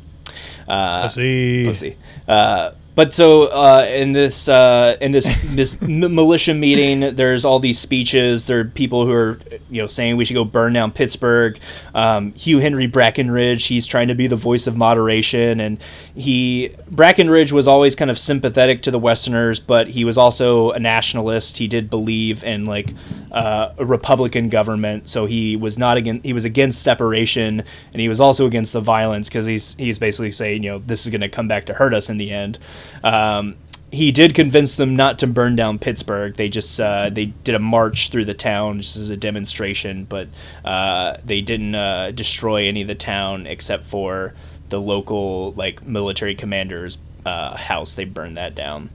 [0.68, 1.66] Uh, Pussy.
[1.66, 1.96] Pussy.
[2.26, 7.58] Uh, but so uh, in this uh, in this this m- militia meeting, there's all
[7.58, 8.46] these speeches.
[8.46, 9.38] There are people who are
[9.70, 11.58] you know saying we should go burn down Pittsburgh.
[11.94, 15.82] Um, Hugh Henry Brackenridge, he's trying to be the voice of moderation, and
[16.14, 20.78] he Brackenridge was always kind of sympathetic to the Westerners, but he was also a
[20.78, 21.56] nationalist.
[21.56, 22.92] He did believe in like
[23.30, 27.62] uh, a Republican government, so he was not against he was against separation,
[27.92, 31.06] and he was also against the violence because he's he's basically saying you know this
[31.06, 32.58] is going to come back to hurt us in the end.
[33.02, 33.56] Um,
[33.90, 36.34] he did convince them not to burn down Pittsburgh.
[36.34, 40.28] They just uh, they did a march through the town just as a demonstration, but
[40.64, 44.32] uh, they didn't uh, destroy any of the town except for
[44.70, 46.96] the local like military commander's
[47.26, 47.94] uh, house.
[47.94, 48.88] They burned that down.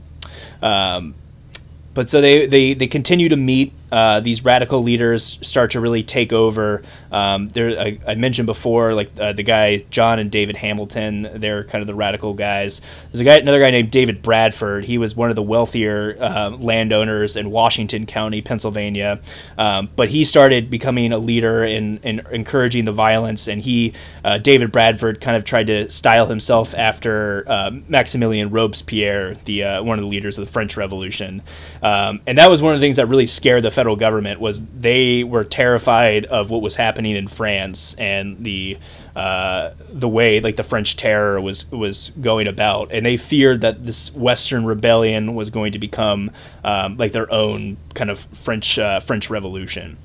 [0.60, 1.14] Um,
[1.94, 3.72] but so they, they, they continue to meet.
[3.90, 6.82] Uh, these radical leaders start to really take over.
[7.10, 11.28] Um, there, I, I, mentioned before, like uh, the guy John and David Hamilton.
[11.34, 12.82] They're kind of the radical guys.
[13.10, 14.84] There's a guy, another guy named David Bradford.
[14.84, 19.20] He was one of the wealthier uh, landowners in Washington County, Pennsylvania.
[19.56, 23.48] Um, but he started becoming a leader in, in encouraging the violence.
[23.48, 29.34] And he, uh, David Bradford, kind of tried to style himself after uh, Maximilien Robespierre,
[29.46, 31.42] the uh, one of the leaders of the French Revolution.
[31.82, 34.60] Um, and that was one of the things that really scared the federal government was
[34.76, 38.76] they were terrified of what was happening in France and the
[39.14, 43.86] uh, the way like the French terror was was going about, and they feared that
[43.86, 46.32] this Western rebellion was going to become
[46.64, 49.96] um, like their own kind of French uh, French Revolution.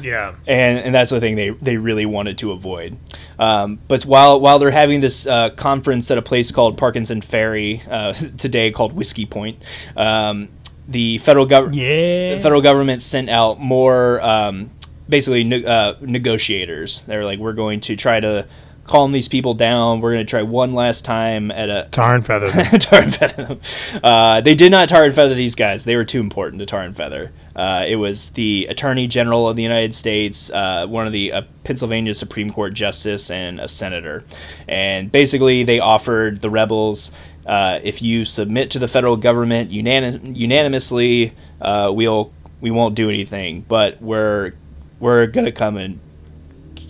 [0.00, 2.96] Yeah, and and that's the thing they they really wanted to avoid.
[3.38, 7.82] Um, but while while they're having this uh, conference at a place called Parkinson Ferry
[7.90, 9.62] uh, today, called Whiskey Point,
[9.94, 10.48] um,
[10.88, 12.34] the federal government yeah.
[12.34, 14.70] the federal government sent out more um,
[15.08, 17.04] basically ne- uh, negotiators.
[17.04, 18.46] They're like, we're going to try to
[18.84, 20.00] calm these people down.
[20.00, 22.50] We're going to try one last time at a tar and feather.
[22.78, 23.60] tar and feather them.
[24.02, 25.84] Uh, they did not tar and feather these guys.
[25.84, 27.32] They were too important to tar and feather.
[27.54, 31.42] Uh, it was the Attorney General of the United States, uh, one of the uh,
[31.64, 34.24] Pennsylvania Supreme Court justice, and a senator.
[34.66, 37.12] And basically, they offered the rebels
[37.46, 43.08] uh, if you submit to the federal government unanim- unanimously, uh, we'll we won't do
[43.08, 44.52] anything, but we're
[45.00, 45.98] we're gonna come and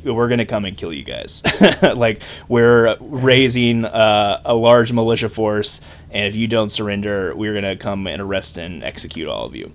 [0.05, 1.43] we're gonna come and kill you guys.
[1.83, 5.81] like we're raising uh, a large militia force,
[6.11, 9.73] and if you don't surrender, we're gonna come and arrest and execute all of you.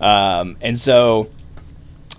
[0.00, 1.30] Um, and so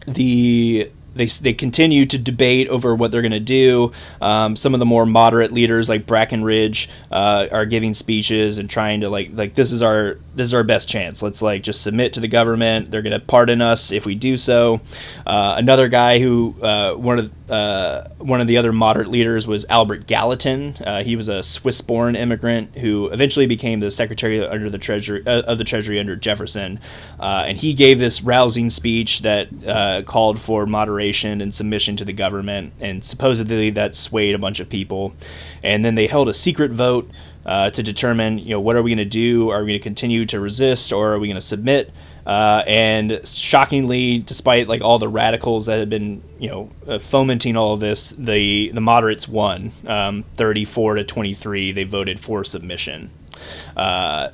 [0.08, 3.92] the they, they continue to debate over what they're going to do.
[4.22, 9.02] Um, some of the more moderate leaders, like Brackenridge, uh, are giving speeches and trying
[9.02, 11.24] to like like this is our this is our best chance.
[11.24, 12.92] Let's like just submit to the government.
[12.92, 14.82] They're going to pardon us if we do so.
[15.26, 19.66] Uh, another guy who uh, one of uh, one of the other moderate leaders was
[19.70, 20.76] Albert Gallatin.
[20.86, 25.42] Uh, he was a Swiss-born immigrant who eventually became the secretary under the treasury uh,
[25.44, 26.80] of the Treasury under Jefferson,
[27.20, 31.07] and he gave this rousing speech that called for moderation
[31.42, 35.14] and submission to the government, and supposedly that swayed a bunch of people.
[35.64, 37.10] And then they held a secret vote
[37.46, 39.50] uh, to determine, you know, what are we going to do?
[39.50, 41.92] Are we going to continue to resist, or are we going to submit?
[42.26, 47.56] Uh, and shockingly, despite like all the radicals that had been, you know, uh, fomenting
[47.56, 51.72] all of this, the the moderates won, um, 34 to 23.
[51.72, 53.12] They voted for submission.
[53.78, 54.30] Uh,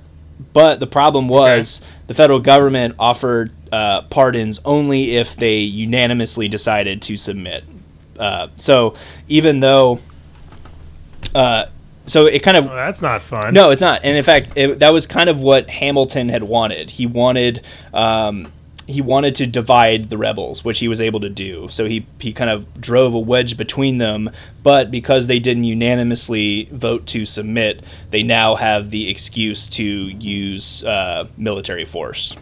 [0.52, 1.92] but the problem was okay.
[2.08, 7.64] the federal government offered uh, pardons only if they unanimously decided to submit.
[8.20, 8.94] Uh, so
[9.28, 9.98] even though,
[11.34, 11.66] uh,
[12.06, 13.52] so it kind of well, that's not fun.
[13.52, 14.02] No, it's not.
[14.04, 16.92] And in fact, it, that was kind of what Hamilton had wanted.
[16.92, 17.66] He wanted.
[17.94, 18.54] Um,
[18.86, 21.68] he wanted to divide the rebels, which he was able to do.
[21.70, 24.30] So he he kind of drove a wedge between them,
[24.62, 27.82] but because they didn't unanimously vote to submit,
[28.12, 32.36] they now have the excuse to use uh, military force.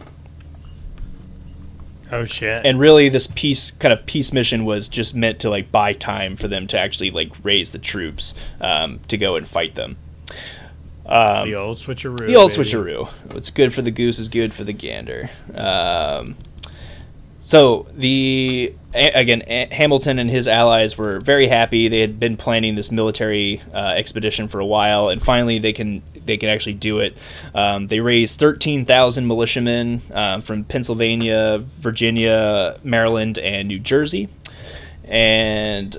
[2.12, 2.66] Oh shit!
[2.66, 6.36] And really, this peace kind of peace mission was just meant to like buy time
[6.36, 9.96] for them to actually like raise the troops um, to go and fight them.
[11.06, 12.26] Um, the old switcheroo.
[12.26, 12.64] The old baby.
[12.64, 13.08] switcheroo.
[13.32, 15.30] What's good for the goose is good for the gander.
[15.54, 16.36] Um,
[17.44, 19.40] so the again,
[19.72, 21.88] Hamilton and his allies were very happy.
[21.88, 26.02] They had been planning this military uh, expedition for a while, and finally they can
[26.24, 27.18] they can actually do it.
[27.52, 34.28] Um, they raised thirteen thousand militiamen um, from Pennsylvania, Virginia, Maryland, and New Jersey,
[35.04, 35.98] and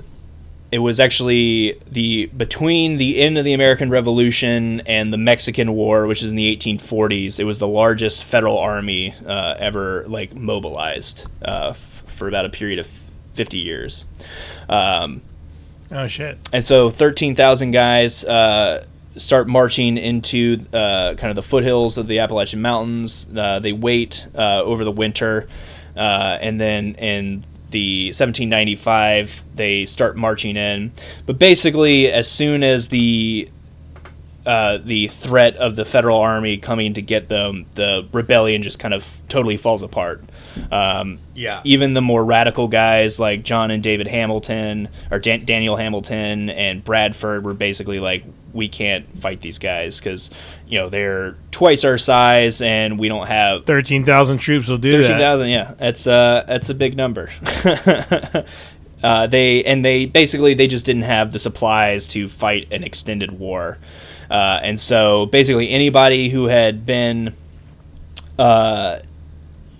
[0.74, 6.08] it was actually the between the end of the American Revolution and the Mexican War,
[6.08, 7.38] which is in the 1840s.
[7.38, 12.48] It was the largest federal army uh, ever like mobilized uh, f- for about a
[12.48, 12.88] period of
[13.34, 14.04] 50 years.
[14.68, 15.22] Um,
[15.92, 16.38] oh shit!
[16.52, 18.24] And so 13,000 guys.
[18.24, 18.84] Uh,
[19.14, 23.28] start marching into uh, kind of the foothills of the Appalachian Mountains.
[23.32, 25.46] Uh, they wait uh, over the winter,
[25.96, 27.44] uh, and then in
[27.74, 30.92] the 1795 they start marching in.
[31.26, 33.48] But basically, as soon as the
[34.46, 38.94] uh, the threat of the federal army coming to get them, the rebellion just kind
[38.94, 40.22] of totally falls apart.
[40.70, 41.60] Um, Yeah.
[41.64, 46.82] Even the more radical guys like John and David Hamilton, or Dan- Daniel Hamilton and
[46.84, 50.30] Bradford were basically like, we can't fight these guys because,
[50.68, 54.92] you know, they're twice our size and we don't have Thirteen thousand troops will do
[54.92, 55.18] Thirteen that.
[55.18, 57.30] thousand, yeah, that's uh, that's a big number.
[59.02, 63.32] uh, they and they basically they just didn't have the supplies to fight an extended
[63.32, 63.78] war,
[64.30, 67.34] uh, and so basically anybody who had been
[68.38, 68.98] uh,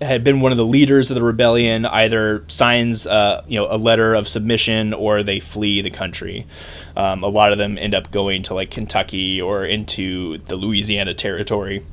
[0.01, 3.77] had been one of the leaders of the rebellion either signs uh, you know a
[3.77, 6.45] letter of submission or they flee the country.
[6.97, 11.13] Um, a lot of them end up going to like Kentucky or into the Louisiana
[11.13, 11.85] territory.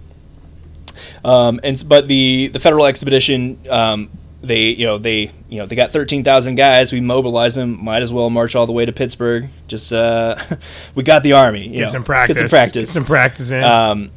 [1.24, 4.10] Um, and but the the federal expedition, um,
[4.42, 6.92] they you know they you know they got thirteen thousand guys.
[6.92, 7.82] We mobilized them.
[7.82, 9.48] Might as well march all the way to Pittsburgh.
[9.68, 10.36] Just uh,
[10.94, 11.68] we got the army.
[11.68, 12.38] you Get know, some practice.
[12.38, 12.82] Get some practice.
[12.82, 13.62] Get some practice in.
[13.64, 14.10] um,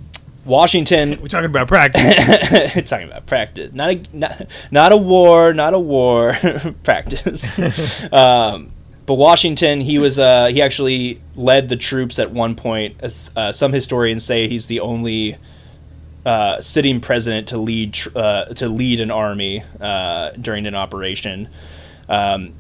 [0.46, 1.20] Washington.
[1.22, 2.02] We're talking about practice.
[2.90, 6.38] talking about practice, not a not, not a war, not a war,
[6.84, 7.60] practice.
[8.14, 8.72] um,
[9.06, 12.96] but Washington, he was uh, he actually led the troops at one point.
[13.02, 15.38] As, Uh, some historians say he's the only
[16.26, 21.50] uh, sitting president to lead tr- uh, to lead an army uh, during an operation.
[22.10, 22.54] Um,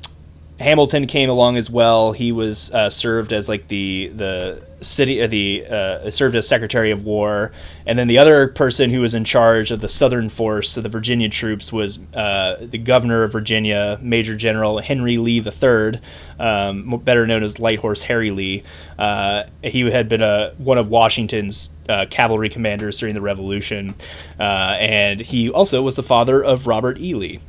[0.59, 2.13] Hamilton came along as well.
[2.13, 6.91] He was uh, served as like the the city uh, the uh, served as Secretary
[6.91, 7.51] of War,
[7.85, 10.89] and then the other person who was in charge of the Southern force of the
[10.89, 15.99] Virginia troops was uh, the Governor of Virginia, Major General Henry Lee III,
[16.39, 18.63] um, better known as Light Horse Harry Lee.
[18.97, 21.69] Uh, he had been a one of Washington's
[22.09, 23.93] cavalry commanders during the Revolution,
[24.39, 27.13] and he also was the father of Robert E.
[27.13, 27.41] Lee.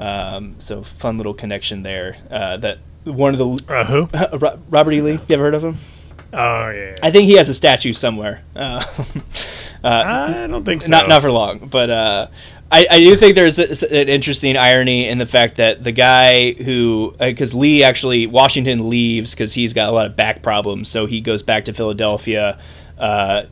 [0.00, 2.16] Um, so fun little connection there.
[2.30, 4.08] Uh, that one of the uh, who?
[4.38, 5.02] Ro- Robert E.
[5.02, 5.12] Lee.
[5.12, 5.76] You ever heard of him?
[6.32, 6.96] Oh yeah.
[7.02, 8.42] I think he has a statue somewhere.
[8.56, 8.82] Uh,
[9.84, 10.88] uh, I don't think so.
[10.88, 12.26] not not for long, but uh,
[12.72, 16.52] I, I do think there's a, an interesting irony in the fact that the guy
[16.52, 21.04] who because Lee actually Washington leaves because he's got a lot of back problems, so
[21.04, 22.58] he goes back to Philadelphia.
[22.96, 23.44] Uh,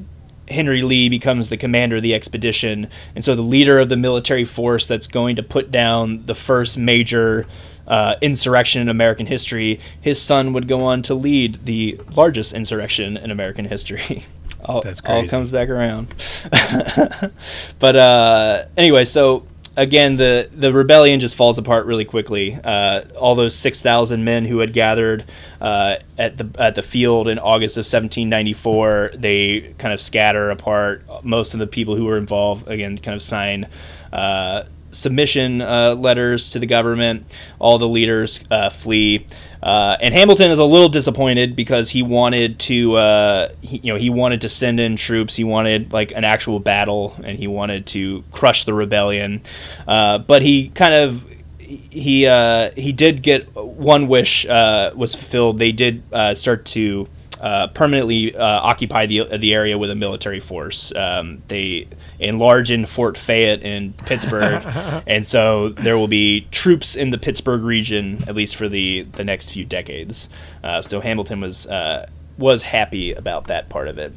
[0.50, 4.44] Henry Lee becomes the commander of the expedition, and so the leader of the military
[4.44, 7.46] force that's going to put down the first major
[7.86, 9.80] uh, insurrection in American history.
[10.00, 14.26] His son would go on to lead the largest insurrection in American history.
[14.64, 16.08] all, That's all comes back around.
[17.78, 19.46] but uh, anyway, so
[19.78, 22.58] again, the the rebellion just falls apart really quickly.
[22.62, 25.24] Uh, all those six thousand men who had gathered
[25.60, 31.04] uh, at the at the field in August of 1794, they kind of scatter apart.
[31.22, 33.68] Most of the people who were involved again kind of sign.
[34.12, 39.26] Uh, submission uh, letters to the government all the leaders uh, flee
[39.62, 43.98] uh, and Hamilton is a little disappointed because he wanted to, uh, he, you know,
[43.98, 45.34] he wanted to send in troops.
[45.34, 49.42] He wanted like an actual battle, and he wanted to crush the rebellion.
[49.86, 51.26] Uh, but he kind of,
[51.58, 55.58] he uh, he did get one wish was fulfilled.
[55.58, 56.02] They did
[56.34, 57.08] start to.
[57.40, 60.92] Uh, permanently uh, occupy the the area with a military force.
[60.96, 61.86] Um, they
[62.18, 64.60] enlarge in Fort Fayette in Pittsburgh,
[65.06, 69.22] and so there will be troops in the Pittsburgh region at least for the the
[69.22, 70.28] next few decades.
[70.64, 72.08] Uh, so Hamilton was uh,
[72.38, 74.12] was happy about that part of it.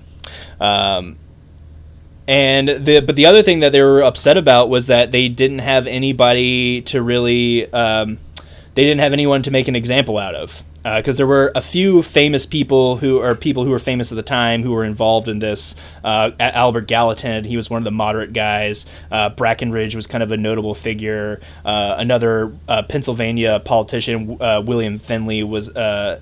[0.59, 1.17] Um,
[2.27, 5.59] and the but the other thing that they were upset about was that they didn't
[5.59, 8.17] have anybody to really um,
[8.75, 12.01] they didn't have anyone to make an example out of because there were a few
[12.01, 15.39] famous people who are people who were famous at the time who were involved in
[15.39, 15.75] this.
[16.03, 18.85] Uh, Albert Gallatin, he was one of the moderate guys.
[19.11, 21.39] Uh, Brackenridge was kind of a notable figure.
[21.63, 26.19] Uh, another uh, Pennsylvania politician, uh, William Findley, was uh,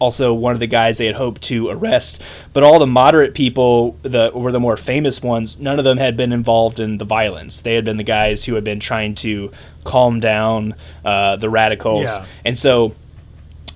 [0.00, 2.22] also one of the guys they had hoped to arrest.
[2.52, 5.58] But all the moderate people, the were the more famous ones.
[5.58, 7.62] None of them had been involved in the violence.
[7.62, 9.50] They had been the guys who had been trying to
[9.84, 10.74] calm down
[11.04, 12.26] uh, the radicals, Yeah.
[12.44, 12.94] and so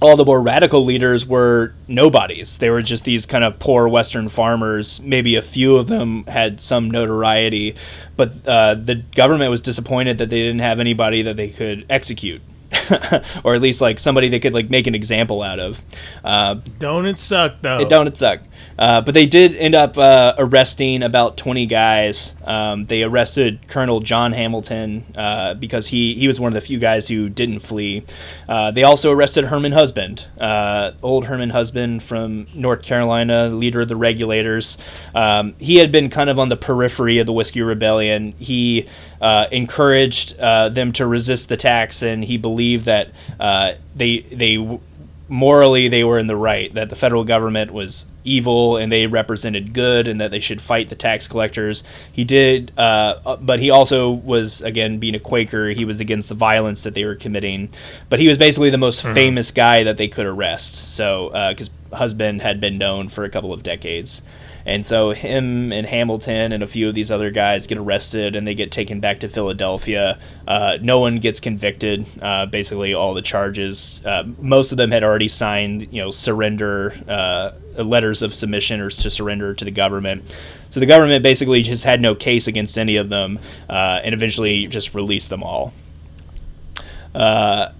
[0.02, 2.58] all the more radical leaders were nobodies.
[2.58, 5.00] They were just these kind of poor Western farmers.
[5.00, 7.76] Maybe a few of them had some notoriety,
[8.16, 12.42] but uh, the government was disappointed that they didn't have anybody that they could execute.
[13.44, 15.82] or at least like somebody they could like make an example out of.
[16.24, 17.80] Uh, don't it suck though?
[17.80, 18.40] It don't it suck.
[18.78, 22.34] Uh, but they did end up uh, arresting about 20 guys.
[22.44, 26.78] Um, they arrested Colonel John Hamilton uh, because he, he was one of the few
[26.78, 28.04] guys who didn't flee.
[28.48, 33.88] Uh, they also arrested Herman Husband, uh, old Herman Husband from North Carolina, leader of
[33.88, 34.78] the regulators.
[35.14, 38.34] Um, he had been kind of on the periphery of the Whiskey Rebellion.
[38.38, 38.88] He
[39.20, 43.10] uh, encouraged them to resist the tax, and he believed that
[43.94, 44.78] they they
[45.28, 49.72] morally they were in the right that the federal government was evil and they represented
[49.72, 53.70] good and that they should fight the tax collectors he did uh, uh but he
[53.70, 57.68] also was again being a quaker he was against the violence that they were committing
[58.08, 59.14] but he was basically the most mm-hmm.
[59.14, 63.30] famous guy that they could arrest so because uh, husband had been known for a
[63.30, 64.22] couple of decades
[64.64, 68.46] and so him and Hamilton and a few of these other guys get arrested and
[68.46, 70.18] they get taken back to Philadelphia.
[70.46, 72.06] Uh, no one gets convicted.
[72.20, 74.04] Uh, basically, all the charges.
[74.04, 78.90] Uh, most of them had already signed, you know, surrender uh, letters of submission or
[78.90, 80.34] to surrender to the government.
[80.70, 83.38] So the government basically just had no case against any of them,
[83.68, 85.72] uh, and eventually just released them all.
[87.14, 87.70] Uh,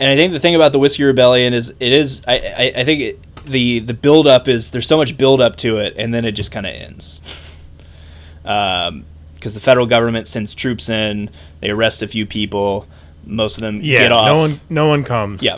[0.00, 2.84] and I think the thing about the Whiskey Rebellion is it is I I, I
[2.84, 6.12] think it, the the build up is there's so much build up to it, and
[6.12, 7.20] then it just kind of ends.
[8.42, 9.04] because um,
[9.40, 11.30] the federal government sends troops in,
[11.60, 12.86] they arrest a few people,
[13.26, 14.26] most of them yeah, get off.
[14.26, 15.42] No one, no one comes.
[15.42, 15.56] Yeah,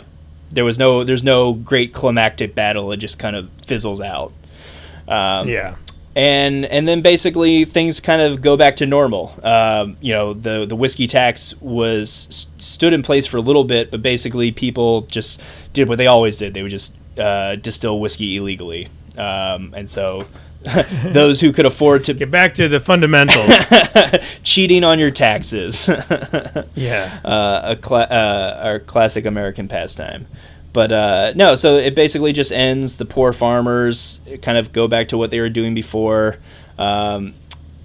[0.57, 2.91] there was no, there's no great climactic battle.
[2.91, 4.33] It just kind of fizzles out.
[5.07, 5.75] Um, yeah,
[6.15, 9.39] and and then basically things kind of go back to normal.
[9.43, 13.65] Um, you know, the the whiskey tax was st- stood in place for a little
[13.65, 15.39] bit, but basically people just
[15.73, 16.55] did what they always did.
[16.55, 20.25] They would just uh, distill whiskey illegally, um, and so
[21.03, 23.49] those who could afford to get back to the fundamentals,
[24.43, 25.87] cheating on your taxes.
[26.75, 30.27] yeah, uh, a cla- uh, our classic American pastime.
[30.73, 32.97] But uh, no, so it basically just ends.
[32.97, 36.37] The poor farmers kind of go back to what they were doing before.
[36.77, 37.33] Um,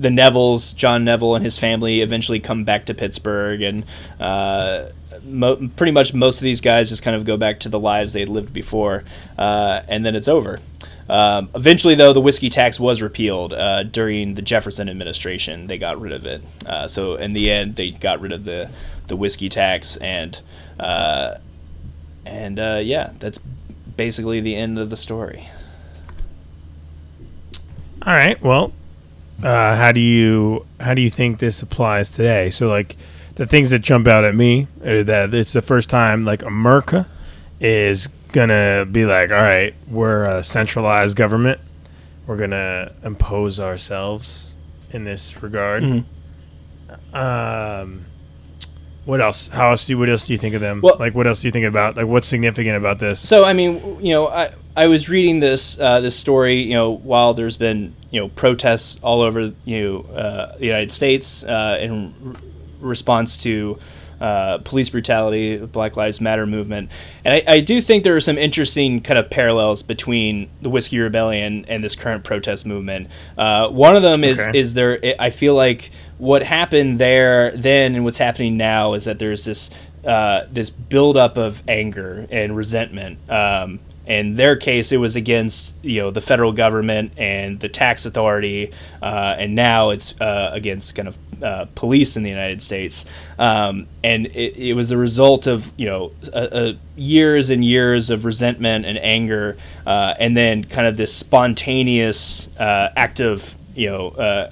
[0.01, 3.85] the Nevilles, John Neville and his family, eventually come back to Pittsburgh, and
[4.19, 4.86] uh,
[5.24, 8.12] mo- pretty much most of these guys just kind of go back to the lives
[8.12, 9.05] they had lived before,
[9.39, 10.59] uh, and then it's over.
[11.08, 15.66] Um, eventually, though, the whiskey tax was repealed uh, during the Jefferson administration.
[15.66, 16.42] They got rid of it.
[16.64, 18.70] Uh, so in the end, they got rid of the
[19.08, 20.40] the whiskey tax, and
[20.78, 21.36] uh,
[22.24, 23.38] and uh, yeah, that's
[23.96, 25.48] basically the end of the story.
[28.04, 28.40] All right.
[28.42, 28.72] Well,
[29.42, 32.50] uh, how do you how do you think this applies today?
[32.50, 32.96] So like
[33.36, 37.08] the things that jump out at me are that it's the first time like America
[37.60, 41.60] is gonna be like, all right, we're a centralized government.
[42.26, 44.54] We're gonna impose ourselves
[44.90, 45.82] in this regard.
[45.82, 47.16] Mm-hmm.
[47.16, 48.06] Um,
[49.04, 49.48] what else?
[49.48, 50.80] How else do you, what else do you think of them?
[50.80, 53.26] Well, like what else do you think about like what's significant about this?
[53.26, 56.90] So I mean, you know, I I was reading this uh, this story, you know,
[56.90, 61.78] while there's been you know protests all over you know uh, the United States uh,
[61.80, 62.36] in
[62.80, 63.78] response to
[64.23, 66.93] uh, police brutality, Black Lives Matter movement,
[67.24, 71.01] and I, I, do think there are some interesting kind of parallels between the Whiskey
[71.01, 73.09] Rebellion and this current protest movement.
[73.36, 74.57] Uh, one of them is okay.
[74.57, 75.01] is there.
[75.19, 79.70] I feel like what happened there then and what's happening now is that there's this
[80.07, 83.19] uh, this buildup of anger and resentment.
[83.28, 88.04] Um, in their case, it was against you know the federal government and the tax
[88.04, 93.04] authority, uh, and now it's uh, against kind of uh, police in the United States,
[93.38, 98.86] um, and it, it, was the result of you know years and years of resentment
[98.86, 99.56] and anger,
[99.86, 104.50] uh, and then kind of this spontaneous uh, act of you know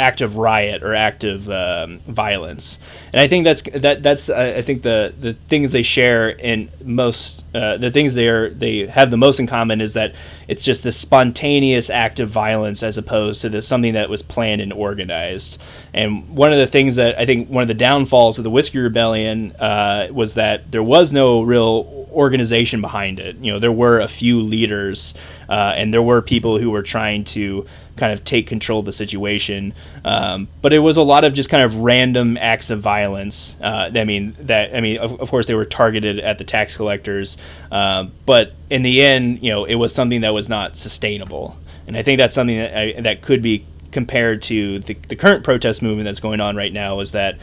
[0.00, 2.78] uh, active riot or active um, violence.
[3.12, 7.44] And I think that's that that's I think the the things they share in most
[7.54, 10.14] uh, the things they are they have the most in common is that
[10.50, 14.60] it's just this spontaneous act of violence as opposed to this something that was planned
[14.60, 15.62] and organized.
[15.94, 18.80] And one of the things that I think one of the downfalls of the Whiskey
[18.80, 23.36] Rebellion uh, was that there was no real organization behind it.
[23.36, 25.14] You know, there were a few leaders,
[25.48, 27.66] uh, and there were people who were trying to
[27.96, 29.74] kind of take control of the situation.
[30.04, 33.56] Um, but it was a lot of just kind of random acts of violence.
[33.60, 36.74] Uh, I mean, that I mean, of, of, course, they were targeted at the tax
[36.74, 37.36] collectors,
[37.70, 41.56] uh, but in the end, you know, it was something that was not sustainable.
[41.86, 45.44] And I think that's something that I, that could be compared to the, the current
[45.44, 47.00] protest movement that's going on right now.
[47.00, 47.36] Is that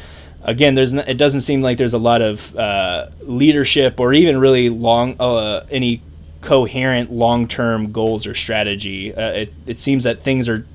[0.44, 4.70] again, there's it doesn't seem like there's a lot of uh, leadership or even really
[4.70, 6.02] long uh, any
[6.42, 9.14] coherent long-term goals or strategy.
[9.14, 10.66] Uh, it, it seems that things are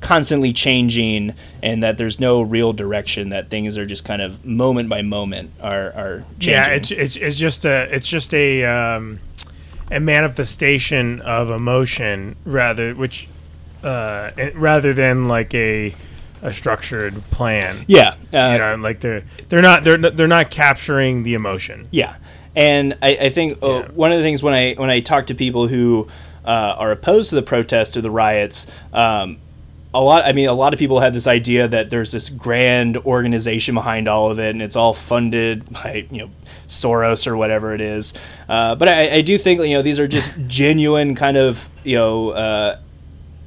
[0.00, 4.88] constantly changing and that there's no real direction that things are just kind of moment
[4.88, 6.52] by moment are are changing.
[6.52, 9.20] Yeah, it's it's it's just a it's just a um,
[9.90, 13.28] a manifestation of emotion rather which
[13.82, 15.94] uh, rather than like a
[16.42, 17.84] a structured plan.
[17.86, 21.86] yeah, uh, you know, like they're they're not they're they're not capturing the emotion.
[21.90, 22.16] Yeah,
[22.56, 23.88] and I, I think uh, Yeah.
[23.88, 26.08] one of the things when I when I talk to people who
[26.44, 26.48] uh,
[26.78, 29.36] are opposed to the protests or the riots, um,
[29.92, 30.24] a lot.
[30.24, 34.08] I mean, a lot of people have this idea that there's this grand organization behind
[34.08, 36.30] all of it, and it's all funded by you know
[36.68, 38.14] Soros or whatever it is.
[38.48, 41.96] Uh, but I, I do think you know these are just genuine kind of you
[41.96, 42.30] know.
[42.30, 42.80] Uh,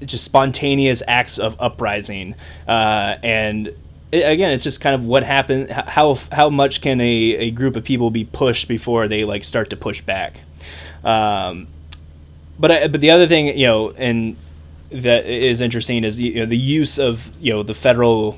[0.03, 2.36] just spontaneous acts of uprising,
[2.68, 3.74] uh, and
[4.11, 5.70] i again, it's just kind of what happened.
[5.70, 9.70] How how much can a, a group of people be pushed before they like start
[9.70, 10.41] to push back?
[11.06, 11.68] Um,
[12.60, 14.36] but I, but the other thing, you know, and
[14.94, 18.38] that is interesting is you know, the use of you know the federal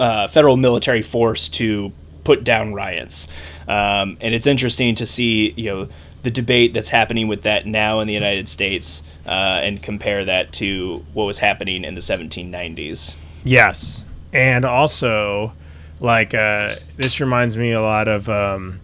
[0.00, 1.92] uh, federal military force to
[2.24, 3.28] put down riots,
[3.68, 5.88] um, and it's interesting to see you know
[6.22, 10.52] the debate that's happening with that now in the United States uh, and compare that
[10.52, 13.16] to what was happening in the 1790s.
[13.44, 15.52] Yes, and also
[16.00, 18.80] like uh, this reminds me a lot of um,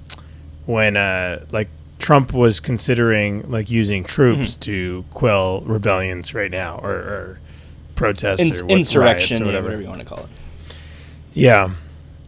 [0.67, 1.69] when uh, like
[2.05, 7.41] Trump was considering like using troops to quell rebellions right now or, or
[7.95, 9.65] protests Ins- or insurrection, or yeah, whatever.
[9.69, 10.29] whatever you want to call it.
[11.33, 11.71] Yeah.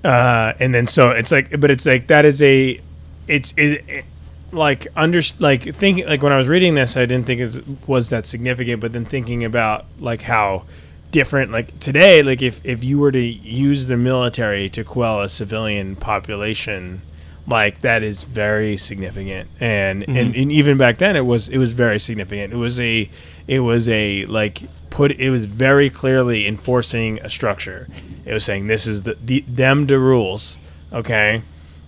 [0.03, 2.81] Uh, and then so it's like, but it's like that is a,
[3.29, 4.05] it's it, it
[4.51, 8.09] like under like thinking like when I was reading this, I didn't think it was
[8.09, 8.81] that significant.
[8.81, 10.65] But then thinking about like how
[11.11, 15.29] different like today, like if if you were to use the military to quell a
[15.29, 17.03] civilian population,
[17.47, 19.49] like that is very significant.
[19.61, 22.53] And and, and even back then, it was it was very significant.
[22.53, 23.11] It was a
[23.47, 27.89] it was a like put it was very clearly enforcing a structure.
[28.25, 30.59] It was saying this is the, the them the rules,
[30.93, 31.43] okay?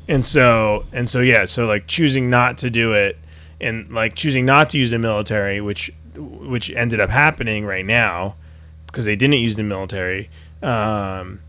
[0.06, 3.18] And so and so yeah, so like choosing not to do it
[3.60, 8.36] and like choosing not to use the military, which which ended up happening right now
[8.86, 10.30] because they didn't use the military.
[10.62, 11.40] Um,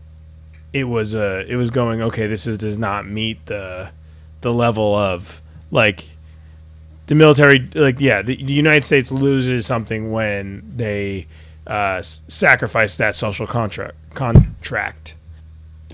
[0.72, 2.26] it was uh, it was going okay.
[2.26, 3.90] This is does not meet the
[4.40, 5.40] the level of
[5.70, 6.08] like
[7.06, 7.68] the military.
[7.74, 11.26] Like yeah, the, the United States loses something when they
[11.66, 15.14] uh, sacrifice that social contract contract.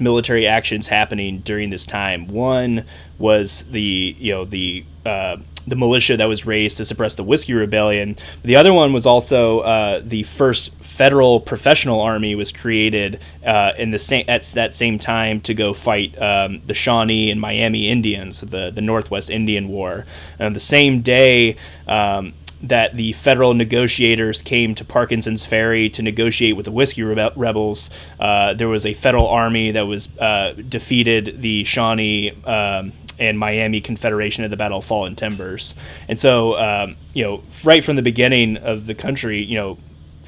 [0.00, 2.28] military actions happening during this time.
[2.28, 2.84] One
[3.18, 7.54] was the you know the uh, the militia that was raised to suppress the whiskey
[7.54, 8.16] rebellion.
[8.42, 13.90] The other one was also uh, the first federal professional army was created uh, in
[13.90, 18.40] the same at that same time to go fight um, the Shawnee and Miami Indians,
[18.40, 20.06] the the Northwest Indian War.
[20.38, 21.56] And the same day.
[21.86, 27.32] Um, that the federal negotiators came to Parkinson's Ferry to negotiate with the whiskey rebe-
[27.36, 27.90] rebels.
[28.18, 33.80] Uh, there was a federal army that was uh, defeated the Shawnee um, and Miami
[33.80, 35.74] Confederation at the Battle of Fallen Timbers.
[36.08, 39.78] And so, um, you know, right from the beginning of the country, you know,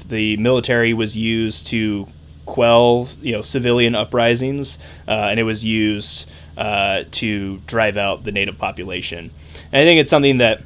[0.07, 2.07] the military was used to
[2.45, 8.31] quell, you know, civilian uprisings, uh, and it was used uh, to drive out the
[8.31, 9.29] native population.
[9.71, 10.61] And I think it's something that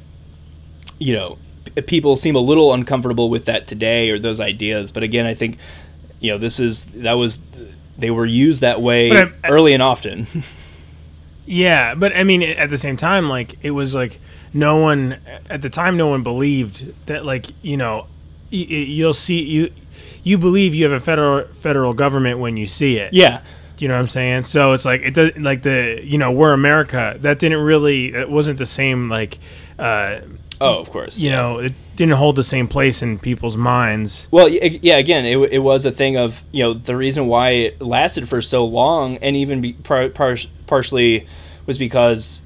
[0.98, 1.36] you know
[1.74, 5.34] p- people seem a little uncomfortable with that today or those ideas but again i
[5.34, 5.58] think
[6.20, 7.40] you know this is that was
[7.98, 10.28] they were used that way I- early and often
[11.46, 14.18] Yeah, but I mean, at the same time, like it was like
[14.52, 15.18] no one
[15.50, 18.06] at the time, no one believed that, like you know,
[18.52, 19.70] y- you'll see you
[20.22, 23.12] you believe you have a federal federal government when you see it.
[23.12, 23.42] yeah
[23.76, 24.44] Do you know what I'm saying?
[24.44, 27.16] So it's like it does like the you know we're America.
[27.20, 29.38] That didn't really it wasn't the same like
[29.78, 30.20] uh,
[30.60, 31.36] oh of course you yeah.
[31.36, 34.28] know it didn't hold the same place in people's minds.
[34.32, 34.96] Well, yeah.
[34.96, 38.40] Again, it, it was a thing of you know the reason why it lasted for
[38.40, 41.26] so long, and even be, par, par, partially
[41.66, 42.42] was because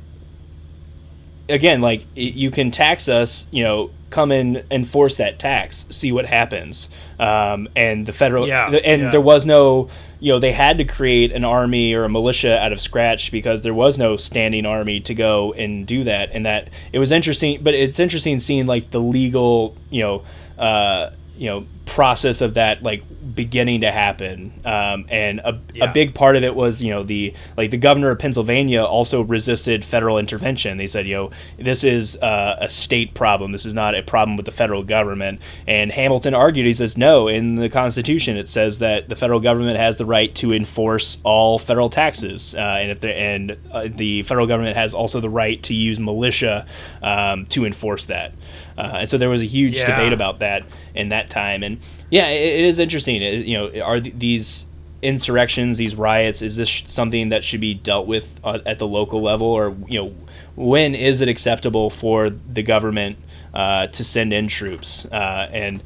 [1.48, 6.26] again, like you can tax us, you know, come and enforce that tax, see what
[6.26, 6.88] happens,
[7.18, 9.10] um, and the federal, Yeah, the- and yeah.
[9.10, 9.88] there was no,
[10.20, 13.62] you know, they had to create an army or a militia out of scratch because
[13.62, 17.60] there was no standing army to go and do that, and that it was interesting,
[17.62, 20.22] but it's interesting seeing like the legal, you know,
[20.58, 23.02] uh, you know, process of that like
[23.38, 25.84] beginning to happen, um, and a, Yeah.
[25.88, 29.22] a big part of it was you know the like the governor of Pennsylvania also
[29.22, 30.76] resisted federal intervention.
[30.76, 33.52] They said you know this is uh, a state problem.
[33.52, 35.40] This is not a problem with the federal government.
[35.68, 39.76] And Hamilton argued he says no in the Constitution it says that the federal government
[39.76, 44.22] has the right to enforce all federal taxes, uh, and if the and uh, the
[44.24, 46.66] federal government has also the right to use militia
[47.02, 48.32] um, to enforce that.
[48.76, 49.86] Uh, and so there was a huge Yeah.
[49.90, 50.62] debate about that
[50.94, 51.62] in that time.
[51.62, 51.78] And
[52.10, 53.22] yeah, it, it is interesting.
[53.22, 54.66] It- you know, are th- these
[55.02, 59.20] insurrections, these riots, is this something that should be dealt with uh, at the local
[59.22, 60.14] level, or you know,
[60.56, 63.16] when is it acceptable for the government
[63.54, 65.06] uh, to send in troops?
[65.06, 65.82] Uh, and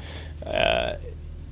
[0.47, 0.95] uh,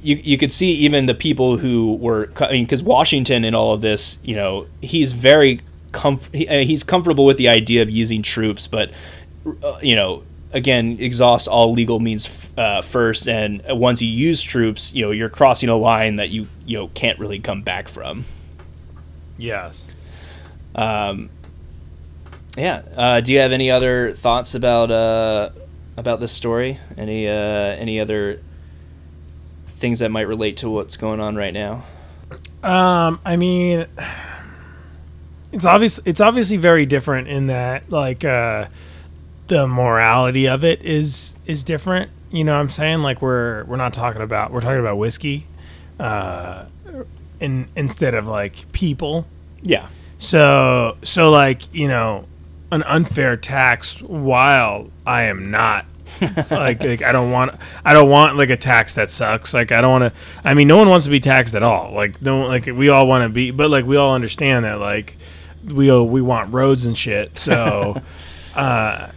[0.02, 3.74] you, you could see even the people who were I mean because Washington in all
[3.74, 5.60] of this you know he's very
[5.92, 8.90] comf- he, uh, he's comfortable with the idea of using troops but
[9.62, 14.92] uh, you know again exhaust all legal means uh, first and once you use troops
[14.92, 18.24] you know you're crossing a line that you you know can't really come back from
[19.38, 19.86] Yes.
[20.74, 21.30] um,
[22.56, 25.50] yeah uh, do you have any other thoughts about uh,
[25.96, 28.40] about this story any uh, any other
[29.68, 31.84] things that might relate to what's going on right now
[32.62, 33.86] Um, I mean,
[35.52, 35.98] it's obvious.
[36.04, 38.66] It's obviously very different in that, like, uh,
[39.50, 42.10] the morality of it is is different.
[42.30, 45.48] You know, what I'm saying like we're we're not talking about we're talking about whiskey,
[45.98, 46.66] uh,
[47.40, 49.26] in instead of like people.
[49.60, 52.26] yeah So so like you know,
[52.70, 54.00] an unfair tax.
[54.00, 55.84] While I am not
[56.50, 59.52] like, like I don't want I don't want like a tax that sucks.
[59.52, 60.20] Like I don't want to.
[60.44, 61.92] I mean, no one wants to be taxed at all.
[61.92, 65.16] Like no like we all want to be, but like we all understand that like
[65.64, 67.36] we all, we want roads and shit.
[67.36, 68.00] So.
[68.54, 69.08] uh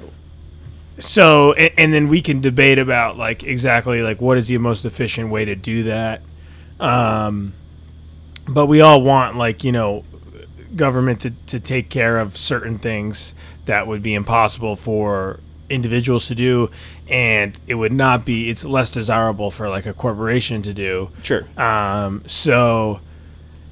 [1.00, 4.86] so and, and then we can debate about like exactly like what is the most
[4.86, 6.22] efficient way to do that.
[6.80, 7.54] Um
[8.48, 10.04] but we all want like you know
[10.76, 15.40] government to, to take care of certain things that would be impossible for
[15.70, 16.70] individuals to do
[17.08, 21.10] and it would not be it's less desirable for like a corporation to do.
[21.24, 21.46] Sure.
[21.58, 23.00] Um, so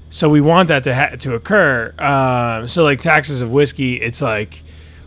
[0.10, 1.94] so we want that to ha- to occur.
[1.98, 4.64] Um, so like taxes of whiskey it's like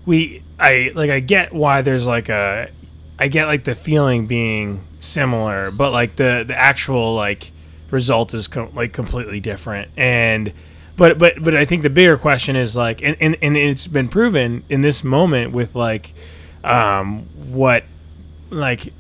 [0.07, 2.71] we i like i get why there's like a
[3.19, 7.53] i get like the feeling being similar but like the the actual like
[7.95, 9.91] result is com- like completely different.
[9.97, 10.53] And
[10.97, 14.09] but but but i think the bigger question is like and, and and it's been
[14.09, 16.15] proven in this moment with like
[16.63, 17.23] um
[17.53, 17.85] what
[18.51, 18.93] like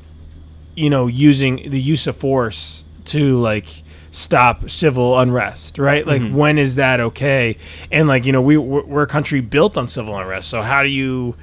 [0.74, 3.82] you know using the use of force to like
[4.14, 6.06] stop civil unrest right?
[6.06, 6.36] Like mm-hmm.
[6.36, 7.56] when is that okay?
[7.90, 10.82] And like you know we we're, we're a country built on civil unrest so how
[10.84, 11.34] do you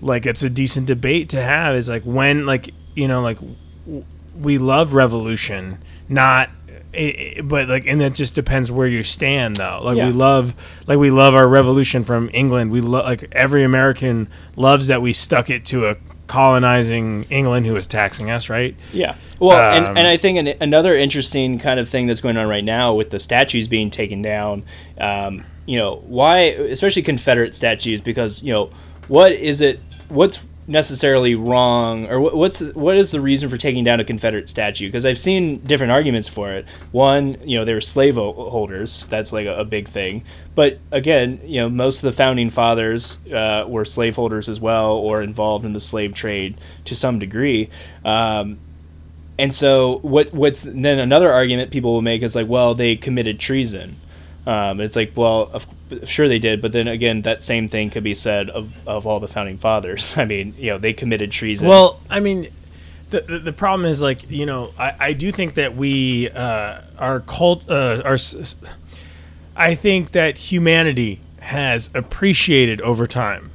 [0.00, 3.38] like it's a decent debate to have is like when like you know like
[3.86, 4.04] w-
[4.36, 5.78] we love revolution
[6.08, 6.48] not
[6.94, 9.80] i- i- but like and that just depends where you stand though.
[9.82, 10.06] Like Yeah.
[10.06, 10.54] we love
[10.86, 12.70] like we love our revolution from england.
[12.70, 15.96] We love like every american loves that we stuck it to a
[16.26, 19.16] colonizing england who was taxing us right Yeah.
[19.38, 22.46] Well, Um, and, and I think an, another interesting kind of thing that's going on
[22.48, 24.62] right now with the statues being taken down,
[25.00, 26.38] um, you know, why,
[26.70, 28.70] especially Confederate statues, because, you know,
[29.08, 33.84] what is it, what's necessarily wrong, or what, what's, what is the reason for taking
[33.84, 34.86] down a Confederate statue?
[34.86, 36.66] Because I've seen different arguments for it.
[36.92, 39.06] One, you know, they were slave holders.
[39.10, 40.24] That's like a, a big thing.
[40.54, 45.22] But again, you know, most of the founding fathers uh, were slaveholders as well, or
[45.22, 47.68] involved in the slave trade to some degree.
[48.04, 48.58] Um,
[49.38, 53.40] and so what what's then another argument people will make is like, well, they committed
[53.40, 53.96] treason.
[54.46, 55.66] Um, it's like, well, of,
[56.04, 59.20] sure they did, but then again, that same thing could be said of, of all
[59.20, 60.14] the founding fathers.
[60.18, 61.68] I mean, you know, they committed treason.
[61.68, 62.48] Well, I mean,
[63.12, 66.80] the, the the problem is like you know I, I do think that we uh,
[66.98, 68.16] our cult uh, our
[69.54, 73.50] I think that humanity has appreciated over time,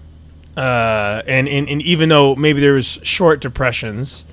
[0.56, 4.26] uh, and, and and even though maybe there was short depressions.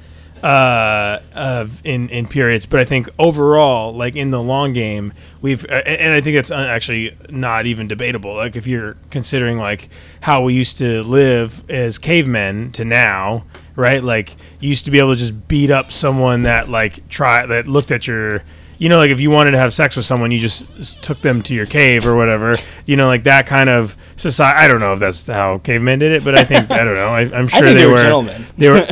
[0.45, 5.65] Uh, of in in periods, but I think overall, like in the long game, we've
[5.65, 8.35] and and I think it's uh, actually not even debatable.
[8.35, 9.89] Like if you're considering like
[10.21, 14.05] how we used to live as cavemen to now, right?
[14.05, 17.67] Like you used to be able to just beat up someone that like try that
[17.67, 18.43] looked at your
[18.85, 20.67] you know like if you wanted to have sex with someone you just
[21.03, 22.55] took them to your cave or whatever
[22.85, 26.13] you know like that kind of society i don't know if that's how cavemen did
[26.13, 28.45] it but i think i don't know I, i'm sure they, they were were gentlemen.
[28.59, 28.85] they were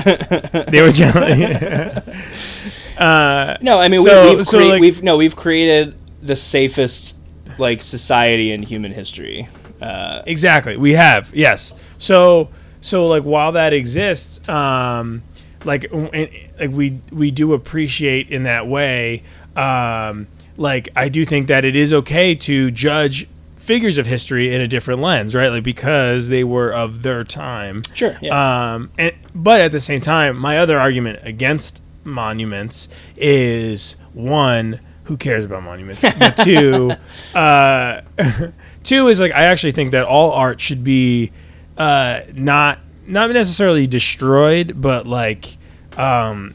[0.73, 1.43] they were gentlemen
[2.99, 6.37] uh, no, I mean, So- we, we've, so, crea- like- we've no, we've created the
[6.37, 7.17] safest
[7.59, 9.49] like society in human history.
[9.81, 10.77] Uh, Exactly.
[10.77, 11.33] We have.
[11.35, 11.75] Yes.
[11.99, 12.51] So
[12.81, 15.23] so like while that exists, um
[15.65, 19.23] like like we we do appreciate in that way
[19.57, 23.27] um like I do think that it is okay to judge
[23.57, 25.49] figures of history in a different lens, right?
[25.49, 27.83] Like because they were of their time.
[27.95, 28.75] Sure, yeah.
[28.75, 35.17] Um and but at the same time, my other argument against monuments is one who
[35.17, 36.05] cares about monuments?
[36.45, 36.93] Two,
[37.35, 38.03] uh,
[38.83, 41.33] two is like I actually think that all art should be
[41.77, 45.57] uh, not not necessarily destroyed, but like
[45.97, 46.55] um,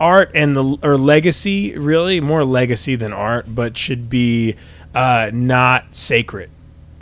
[0.00, 4.54] art and the or legacy really more legacy than art, but should be
[4.94, 6.50] uh, not sacred.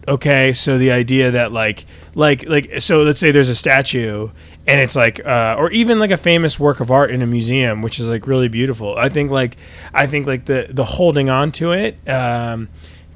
[0.09, 4.29] Okay, so the idea that like like like so let's say there's a statue
[4.69, 7.83] and it's like uh, or even like a famous work of art in a museum
[7.83, 9.57] which is like really beautiful i think like
[9.95, 12.69] i think like the the holding on to it um,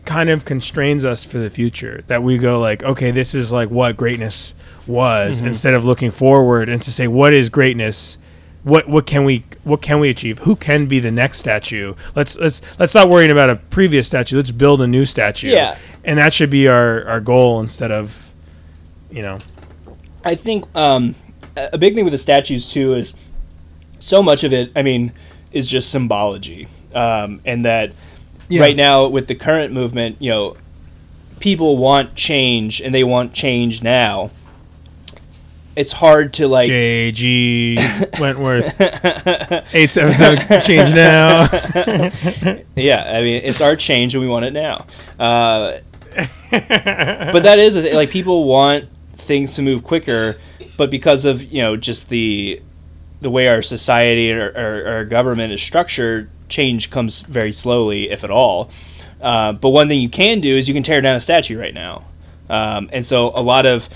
[0.04, 3.68] kind of constrains us for the future that we go like okay this is like
[3.70, 4.54] what greatness
[4.86, 5.48] was Mm-hmm.
[5.48, 8.18] instead of looking forward and to say what is greatness
[8.62, 12.38] what what can we what can we achieve who can be the next statue let's
[12.38, 15.78] let's let's stop worrying about a previous statue let's build a new statue Yeah.
[16.04, 18.32] and that should be our our goal instead of
[19.10, 19.38] you know
[20.24, 21.14] I think um,
[21.56, 23.14] a a big thing with the statues too is
[23.98, 24.70] so much of it.
[24.76, 25.12] I mean,
[25.52, 27.92] is just symbology, um, and that
[28.50, 28.60] Yeah.
[28.60, 30.56] right now with the current movement, you know,
[31.38, 34.30] people want change and they want change now.
[35.76, 38.80] It's hard to like JG Wentworth.
[38.80, 41.46] 877 change now.
[42.76, 44.86] Yeah, I mean, it's our change and we want it now.
[45.18, 45.78] Uh,
[46.50, 48.86] but that is like people want
[49.16, 50.38] things to move quicker,
[50.76, 52.60] but because of you know just the
[53.20, 58.24] the way our society or our, our government is structured, change comes very slowly, if
[58.24, 58.70] at all.
[59.20, 61.74] Uh, but one thing you can do is you can tear down a statue right
[61.74, 62.04] now,
[62.48, 63.88] um, and so a lot of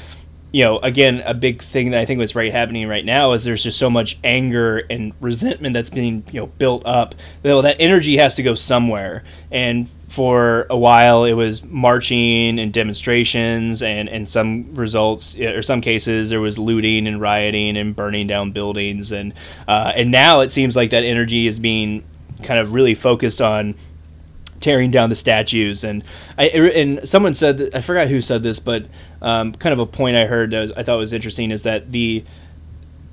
[0.55, 3.43] you know, again, a big thing that I think was right happening right now is
[3.43, 7.17] there's just so much anger and resentment that's being you know built up.
[7.43, 12.73] Though that energy has to go somewhere, and for a while it was marching and
[12.73, 18.29] demonstrations, and and some results or some cases there was looting and rioting and burning
[18.29, 19.35] down buildings, and
[19.67, 22.05] uh, and now it seems like that energy is being
[22.45, 23.75] kind of really focused on
[24.65, 26.03] tearing down the statues and
[26.39, 28.87] I and someone said that, I forgot who said this but
[29.21, 31.93] um, kind of a point I heard that was, I thought was interesting is that
[31.93, 32.25] the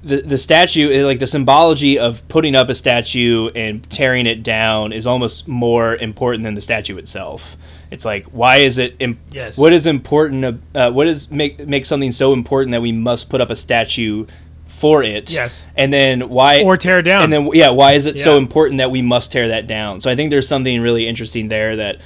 [0.04, 4.94] the the statue like the symbology of putting up a statue and tearing it down
[4.94, 7.56] is almost more important than the statue itself.
[7.92, 9.58] It's like why is it im- Yes.
[9.58, 13.42] what is important uh, what is make make something so important that we must put
[13.42, 14.26] up a statue
[14.82, 15.66] for it Yes.
[15.78, 17.24] and then why Or tear down.
[17.24, 20.10] and then yeah why is it so important that we must tear that down so
[20.10, 21.98] i think there's something really interesting there that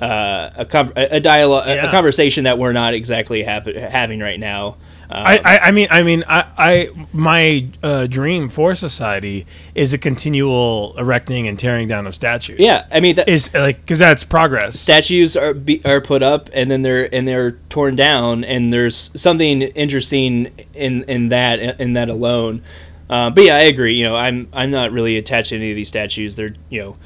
[0.00, 0.64] uh,
[0.96, 1.90] a, a dialogue a Yeah.
[1.90, 3.66] conversation that we're not exactly hap-
[4.00, 4.76] having right now
[5.14, 9.92] um, I, I, I mean, I mean, I, I my uh, dream for society is
[9.92, 12.58] a continual erecting and tearing down of statues.
[12.58, 14.80] yeah i mean that, is like because that's progress.
[14.80, 19.10] statues are be, are put up and then they're and they're torn down and there's
[19.20, 22.62] something interesting in in that in that alone
[23.10, 25.76] uh, but yeah i agree you know i'm i'm not really attached to any of
[25.76, 26.96] these statues they're you know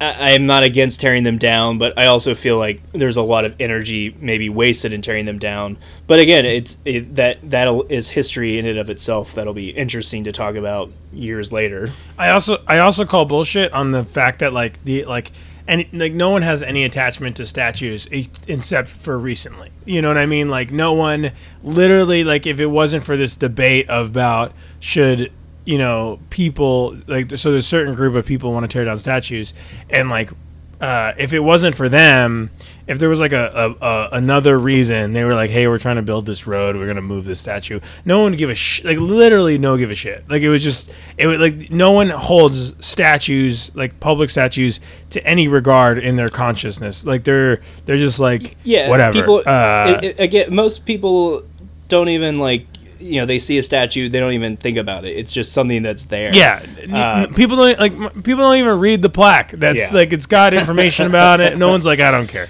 [0.00, 3.44] I, am not against tearing them down, but I also feel like there's a lot
[3.44, 5.78] of energy maybe wasted in tearing them down.
[6.06, 10.24] But again, it's it, that that is history in and of itself that'll be interesting
[10.24, 11.90] to talk about years later.
[12.18, 15.32] I also I also call bullshit on the fact that like the like
[15.68, 19.70] and like no one has any attachment to statues except for recently.
[19.84, 20.48] You know what I mean?
[20.48, 21.32] Like no one
[21.62, 25.32] literally like if it wasn't for this debate about should
[25.66, 28.98] you know people like so there's a certain group of people want to tear down
[28.98, 29.52] statues
[29.90, 30.30] and like
[30.78, 32.50] uh, if it wasn't for them,
[32.86, 35.96] if there was like a, a, a another reason, they were like, "Hey, we're trying
[35.96, 36.76] to build this road.
[36.76, 39.90] We're gonna move this statue." No one would give a sh- like literally no give
[39.90, 40.28] a shit.
[40.28, 44.80] Like it was just it would like no one holds statues like public statues
[45.10, 47.06] to any regard in their consciousness.
[47.06, 49.14] Like they're they're just like Yeah, whatever.
[49.18, 51.42] People uh, it- it- again, most people
[51.88, 52.66] don't even like
[53.00, 55.16] you know they see a statue, they don't even think about it.
[55.16, 56.34] It's just something that's there.
[56.34, 57.92] Yeah, Uh, people don't like
[58.24, 59.52] people don't even read the plaque.
[59.52, 59.98] That's Yeah.
[59.98, 61.56] like it's got information about it.
[61.58, 62.48] No one's like, I don't care.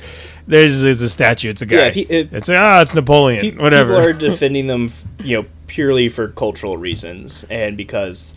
[0.48, 1.50] There's it's a statue.
[1.50, 1.76] It's a guy.
[1.76, 3.40] Yeah, he- if- it's like, ah, it's Napoleon.
[3.40, 3.94] Pe- whatever.
[3.96, 4.92] People are defending them,
[5.24, 8.34] you know, purely for cultural reasons and because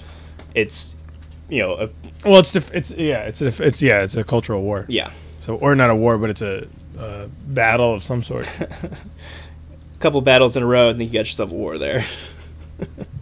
[0.55, 0.95] it's,
[1.49, 1.89] you know, a,
[2.27, 4.85] well, it's def- it's yeah, it's a, it's yeah, it's a cultural war.
[4.89, 6.67] yeah, So or not a war, but it's a,
[6.97, 8.49] a battle of some sort.
[9.99, 12.03] couple battles in a row, and then you got yourself a war there.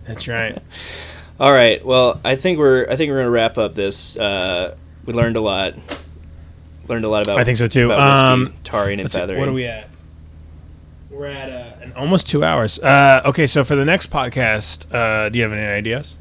[0.06, 0.58] That's right.
[1.40, 1.84] All right.
[1.86, 4.18] Well, I think we're I think we're gonna wrap up this.
[4.18, 4.76] Uh,
[5.06, 5.76] we learned a lot.
[6.88, 7.40] Learned a lot about.
[7.40, 7.86] I think so too.
[7.92, 9.40] About whiskey, Um, tarring and Let's see, feathering.
[9.40, 9.90] what are we at?
[11.10, 12.80] We're at uh, an almost two hours.
[12.80, 16.18] Uh, okay, so for the next podcast, uh, do you have any ideas?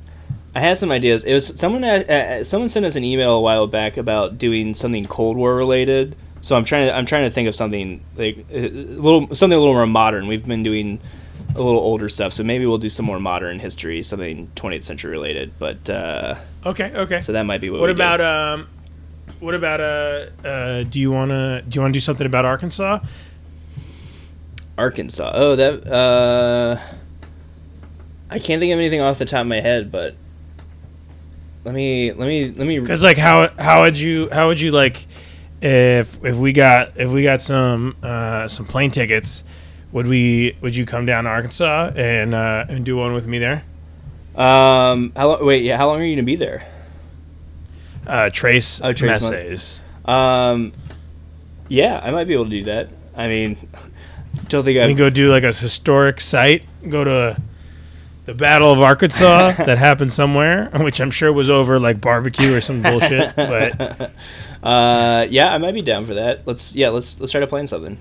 [0.54, 1.22] I had some ideas.
[1.24, 4.74] It was someone uh, uh, someone sent us an email a while back about doing
[4.74, 6.16] something Cold War related.
[6.46, 9.58] So I'm trying to I'm trying to think of something like a little something a
[9.58, 10.28] little more modern.
[10.28, 11.00] We've been doing
[11.56, 15.10] a little older stuff, so maybe we'll do some more modern history, something 20th century
[15.10, 15.54] related.
[15.58, 17.20] But uh, Okay, okay.
[17.20, 17.80] so that might be what.
[17.80, 18.00] What we do.
[18.00, 18.68] about um,
[19.40, 23.00] what about uh, uh, do you wanna do you wanna do something about Arkansas?
[24.78, 25.32] Arkansas?
[25.34, 26.80] Oh, that uh,
[28.30, 30.14] I can't think of anything off the top of my head, but
[31.64, 34.70] let me let me let me Because like how how would you how would you
[34.70, 35.08] like
[35.60, 39.44] if if we got if we got some uh, some plane tickets,
[39.92, 43.38] would we would you come down to Arkansas and uh, and do one with me
[43.38, 43.64] there?
[44.36, 46.62] um how long wait yeah how long are you gonna be there
[48.06, 50.72] Uh, Trace, Oh, Trace um
[51.68, 53.56] yeah I might be able to do that I mean
[54.48, 56.64] don't think I've go do like a historic site.
[56.88, 57.40] Go to
[58.26, 62.60] the Battle of Arkansas that happened somewhere, which I'm sure was over like barbecue or
[62.60, 63.34] some bullshit.
[63.36, 64.12] But
[64.62, 67.66] uh yeah I might be down for that let's yeah let's let's try to plan
[67.66, 67.98] something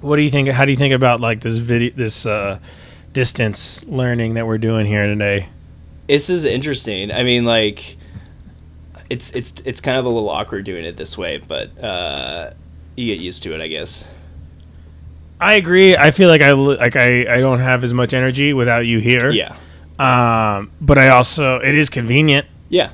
[0.00, 0.48] what do you think?
[0.48, 2.58] How do you think about like this video, this uh,
[3.12, 5.48] distance learning that we're doing here today?
[6.06, 7.96] this is interesting I mean like
[9.08, 12.50] it's it's it's kind of a little awkward doing it this way but uh
[12.96, 14.06] you get used to it I guess
[15.40, 15.96] I agree.
[15.96, 19.30] I feel like I like I, I don't have as much energy without you here.
[19.30, 19.56] yeah
[19.98, 22.46] Um, but I also it is convenient.
[22.68, 22.90] yeah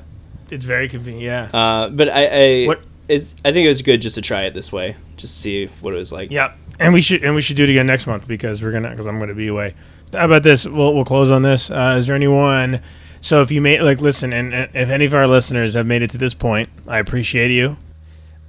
[0.50, 1.52] It's very convenient.
[1.52, 1.58] Yeah.
[1.58, 4.54] Uh, but I, I, What- it's, I think it was good just to try it
[4.54, 6.30] this way, just see what it was like.
[6.30, 8.90] Yeah, and we should and we should do it again next month because we're gonna
[8.90, 9.74] because I'm gonna be away.
[10.12, 10.66] How about this?
[10.66, 11.70] We'll we'll close on this.
[11.70, 12.80] Uh, is there anyone?
[13.20, 16.02] So if you made like listen, and, and if any of our listeners have made
[16.02, 17.76] it to this point, I appreciate you.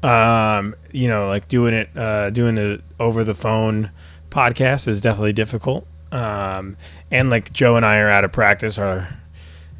[0.03, 3.91] Um, you know, like doing it, uh, doing the over the phone
[4.29, 5.85] podcast is definitely difficult.
[6.11, 6.77] Um,
[7.11, 9.07] and like Joe and I are out of practice, or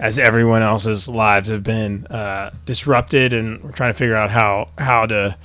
[0.01, 4.69] as everyone else's lives have been uh, disrupted, and we're trying to figure out how
[4.77, 5.37] how to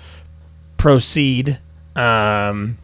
[0.78, 1.58] proceed.
[1.94, 2.78] Um,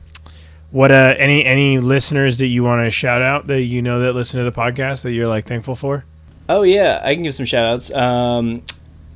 [0.71, 4.13] what uh, any any listeners that you want to shout out that you know that
[4.13, 6.05] listen to the podcast that you're like thankful for?
[6.49, 7.91] Oh yeah, I can give some shout outs.
[7.91, 8.63] Um,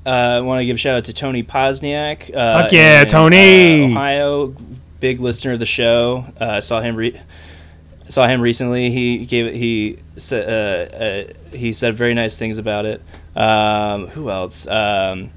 [0.07, 2.35] uh, I want to give a shout out to Tony Posniak.
[2.35, 3.85] Uh, Fuck yeah, in, Tony!
[3.85, 4.55] uh, Ohio,
[4.99, 6.25] big listener of the show.
[6.41, 7.21] Uh, I saw him re-
[8.09, 8.91] saw him recently.
[8.91, 13.03] He gave he said uh, uh, he said very nice things about it.
[13.35, 14.67] Um, who else?
[14.67, 15.31] Um,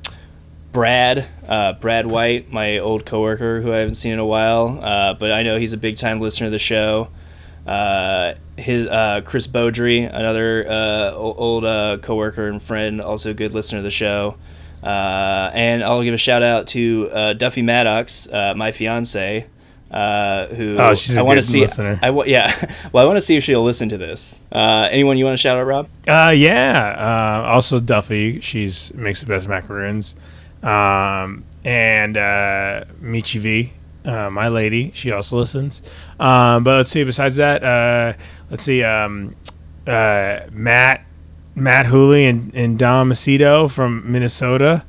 [0.71, 5.13] Brad, uh, Brad White, my old coworker who I haven't seen in a while, uh,
[5.15, 7.09] but I know he's a big time listener of the show.
[7.65, 13.53] Uh, his uh, Chris Beaudry, another uh, old uh, coworker and friend, also a good
[13.53, 14.37] listener of the show.
[14.83, 19.47] And I'll give a shout out to Duffy Maddox, my fiance,
[19.91, 21.61] uh, who Oh, she's a I want to see.
[21.61, 21.99] listener.
[22.03, 22.53] I yeah,
[22.91, 24.43] well, I want to see if she'll listen to this.
[24.51, 25.87] Uh, anyone you want to shout out, Rob?
[26.07, 27.41] Uh, yeah.
[27.45, 30.15] Uh, also Duffy, she's makes the best macaroons.
[30.61, 33.73] Um, and uh, Michi V,
[34.05, 35.81] uh, my lady, she also listens.
[36.19, 37.03] Um, but let's see.
[37.03, 38.13] Besides that, uh,
[38.49, 38.83] let's see.
[38.83, 39.35] Um,
[39.87, 41.05] uh, Matt,
[41.55, 44.85] Matt Hooley and, and Dom Macedo from Minnesota.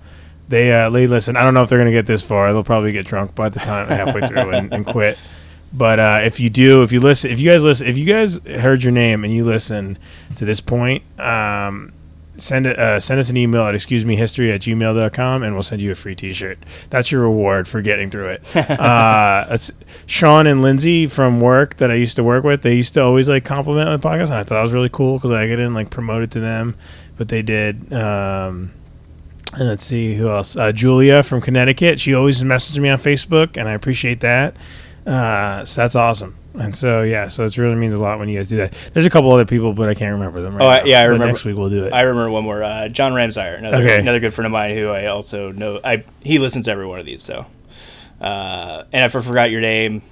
[0.50, 1.36] They uh, they listen.
[1.36, 2.52] I don't know if they're gonna get this far.
[2.52, 5.16] They'll probably get drunk by the time halfway through and, and quit.
[5.72, 8.38] But uh, if you do, if you listen, if you guys listen, if you guys
[8.44, 9.96] heard your name and you listen
[10.34, 11.92] to this point, um,
[12.36, 15.62] send it, uh, send us an email at excuse me history at gmail.com and we'll
[15.62, 16.58] send you a free t-shirt.
[16.90, 18.56] That's your reward for getting through it.
[18.80, 19.70] uh, it's
[20.06, 22.62] Sean and Lindsay from work that I used to work with.
[22.62, 25.18] They used to always like compliment my podcast and I thought it was really cool
[25.18, 26.74] because I didn't like promote it to them,
[27.16, 27.92] but they did.
[27.92, 28.72] Um,
[29.58, 30.56] and let's see who else.
[30.56, 31.98] Uh, Julia from Connecticut.
[32.00, 34.56] She always messages me on Facebook, and I appreciate that.
[35.06, 36.36] Uh, so that's awesome.
[36.54, 38.74] And so yeah, so it really means a lot when you guys do that.
[38.92, 40.56] There's a couple other people, but I can't remember them.
[40.56, 40.84] Right Oh, I- now.
[40.84, 41.92] yeah, I But remember- Next week we'll do it.
[41.92, 42.62] I remember one more.
[42.62, 43.98] Uh, John Ramsire, another Okay.
[43.98, 45.80] another good friend of mine who I also know.
[45.84, 47.22] I he listens to every one of these.
[47.22, 47.46] So,
[48.20, 50.02] uh, and if I forgot your name,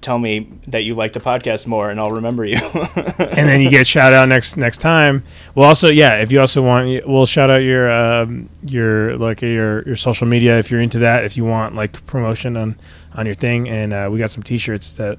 [0.00, 2.56] tell me that you like the podcast more, and I'll remember you.
[2.96, 5.22] and then you get shout out next next time.
[5.54, 9.82] Well, also yeah, if you also want, we'll shout out your um, your like your
[9.86, 11.24] your social media if you're into that.
[11.24, 12.76] If you want like promotion on
[13.14, 15.18] on your thing, and uh, we got some T-shirts that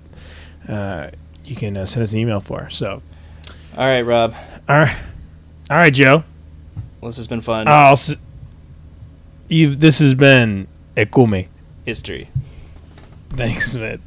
[0.68, 1.10] uh,
[1.46, 2.70] you can uh, send us an email for.
[2.70, 3.02] So
[3.78, 4.34] All right, Rob.
[4.68, 4.98] all right,
[5.70, 6.24] all right, Joe.
[7.02, 7.68] Well, this has been fun.
[7.68, 8.16] I'll s-
[9.48, 9.76] you.
[9.76, 11.48] This has been Ekume.
[11.86, 12.30] History.
[13.32, 14.02] Thanks, man.